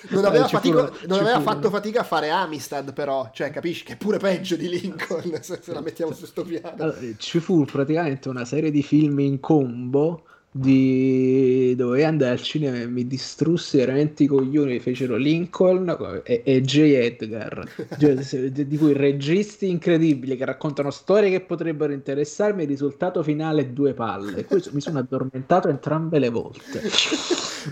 non 0.08 0.24
aveva, 0.24 0.48
fatica, 0.48 0.92
non 1.06 1.20
aveva 1.20 1.40
fatto 1.40 1.70
fatica 1.70 2.00
a 2.00 2.04
fare 2.04 2.30
Amistad, 2.30 2.92
però, 2.92 3.30
cioè, 3.32 3.50
capisci 3.50 3.84
che 3.84 3.94
è 3.94 3.96
pure 3.96 4.18
peggio 4.18 4.56
di 4.56 4.68
Lincoln 4.68 5.38
se, 5.40 5.60
se 5.62 5.72
la 5.72 5.80
mettiamo 5.80 6.12
su 6.12 6.26
sto 6.26 6.42
piano. 6.42 6.74
Allora, 6.78 6.98
ci 7.16 7.40
fu 7.40 7.64
praticamente 7.64 8.28
una 8.28 8.44
serie 8.44 8.70
di 8.70 8.82
film 8.82 9.18
in 9.20 9.40
combo 9.40 10.24
di 10.54 11.74
dove 11.76 12.04
andare 12.04 12.32
al 12.32 12.42
cinema 12.42 12.78
e 12.78 12.86
mi 12.86 13.06
distrussi 13.06 13.78
veramente 13.78 14.24
i 14.24 14.26
coglioni 14.26 14.78
fecero 14.80 15.16
Lincoln 15.16 16.20
e, 16.24 16.42
e 16.44 16.60
J. 16.60 16.78
Edgar. 16.78 17.66
Di 17.96 18.76
cui 18.76 18.92
registi 18.92 19.70
incredibili 19.70 20.36
che 20.36 20.44
raccontano 20.44 20.90
storie 20.90 21.30
che 21.30 21.40
potrebbero 21.40 21.92
interessarmi 21.92 22.62
il 22.62 22.68
risultato 22.68 23.22
finale 23.22 23.72
due 23.72 23.94
palle. 23.94 24.38
E 24.38 24.44
poi 24.44 24.62
mi 24.72 24.80
sono 24.80 24.98
addormentato 24.98 25.68
entrambe 25.68 26.18
le 26.18 26.28
volte 26.28 26.82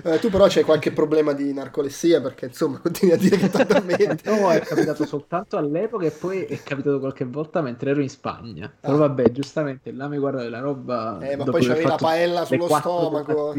eh, 0.04 0.18
tu 0.18 0.30
però 0.30 0.46
c'hai 0.48 0.64
qualche 0.64 0.92
problema 0.92 1.32
di 1.32 1.52
narcolessia 1.52 2.20
perché 2.20 2.46
insomma 2.46 2.78
continui 2.82 3.14
a 3.14 3.18
dire 3.18 3.36
che 3.36 3.50
ti 3.50 3.60
addormenti 3.60 4.28
no 4.28 4.50
è 4.50 4.60
capitato 4.60 5.04
soltanto 5.04 5.56
all'epoca 5.56 6.06
e 6.06 6.10
poi 6.10 6.44
è 6.44 6.62
capitato 6.62 6.98
qualche 6.98 7.24
volta 7.24 7.60
mentre 7.60 7.90
ero 7.90 8.00
in 8.00 8.08
Spagna 8.10 8.72
però 8.80 8.94
ah. 8.94 8.98
vabbè 8.98 9.30
giustamente 9.30 9.92
là 9.92 10.08
mi 10.08 10.18
guarda 10.18 10.48
la 10.48 10.60
roba 10.60 11.18
eh 11.20 11.36
ma 11.36 11.44
poi 11.44 11.64
c'avevi 11.64 11.86
la 11.86 11.96
paella 11.96 12.44
sullo 12.44 12.68
stomaco. 12.68 13.54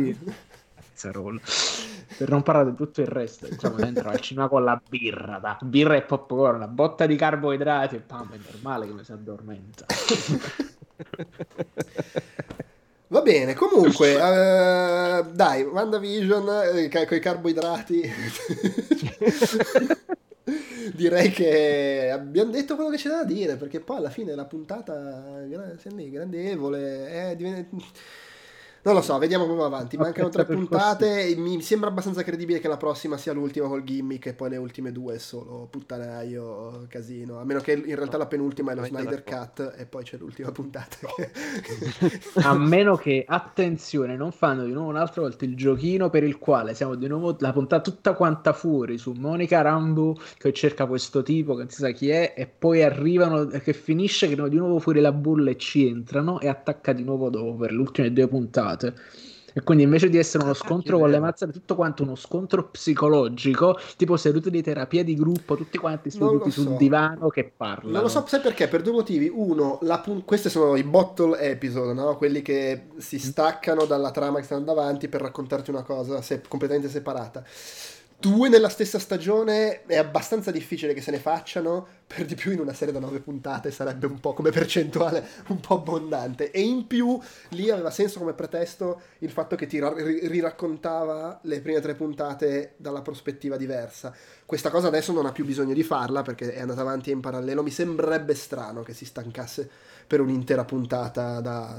Per 2.17 2.29
non 2.29 2.43
parlare 2.43 2.69
di 2.69 2.75
tutto 2.75 3.01
il 3.01 3.07
resto, 3.07 3.47
diciamo 3.47 3.77
dentro 3.77 4.09
al 4.09 4.19
cinema 4.19 4.47
con 4.47 4.63
la 4.63 4.79
birra, 4.87 5.39
da 5.39 5.57
birra 5.59 5.95
e 5.95 6.03
popcorn, 6.03 6.57
una 6.57 6.67
botta 6.67 7.07
di 7.07 7.15
carboidrati 7.15 7.95
e 7.95 7.99
pam, 7.99 8.31
è 8.33 8.37
normale 8.51 8.85
che 8.85 8.93
mi 8.93 9.03
si 9.03 9.11
addormenta. 9.11 9.85
Va 13.11 13.21
bene, 13.21 13.53
comunque, 13.55 14.15
uh, 14.15 15.31
dai, 15.35 15.63
WandaVision 15.63 16.47
eh, 16.75 17.05
con 17.05 17.17
i 17.17 17.19
carboidrati. 17.19 18.09
Direi 20.95 21.29
che 21.29 22.09
abbiamo 22.09 22.51
detto 22.51 22.75
quello 22.75 22.89
che 22.89 22.95
c'è 22.95 23.09
da 23.09 23.25
dire, 23.25 23.57
perché 23.57 23.81
poi 23.81 23.97
alla 23.97 24.09
fine 24.09 24.33
la 24.33 24.45
puntata 24.45 25.43
è 25.43 26.09
grandevole, 26.09 27.31
eh, 27.31 27.35
diventa 27.35 27.75
non 28.83 28.95
lo 28.95 29.01
so, 29.01 29.17
vediamo 29.17 29.45
come 29.45 29.59
va 29.59 29.65
avanti. 29.65 29.97
Mancano 29.97 30.29
tre 30.29 30.45
puntate. 30.45 31.35
Mi 31.37 31.61
sembra 31.61 31.89
abbastanza 31.89 32.23
credibile 32.23 32.59
che 32.59 32.67
la 32.67 32.77
prossima 32.77 33.17
sia 33.17 33.33
l'ultima 33.33 33.67
col 33.67 33.83
gimmick 33.83 34.27
e 34.27 34.33
poi 34.33 34.49
le 34.49 34.57
ultime 34.57 34.91
due 34.91 35.19
solo 35.19 35.67
puttanaio, 35.69 36.85
casino. 36.87 37.39
A 37.39 37.43
meno 37.43 37.59
che 37.59 37.73
in 37.73 37.95
realtà 37.95 38.17
la 38.17 38.25
penultima 38.25 38.71
è 38.71 38.75
lo 38.75 38.83
Snyder 38.83 39.23
Cut 39.23 39.75
e 39.77 39.85
poi 39.85 40.03
c'è 40.03 40.17
l'ultima 40.17 40.51
puntata. 40.51 40.97
A 42.43 42.57
meno 42.57 42.95
che, 42.95 43.23
attenzione, 43.27 44.15
non 44.15 44.31
fanno 44.31 44.63
di 44.63 44.71
nuovo 44.71 44.89
un'altra 44.89 45.21
volta 45.21 45.45
il 45.45 45.55
giochino 45.55 46.09
per 46.09 46.23
il 46.23 46.37
quale 46.39 46.73
siamo 46.73 46.95
di 46.95 47.07
nuovo 47.07 47.35
la 47.39 47.51
puntata 47.51 47.81
tutta 47.81 48.13
quanta 48.13 48.53
fuori 48.53 48.97
su 48.97 49.11
Monica 49.11 49.61
Rambo 49.61 50.17
che 50.37 50.51
cerca 50.53 50.85
questo 50.85 51.21
tipo 51.23 51.53
che 51.53 51.61
non 51.61 51.69
si 51.69 51.81
sa 51.81 51.91
chi 51.91 52.09
è 52.09 52.33
e 52.35 52.47
poi 52.47 52.83
arrivano 52.83 53.45
che 53.45 53.73
finisce 53.73 54.27
che 54.27 54.35
di 54.49 54.57
nuovo 54.57 54.79
fuori 54.79 54.99
la 55.01 55.11
bulla 55.11 55.51
e 55.51 55.57
ci 55.57 55.87
entrano 55.87 56.39
e 56.39 56.47
attacca 56.47 56.93
di 56.93 57.03
nuovo 57.03 57.29
dopo 57.29 57.55
per 57.55 57.71
le 57.71 57.79
ultime 57.79 58.11
due 58.11 58.27
puntate 58.27 58.70
puntate. 58.71 58.93
E 59.53 59.63
quindi 59.63 59.83
invece 59.83 60.07
di 60.07 60.17
essere 60.17 60.43
uno 60.43 60.53
ah, 60.53 60.55
scontro 60.55 60.97
con 60.97 61.09
le 61.09 61.19
mazzate, 61.19 61.51
tutto 61.51 61.75
quanto 61.75 62.03
uno 62.03 62.15
scontro 62.15 62.69
psicologico, 62.69 63.77
tipo 63.97 64.15
sedute 64.15 64.49
di 64.49 64.61
terapia 64.61 65.03
di 65.03 65.13
gruppo, 65.13 65.57
tutti 65.57 65.77
quanti 65.77 66.09
seduti 66.09 66.51
so. 66.51 66.61
sul 66.61 66.77
divano 66.77 67.27
che 67.27 67.51
parlano. 67.55 67.91
Non 67.91 68.03
lo 68.03 68.07
so, 68.07 68.23
sai 68.25 68.39
perché? 68.39 68.69
Per 68.69 68.81
due 68.81 68.93
motivi. 68.93 69.29
Uno, 69.29 69.77
pun- 70.01 70.23
questi 70.23 70.49
sono 70.49 70.77
i 70.77 70.83
bottle 70.83 71.37
episode, 71.37 71.91
no? 71.91 72.15
quelli 72.15 72.41
che 72.41 72.87
si 72.95 73.19
staccano 73.19 73.83
dalla 73.83 74.11
trama 74.11 74.39
che 74.39 74.45
stanno 74.45 74.63
davanti 74.63 75.09
per 75.09 75.19
raccontarti 75.19 75.69
una 75.69 75.83
cosa 75.83 76.21
se- 76.21 76.41
completamente 76.47 76.87
separata 76.87 77.43
due 78.21 78.49
nella 78.49 78.69
stessa 78.69 78.99
stagione 78.99 79.83
è 79.85 79.97
abbastanza 79.97 80.51
difficile 80.51 80.93
che 80.93 81.01
se 81.01 81.09
ne 81.09 81.17
facciano, 81.17 81.87
per 82.05 82.25
di 82.25 82.35
più 82.35 82.51
in 82.51 82.59
una 82.59 82.73
serie 82.73 82.93
da 82.93 82.99
nove 82.99 83.19
puntate 83.19 83.71
sarebbe 83.71 84.05
un 84.05 84.19
po' 84.19 84.33
come 84.33 84.51
percentuale 84.51 85.25
un 85.47 85.59
po' 85.59 85.75
abbondante. 85.75 86.51
E 86.51 86.61
in 86.61 86.85
più 86.85 87.19
lì 87.49 87.71
aveva 87.71 87.89
senso 87.89 88.19
come 88.19 88.33
pretesto 88.33 89.01
il 89.19 89.31
fatto 89.31 89.55
che 89.55 89.65
ti 89.65 89.79
ra- 89.79 89.93
riraccontava 89.95 91.39
le 91.43 91.61
prime 91.61 91.81
tre 91.81 91.95
puntate 91.95 92.75
dalla 92.77 93.01
prospettiva 93.01 93.57
diversa. 93.57 94.13
Questa 94.45 94.69
cosa 94.69 94.87
adesso 94.87 95.11
non 95.11 95.25
ha 95.25 95.31
più 95.31 95.43
bisogno 95.43 95.73
di 95.73 95.83
farla 95.83 96.21
perché 96.21 96.53
è 96.53 96.61
andata 96.61 96.81
avanti 96.81 97.09
in 97.09 97.21
parallelo. 97.21 97.63
Mi 97.63 97.71
sembrerebbe 97.71 98.35
strano 98.35 98.83
che 98.83 98.93
si 98.93 99.05
stancasse 99.05 99.69
per 100.11 100.19
un'intera 100.19 100.65
puntata 100.65 101.39
da, 101.39 101.73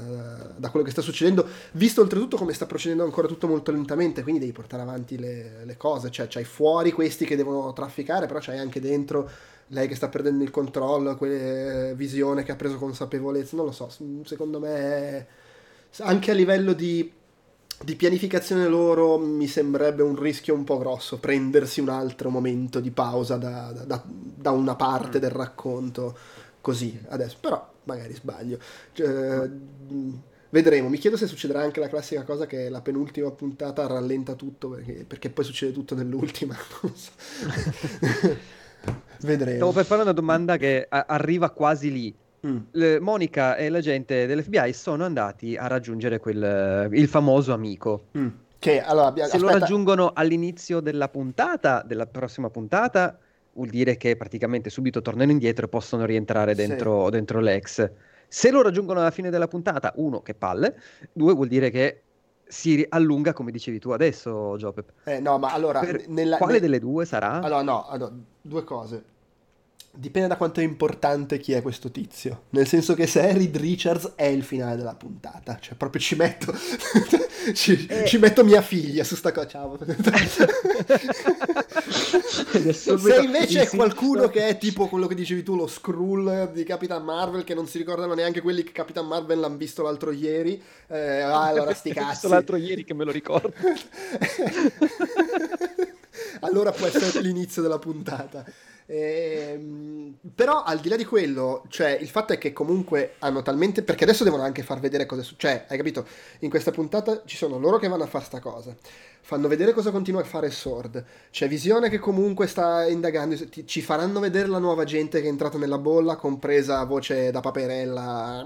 da, 0.57 0.69
quello 0.71 0.83
che 0.83 0.89
sta 0.89 1.03
succedendo, 1.03 1.45
visto 1.73 2.01
oltretutto 2.01 2.35
come 2.35 2.51
sta 2.53 2.65
procedendo 2.65 3.03
ancora 3.03 3.27
tutto 3.27 3.45
molto 3.45 3.71
lentamente, 3.71 4.23
quindi 4.23 4.39
devi 4.39 4.51
portare 4.51 4.81
avanti 4.81 5.19
le, 5.19 5.63
le 5.63 5.77
cose, 5.77 6.09
cioè 6.09 6.25
c'hai 6.27 6.43
fuori 6.43 6.91
questi 6.91 7.25
che 7.25 7.35
devono 7.35 7.71
trafficare, 7.73 8.25
però 8.25 8.39
c'hai 8.41 8.57
anche 8.57 8.79
dentro 8.79 9.29
lei 9.67 9.87
che 9.87 9.93
sta 9.93 10.09
perdendo 10.09 10.43
il 10.43 10.49
controllo, 10.49 11.15
quelle 11.15 11.93
visione 11.95 12.41
che 12.41 12.51
ha 12.51 12.55
preso 12.55 12.77
consapevolezza, 12.77 13.55
non 13.55 13.65
lo 13.65 13.71
so, 13.71 13.87
secondo 14.23 14.59
me 14.59 15.27
anche 15.99 16.31
a 16.31 16.33
livello 16.33 16.73
di 16.73 17.11
di 17.83 17.95
pianificazione 17.95 18.67
loro 18.67 19.17
mi 19.17 19.47
sembrerebbe 19.47 20.03
un 20.03 20.17
rischio 20.17 20.53
un 20.53 20.63
po' 20.63 20.77
grosso 20.77 21.19
prendersi 21.19 21.81
un 21.81 21.89
altro 21.89 22.29
momento 22.29 22.79
di 22.79 22.91
pausa 22.91 23.35
da, 23.35 23.73
da, 23.85 24.01
da 24.05 24.51
una 24.51 24.75
parte 24.75 25.19
del 25.19 25.31
racconto 25.31 26.15
così 26.61 26.97
adesso 27.09 27.37
però 27.41 27.72
magari 27.85 28.13
sbaglio. 28.13 28.57
Cioè, 28.91 29.49
vedremo. 30.49 30.89
Mi 30.89 30.97
chiedo 30.97 31.17
se 31.17 31.27
succederà 31.27 31.61
anche 31.61 31.79
la 31.79 31.89
classica 31.89 32.23
cosa 32.23 32.45
che 32.45 32.69
la 32.69 32.81
penultima 32.81 33.31
puntata 33.31 33.87
rallenta 33.87 34.33
tutto 34.33 34.69
perché, 34.69 35.05
perché 35.07 35.29
poi 35.29 35.45
succede 35.45 35.71
tutto 35.71 35.95
nell'ultima. 35.95 36.55
So. 36.93 37.11
vedremo. 39.21 39.55
Stavo 39.55 39.71
per 39.71 39.85
fare 39.85 40.01
una 40.01 40.11
domanda 40.11 40.57
che 40.57 40.85
a- 40.87 41.05
arriva 41.07 41.49
quasi 41.49 41.91
lì. 41.91 42.15
Mm. 42.45 42.57
Le, 42.71 42.99
Monica 42.99 43.55
e 43.55 43.69
la 43.69 43.79
gente 43.79 44.25
dell'FBI 44.25 44.73
sono 44.73 45.05
andati 45.05 45.55
a 45.55 45.67
raggiungere 45.67 46.19
quel, 46.19 46.89
il 46.91 47.07
famoso 47.07 47.53
amico. 47.53 48.07
Mm. 48.17 48.27
Che, 48.59 48.81
allora, 48.81 49.13
Se 49.15 49.21
aspetta. 49.23 49.43
lo 49.43 49.49
raggiungono 49.49 50.11
all'inizio 50.13 50.79
della 50.79 51.09
puntata, 51.09 51.83
della 51.85 52.05
prossima 52.05 52.49
puntata, 52.49 53.17
vuol 53.53 53.69
dire 53.69 53.97
che 53.97 54.15
praticamente 54.15 54.69
subito 54.69 55.01
tornano 55.01 55.31
indietro 55.31 55.65
e 55.65 55.69
possono 55.69 56.05
rientrare 56.05 56.55
dentro, 56.55 57.05
sì. 57.05 57.11
dentro 57.11 57.39
l'ex. 57.39 57.91
Se 58.27 58.51
lo 58.51 58.61
raggiungono 58.61 58.99
alla 58.99 59.11
fine 59.11 59.29
della 59.29 59.47
puntata, 59.47 59.93
uno, 59.95 60.21
che 60.21 60.33
palle, 60.33 60.75
due, 61.11 61.33
vuol 61.33 61.47
dire 61.47 61.69
che 61.69 62.01
si 62.45 62.85
allunga 62.89 63.33
come 63.33 63.51
dicevi 63.51 63.79
tu 63.79 63.91
adesso, 63.91 64.57
Jopep. 64.57 64.91
Eh, 65.05 65.19
no, 65.19 65.37
ma 65.37 65.53
allora... 65.53 65.81
Nella, 66.07 66.37
quale 66.37 66.53
nel... 66.53 66.61
delle 66.61 66.79
due 66.79 67.05
sarà? 67.05 67.41
Allora, 67.41 67.61
no, 67.61 67.87
allora, 67.87 68.11
due 68.41 68.63
cose. 68.63 69.03
Dipende 69.95 70.27
da 70.27 70.37
quanto 70.37 70.59
è 70.59 70.63
importante 70.63 71.37
chi 71.37 71.51
è 71.51 71.61
questo 71.61 71.91
tizio. 71.91 72.45
Nel 72.49 72.65
senso 72.65 72.95
che 72.95 73.05
se 73.05 73.29
è 73.29 73.33
Reed 73.33 73.55
Richards 73.55 74.13
è 74.15 74.25
il 74.25 74.41
finale 74.41 74.75
della 74.75 74.95
puntata. 74.95 75.59
Cioè, 75.61 75.75
proprio 75.75 76.01
ci 76.01 76.15
metto. 76.15 76.51
ci, 77.53 77.85
eh. 77.85 78.03
ci, 78.07 78.17
metto 78.17 78.43
mia 78.43 78.63
figlia 78.63 79.03
su 79.03 79.15
sta 79.15 79.31
cosa. 79.31 79.47
Ciao. 79.49 79.77
se 82.71 83.19
invece 83.21 83.61
è 83.61 83.67
qualcuno 83.67 84.29
che 84.29 84.47
è 84.47 84.57
tipo 84.57 84.87
quello 84.87 85.05
che 85.05 85.13
dicevi 85.13 85.43
tu, 85.43 85.55
lo 85.55 85.67
Skrull 85.67 86.51
di 86.51 86.63
Capitan 86.63 87.03
Marvel, 87.03 87.43
che 87.43 87.53
non 87.53 87.67
si 87.67 87.77
ricordano 87.77 88.15
neanche 88.15 88.41
quelli 88.41 88.63
che 88.63 88.71
Capitan 88.71 89.05
Marvel 89.05 89.41
l'hanno 89.41 89.57
visto 89.57 89.83
l'altro 89.83 90.09
ieri. 90.09 90.59
Eh, 90.87 91.19
ah, 91.19 91.43
allora 91.43 91.71
sti 91.71 91.93
cazzi. 91.93 92.09
visto 92.09 92.29
l'altro 92.29 92.55
ieri 92.55 92.83
che 92.83 92.95
me 92.95 93.03
lo 93.03 93.11
ricordo. 93.11 93.53
allora 96.41 96.71
può 96.71 96.87
essere 96.87 97.21
l'inizio 97.21 97.61
della 97.61 97.77
puntata. 97.77 98.43
Ehm, 98.85 100.17
però 100.35 100.63
al 100.63 100.79
di 100.79 100.89
là 100.89 100.95
di 100.95 101.05
quello, 101.05 101.63
cioè 101.69 101.91
il 101.91 102.09
fatto 102.09 102.33
è 102.33 102.37
che 102.37 102.53
comunque 102.53 103.15
hanno 103.19 103.41
talmente. 103.41 103.83
Perché 103.83 104.03
adesso 104.03 104.23
devono 104.23 104.43
anche 104.43 104.63
far 104.63 104.79
vedere 104.79 105.05
cosa 105.05 105.21
succede. 105.21 105.41
Cioè, 105.43 105.65
hai 105.69 105.77
capito? 105.77 106.07
In 106.39 106.49
questa 106.49 106.71
puntata 106.71 107.23
ci 107.25 107.37
sono 107.37 107.57
loro 107.57 107.77
che 107.77 107.87
vanno 107.87 108.03
a 108.03 108.07
fare 108.07 108.25
sta 108.25 108.39
cosa 108.39 108.75
fanno 109.25 109.47
vedere 109.47 109.71
cosa 109.71 109.89
continua 109.89 110.19
a 110.19 110.25
fare 110.25 110.51
Sword. 110.51 111.03
C'è 111.31 111.47
Visione 111.47 111.89
che 111.89 111.97
comunque 111.97 112.45
sta 112.45 112.85
indagando, 112.85 113.37
ci 113.63 113.81
faranno 113.81 114.19
vedere 114.19 114.49
la 114.49 114.57
nuova 114.57 114.83
gente 114.83 115.21
che 115.21 115.27
è 115.27 115.29
entrata 115.29 115.57
nella 115.57 115.77
bolla, 115.77 116.17
compresa 116.17 116.83
voce 116.83 117.31
da 117.31 117.39
paperella. 117.39 118.43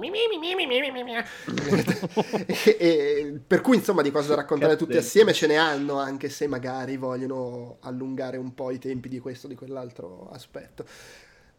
e, 2.56 2.78
e, 2.78 3.40
per 3.46 3.62
cui 3.62 3.78
insomma 3.78 4.04
di 4.04 4.12
cose 4.12 4.28
da 4.30 4.36
raccontare 4.36 4.76
tutti 4.76 4.98
assieme 4.98 5.34
ce 5.34 5.48
ne 5.48 5.58
hanno, 5.58 5.98
anche 5.98 6.30
se 6.30 6.46
magari 6.46 6.96
vogliono 6.96 7.78
allungare 7.82 8.38
un 8.38 8.54
po' 8.54 8.70
i 8.70 8.78
tempi 8.78 9.10
di 9.10 9.18
questo 9.18 9.48
o 9.48 9.50
di 9.50 9.56
quell'altro 9.56 10.30
aspetto. 10.32 10.86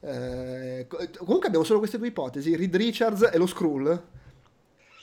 Eh, 0.01 0.87
comunque 1.19 1.49
abbiamo 1.49 1.65
solo 1.65 1.81
queste 1.81 1.99
due 1.99 2.07
ipotesi, 2.07 2.55
Reed 2.55 2.77
Richards 2.77 3.31
e 3.33 3.37
lo 3.37 3.47
Skrull. 3.47 4.01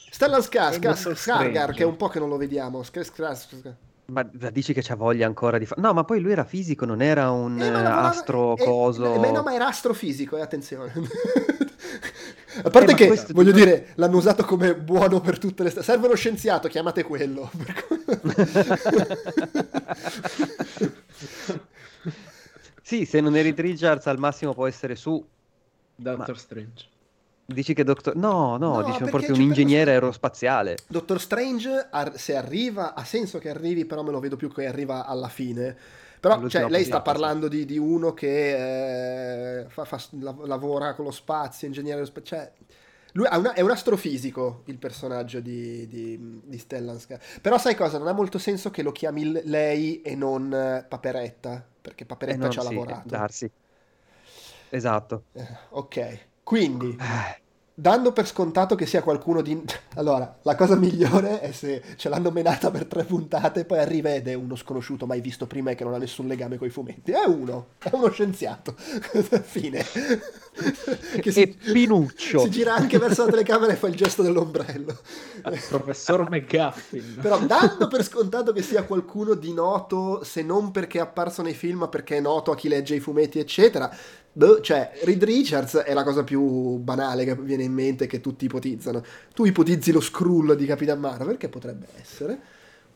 Stellan 0.10 0.40
Skarsgård, 0.40 1.74
che 1.74 1.84
è 1.84 1.86
un 1.86 1.98
po' 1.98 2.08
che 2.08 2.20
non 2.20 2.30
lo 2.30 2.38
vediamo. 2.38 2.80
Skarsgård. 2.80 3.76
Ma 4.08 4.24
dici 4.52 4.74
che 4.74 4.84
c'ha 4.84 4.96
voglia 4.96 5.26
ancora 5.26 5.58
di 5.58 5.66
fare? 5.66 5.82
No, 5.82 5.94
ma 5.94 6.04
poi 6.04 6.20
lui 6.20 6.32
era 6.32 6.44
fisico, 6.44 6.86
non 6.86 7.02
era 7.02 7.32
un 7.32 7.60
eh, 7.60 7.68
astro 7.68 8.56
eh, 8.56 8.64
coso. 8.64 9.24
Eh, 9.24 9.32
no, 9.32 9.42
ma 9.42 9.52
era 9.54 9.66
astrofisico, 9.68 10.38
eh, 10.38 10.42
attenzione. 10.42 10.94
A 12.64 12.70
parte 12.70 12.92
eh, 12.92 12.96
che, 12.96 13.08
voglio 13.34 13.52
tu... 13.52 13.58
dire, 13.58 13.88
l'hanno 13.96 14.18
usato 14.18 14.46
come 14.46 14.76
buono 14.76 15.20
per 15.20 15.40
tutte 15.40 15.64
le... 15.64 15.72
Serve 15.72 16.06
uno 16.06 16.16
scienziato, 16.16 16.70
chiamate 16.70 17.04
quello. 17.04 17.52
sì, 22.82 23.06
se 23.06 23.20
non 23.20 23.36
eri 23.36 23.54
Richards 23.56 24.08
al 24.08 24.20
massimo 24.20 24.54
può 24.54 24.68
essere 24.68 24.96
su... 24.96 25.22
Doctor 25.96 26.36
ma... 26.36 26.40
Strange. 26.40 26.94
Dici 27.48 27.74
che 27.76 27.84
Doctor... 27.84 28.16
No, 28.16 28.58
no, 28.58 28.82
No, 28.82 28.82
diciamo 28.82 29.12
proprio 29.12 29.34
un 29.34 29.40
per 29.40 29.46
ingegnere 29.46 29.84
questo- 29.84 29.92
aerospaziale. 29.92 30.84
Doctor 30.88 31.20
Strange, 31.22 31.88
ar- 31.92 32.18
se 32.18 32.36
arriva, 32.36 32.94
ha 32.96 33.04
senso 33.04 33.38
che 33.40 33.50
arrivi, 33.50 33.86
però 33.86 34.02
me 34.04 34.12
lo 34.12 34.20
vedo 34.20 34.36
più 34.36 34.52
che 34.52 34.66
arriva 34.66 35.06
alla 35.06 35.30
fine. 35.30 35.76
Però 36.20 36.48
cioè, 36.48 36.68
lei 36.70 36.84
sta 36.86 37.02
parlando 37.02 37.48
di, 37.48 37.66
di 37.66 37.78
uno 37.78 38.14
che 38.14 39.60
eh, 39.62 39.70
fa- 39.70 39.86
fa- 39.86 40.02
lav- 40.20 40.46
lavora 40.46 40.96
con 40.96 41.06
lo 41.06 41.12
spazio, 41.12 41.68
ingegnere 41.68 41.96
aerospaziale. 42.00 42.54
Cioè, 42.58 42.68
lui 43.14 43.28
una- 43.32 43.54
è 43.54 43.62
un 43.62 43.70
astrofisico 43.72 44.64
il 44.66 44.78
personaggio 44.80 45.40
di, 45.40 45.88
di, 45.88 46.42
di 46.44 46.58
Stellan 46.58 46.96
Skarsgård. 46.98 47.42
Però 47.42 47.58
sai 47.60 47.76
cosa? 47.76 48.00
Non 48.00 48.08
ha 48.08 48.14
molto 48.14 48.40
senso 48.40 48.72
che 48.72 48.82
lo 48.82 48.92
chiami 48.92 49.44
lei 49.48 50.02
e 50.02 50.16
non 50.16 50.52
eh, 50.52 50.84
Paperetta, 50.88 51.64
perché 51.82 52.04
Eh, 52.04 52.08
Paperetta 52.08 52.48
no, 52.48 52.50
ci 52.50 52.60
ha 52.60 52.62
sì, 52.62 52.68
lavorato. 52.70 53.04
Darsi. 53.04 53.52
Esatto. 54.70 55.24
Eh, 55.34 55.48
ok, 55.70 56.28
quindi 56.46 56.96
Eh, 56.98 57.44
Dando 57.78 58.14
per 58.14 58.26
scontato 58.26 58.74
che 58.76 58.86
sia 58.86 59.04
qualcuno 59.04 59.42
di... 59.42 59.62
Allora, 59.96 60.40
la 60.44 60.56
cosa 60.56 60.76
migliore 60.78 61.42
è 61.42 61.52
se 61.52 61.82
ce 61.98 62.08
l'hanno 62.08 62.32
menata 62.32 62.72
per 62.72 62.86
tre 62.86 63.04
puntate 63.04 63.62
e 63.62 63.66
poi 63.66 63.80
arriva 63.80 64.14
ed 64.14 64.30
è 64.30 64.34
uno 64.34 64.56
sconosciuto 64.56 65.06
mai 65.06 65.20
visto 65.20 65.46
prima 65.46 65.72
e 65.72 65.76
che 65.76 65.84
non 65.84 65.94
ha 65.94 65.98
nessun 65.98 66.26
legame 66.28 66.58
con 66.58 66.68
i 66.68 66.70
fumetti. 66.70 67.12
È 67.12 67.26
uno, 67.26 67.68
è 67.80 67.90
uno 67.92 68.10
scienziato. 68.10 68.76
Fine. 69.44 69.84
Che 71.20 71.30
E 71.30 71.48
Pinuccio. 71.48 72.40
Si 72.40 72.50
gira 72.50 72.76
anche 72.76 72.98
verso 72.98 73.26
la 73.26 73.32
telecamera 73.32 73.74
e 73.74 73.76
fa 73.76 73.88
il 73.88 73.96
gesto 73.96 74.22
dell'ombrello. 74.22 74.98
Professor 75.68 76.30
McGuffin. 76.30 77.18
Però 77.22 77.40
dando 77.40 77.88
per 77.88 78.04
scontato 78.04 78.54
che 78.54 78.62
sia 78.62 78.84
qualcuno 78.84 79.34
di 79.34 79.54
noto, 79.54 80.24
se 80.24 80.44
non 80.44 80.72
perché 80.72 81.00
è 81.00 81.02
apparso 81.02 81.42
nei 81.42 81.54
film, 81.54 81.80
ma 81.80 81.88
perché 81.90 82.18
è 82.18 82.22
noto 82.22 82.52
a 82.52 82.56
chi 82.56 82.70
legge 82.70 82.96
i 82.96 83.02
fumetti, 83.02 83.40
eccetera. 83.40 83.94
Boh, 84.36 84.60
cioè, 84.62 84.92
Reed 85.04 85.24
Richards 85.24 85.76
è 85.78 85.94
la 85.94 86.04
cosa 86.04 86.24
più 86.24 86.78
banale 86.78 87.24
che 87.26 87.36
viene 87.36 87.64
in 87.64 87.74
mente 87.74 88.08
che 88.08 88.22
tutti 88.22 88.46
ipotizzano. 88.46 89.04
Tu 89.34 89.46
ipotizzi 89.46 89.92
lo 89.92 90.02
Skrull 90.02 90.54
di 90.56 90.66
Capitan 90.66 91.00
Marvel, 91.00 91.38
che 91.38 91.50
potrebbe 91.50 91.88
essere. 92.00 92.40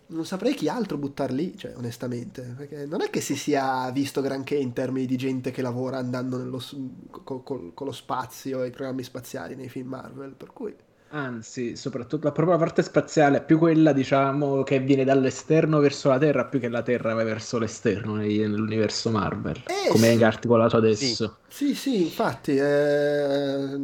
Non 0.08 0.26
saprei 0.26 0.56
chi 0.56 0.68
altro 0.68 0.98
buttar 0.98 1.32
lì, 1.32 1.56
cioè, 1.58 1.76
onestamente. 1.76 2.42
Perché 2.58 2.86
non 2.86 3.02
è 3.02 3.10
che 3.10 3.22
si 3.22 3.36
sia 3.36 3.90
visto 3.92 4.22
granché 4.22 4.56
in 4.56 4.74
termini 4.74 5.06
di 5.06 5.16
gente 5.18 5.52
che 5.52 5.62
lavora 5.62 5.98
andando 5.98 6.38
nello, 6.38 6.60
s- 6.60 6.76
co- 7.12 7.42
col- 7.42 7.72
con 7.74 7.88
lo 7.88 7.94
spazio 7.94 8.64
e 8.64 8.68
i 8.68 8.72
programmi 8.72 9.04
spaziali 9.04 9.56
nei 9.56 9.70
film 9.70 9.90
Marvel. 9.90 10.34
Per 10.36 10.52
cui. 10.52 10.76
Anzi, 11.12 11.76
soprattutto 11.76 12.28
la 12.28 12.32
propria 12.32 12.58
parte 12.58 12.84
spaziale 12.84 13.38
è 13.38 13.44
più 13.44 13.58
quella, 13.58 13.94
diciamo, 13.94 14.62
che 14.64 14.80
viene 14.80 15.04
dall'esterno 15.04 15.80
verso 15.80 16.10
la 16.10 16.20
Terra, 16.20 16.46
più 16.46 16.60
che 16.60 16.70
la 16.70 16.84
Terra 16.84 17.14
va 17.14 17.24
verso 17.24 17.58
l'esterno 17.58 18.16
nell'universo 18.16 19.10
Marvel. 19.10 19.64
Eh, 19.66 19.90
come 19.90 20.14
sì. 20.14 20.20
è 20.20 20.24
articolato 20.24 20.78
adesso. 20.78 21.38
Sì, 21.48 21.74
sì, 21.74 22.04
infatti, 22.04 22.56
eh, 22.56 23.80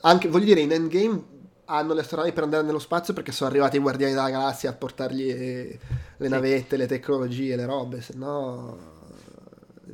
anche, 0.00 0.28
voglio 0.28 0.46
dire, 0.46 0.60
in 0.60 0.72
Endgame 0.72 1.22
hanno 1.66 1.92
le 1.92 2.00
astronavi 2.00 2.32
per 2.32 2.44
andare 2.44 2.64
nello 2.64 2.78
spazio 2.78 3.14
perché 3.14 3.30
sono 3.30 3.50
arrivati 3.50 3.76
i 3.76 3.80
guardiani 3.80 4.14
della 4.14 4.30
galassia 4.30 4.70
a 4.70 4.72
portargli 4.72 5.78
le 6.16 6.28
navette, 6.28 6.76
le 6.76 6.86
tecnologie, 6.86 7.56
le 7.56 7.66
robe, 7.66 8.00
se 8.00 8.14
no 8.16 8.98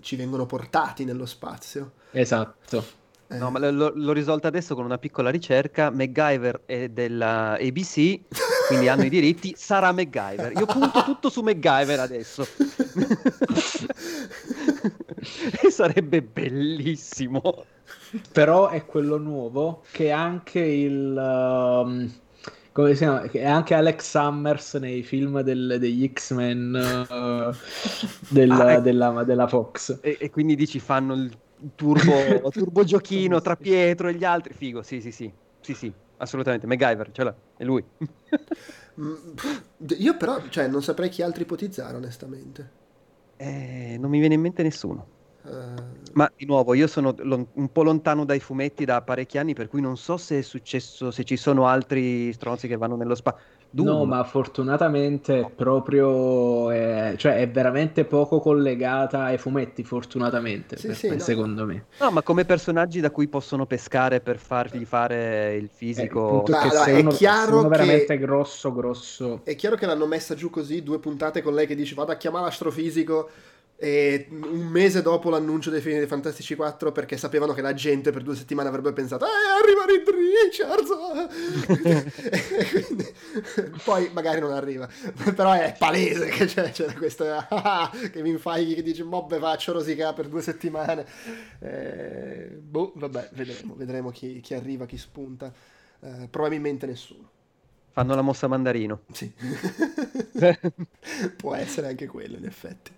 ci 0.01 0.17
vengono 0.17 0.47
portati 0.47 1.05
nello 1.05 1.27
spazio. 1.27 1.93
Esatto. 2.13 2.85
Eh, 3.29 3.37
No, 3.39 3.51
ma 3.51 3.59
l- 3.59 3.75
lo- 3.75 3.93
l'ho 3.95 4.13
risolta 4.13 4.49
adesso 4.49 4.75
con 4.75 4.85
una 4.85 4.99
piccola 4.99 5.31
ricerca. 5.31 5.91
MacGyver 5.91 6.63
è 6.65 6.89
della 6.89 7.53
ABC, 7.61 8.21
quindi 8.69 8.89
hanno 8.89 9.05
i 9.05 9.09
diritti. 9.09 9.55
Sarà 9.57 9.91
MacGyver. 9.93 10.53
Io 10.57 10.67
punto 10.67 11.03
tutto 11.05 11.29
su 11.31 11.43
MacGyver 11.43 11.99
adesso. 12.01 12.47
e 15.63 15.71
sarebbe 15.71 16.23
bellissimo. 16.23 17.65
Però 18.33 18.69
è 18.69 18.85
quello 18.87 19.17
nuovo 19.19 19.83
che 19.91 20.07
è 20.07 20.11
anche 20.11 20.61
il... 20.61 21.15
um, 21.17 22.11
come 22.73 22.93
si 22.93 22.99
chiama? 22.99 23.23
Che 23.23 23.41
è 23.41 23.47
anche 23.47 23.75
Alex 23.75 24.09
Summers 24.11 24.75
nei 24.75 25.03
film 25.03 25.41
del- 25.41 25.77
degli 25.81 26.11
X-Men 26.13 27.07
uh, 27.09 27.55
della, 28.29 28.67
Ah, 28.75 28.81
della- 28.81 29.25
della 29.25 29.49
Fox. 29.49 29.99
E, 30.03 30.17
e 30.21 30.31
quindi 30.31 30.55
dici 30.57 30.79
fanno 30.79 31.15
il 31.15 31.37
turbo, 31.75 32.51
turbo 32.51 32.85
giochino 32.85 33.41
tra 33.41 33.57
Pietro 33.57 34.09
e 34.09 34.15
gli 34.15 34.25
altri. 34.25 34.55
Figo, 34.55 34.83
sì, 34.83 35.01
sì, 35.01 35.13
sì. 35.13 35.35
Sì, 35.61 35.75
sì, 35.75 35.93
assolutamente. 36.17 36.67
MacGyver, 36.67 37.11
ce 37.13 37.25
l'ha, 37.25 37.37
è 37.57 37.65
lui. 37.65 37.85
mm, 39.01 39.35
io 39.99 40.17
però, 40.17 40.49
cioè, 40.49 40.69
non 40.69 40.83
saprei 40.83 41.09
chi 41.09 41.23
altri 41.23 41.43
ipotizzare, 41.43 41.97
onestamente. 41.97 42.75
Eh, 43.39 43.97
non 43.99 44.11
mi 44.11 44.19
viene 44.19 44.35
in 44.35 44.41
mente 44.41 44.63
nessuno. 44.63 45.13
Eh, 45.45 46.17
Ma 46.17 46.31
di 46.35 46.47
nuovo, 46.47 46.73
io 46.73 46.87
sono 46.87 47.15
lon- 47.19 47.47
un 47.55 47.71
po' 47.71 47.83
lontano 47.83 48.25
dai 48.25 48.41
fumetti 48.41 48.87
da 48.87 49.03
parecchi 49.03 49.37
anni, 49.37 49.53
per 49.53 49.69
cui 49.69 49.83
non 49.83 49.99
so 49.99 50.17
se 50.17 50.39
è 50.39 50.43
successo, 50.43 51.11
se 51.11 51.25
ci 51.25 51.37
sono 51.37 51.67
altri 51.67 52.33
stronzi 52.33 52.69
che 52.69 52.77
vanno 52.77 52.97
nello 52.97 53.15
spazio. 53.15 53.43
No, 53.71 54.05
ma 54.07 54.25
fortunatamente 54.25 55.41
è 55.41 55.51
proprio, 55.55 56.71
eh, 56.71 57.15
cioè 57.19 57.37
è 57.37 57.49
veramente 57.51 58.05
poco 58.05 58.41
collegata 58.41 59.25
ai 59.25 59.37
fumetti, 59.37 59.85
fortunatamente, 59.85 60.77
Sì, 60.79 60.87
per 60.87 60.97
sì, 60.97 61.09
me, 61.11 61.17
no. 61.17 61.21
secondo 61.23 61.67
me. 61.67 61.85
No, 62.01 62.11
ma 62.11 62.23
come 62.23 62.47
personaggi 62.47 63.01
da 63.01 63.11
cui 63.11 63.29
possono 63.29 63.67
pescare 63.67 64.21
per 64.21 64.39
fargli 64.39 64.85
fare 64.87 65.15
il 65.17 65.55
Eh, 65.55 65.57
il 65.59 65.69
fisico. 65.71 66.43
che 66.43 66.53
allora, 66.53 66.85
è 66.85 67.01
uno, 67.01 67.11
chiaro 67.11 67.59
uno 67.59 67.63
che- 67.63 67.69
veramente 67.69 68.19
grosso, 68.19 68.73
grosso... 68.73 69.41
È 69.45 69.55
chiaro 69.57 69.77
che 69.77 69.85
l'hanno 69.85 70.07
messa 70.07 70.35
giù 70.35 70.49
così, 70.49 70.83
due 70.83 70.99
puntate 70.99 71.43
con 71.43 71.53
lei 71.53 71.67
che 71.67 71.75
dice 71.75 71.95
vado 71.95 72.13
a 72.13 72.17
chiamare 72.17 72.45
l'astrofisico 72.47 73.29
e 73.79 74.27
un 74.31 74.69
mese 74.69 75.03
dopo 75.03 75.29
l'annuncio 75.29 75.69
dei 75.69 75.83
film 75.83 75.99
dei 75.99 76.07
Fantastici 76.07 76.55
4 76.55 76.93
perché 76.93 77.19
sapevano 77.19 77.53
che 77.53 77.61
la 77.61 77.75
gente 77.75 78.11
per 78.11 78.23
due 78.23 78.35
settimane 78.35 78.69
avrebbe 78.69 78.93
pensato 78.95 79.27
eh 79.27 79.29
arriva 79.61 79.85
Reed 79.85 80.09
Richards 80.09 80.89
quindi, 82.87 83.15
poi 83.85 84.11
magari 84.15 84.41
non 84.41 84.53
arriva 84.53 84.89
però 85.35 85.53
è 85.53 85.75
palese 85.79 86.27
che 86.29 86.47
c'è, 86.47 86.71
c'è 86.71 86.95
questa 86.95 87.47
ah, 87.51 87.91
che 88.11 88.23
mi 88.23 88.39
fai 88.39 88.75
che 88.75 88.83
dice 88.83 89.05
mobbe 89.05 89.39
faccio 89.39 89.73
rosicare 89.73 90.15
per 90.15 90.29
due 90.29 90.41
settimane 90.41 91.05
Eh, 91.61 92.59
boh 92.59 92.93
vabbè 92.95 93.31
vedremo 93.33 93.75
vedremo 93.77 94.11
chi, 94.11 94.41
chi 94.41 94.55
arriva 94.55 94.87
chi 94.87 94.97
spunta 94.97 95.53
Eh, 96.01 96.29
probabilmente 96.31 96.87
nessuno 96.87 97.31
Fanno 97.97 98.15
la 98.15 98.21
mossa 98.21 98.47
mandarino. 98.47 99.01
sì. 99.11 99.33
Può 101.39 101.55
essere 101.55 101.87
anche 101.87 102.07
quello, 102.07 102.37
in 102.37 102.45
effetti. 102.45 102.93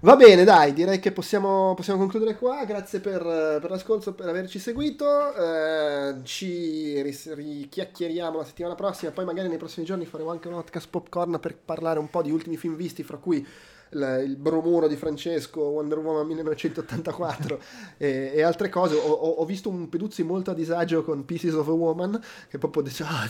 Va 0.00 0.14
bene, 0.14 0.44
dai, 0.44 0.72
direi 0.72 0.98
che 0.98 1.10
possiamo, 1.10 1.72
possiamo 1.74 1.98
concludere 1.98 2.36
qua. 2.36 2.64
Grazie 2.64 3.00
per, 3.00 3.22
per 3.22 3.70
l'ascolto, 3.70 4.12
per 4.14 4.28
averci 4.28 4.58
seguito. 4.58 5.34
Eh, 5.34 6.16
ci 6.22 7.00
richiacchieriamo 7.02 8.38
la 8.38 8.44
settimana 8.44 8.74
prossima. 8.74 9.10
Poi, 9.10 9.24
magari 9.24 9.48
nei 9.48 9.56
prossimi 9.58 9.86
giorni 9.86 10.04
faremo 10.04 10.30
anche 10.30 10.48
un 10.48 10.54
podcast 10.54 10.88
popcorn 10.90 11.38
per 11.40 11.56
parlare 11.56 11.98
un 11.98 12.10
po' 12.10 12.22
di 12.22 12.30
ultimi 12.30 12.56
film 12.56 12.76
visti, 12.76 13.02
fra 13.02 13.16
cui 13.16 13.44
il, 13.90 14.22
il 14.26 14.36
bromuro 14.36 14.86
di 14.86 14.96
Francesco, 14.96 15.60
Wonder 15.62 15.98
Woman 15.98 16.26
1984 16.26 17.60
e, 17.96 18.32
e 18.34 18.42
altre 18.42 18.68
cose. 18.68 18.96
Ho, 18.96 19.00
ho- 19.10 19.30
ho 19.40 19.44
visto 19.44 19.68
un 19.70 19.88
Peduzzi 19.88 20.22
molto 20.22 20.50
a 20.50 20.54
disagio 20.54 21.02
con 21.04 21.24
Pieces 21.24 21.54
of 21.54 21.68
a 21.68 21.72
Woman, 21.72 22.20
che 22.48 22.58
proprio 22.58 22.82
dice... 22.82 23.04
"Ah, 23.08 23.26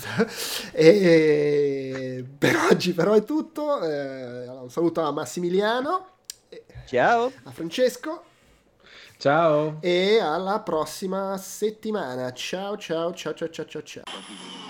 e 0.73 2.25
per 2.39 2.57
oggi 2.71 2.93
però 2.93 3.13
è 3.15 3.25
tutto. 3.25 3.81
Eh, 3.83 4.49
un 4.49 4.71
saluto 4.71 5.01
a 5.03 5.11
Massimiliano, 5.13 6.07
Ciao! 6.87 7.33
a 7.43 7.51
Francesco 7.51 8.23
Ciao! 9.19 9.79
e 9.81 10.21
alla 10.21 10.61
prossima 10.61 11.37
settimana. 11.37 12.33
Ciao 12.33 12.77
ciao 12.77 13.13
ciao 13.13 13.35
ciao 13.35 13.49
ciao 13.51 13.67
ciao 13.67 13.83
ciao. 13.83 14.66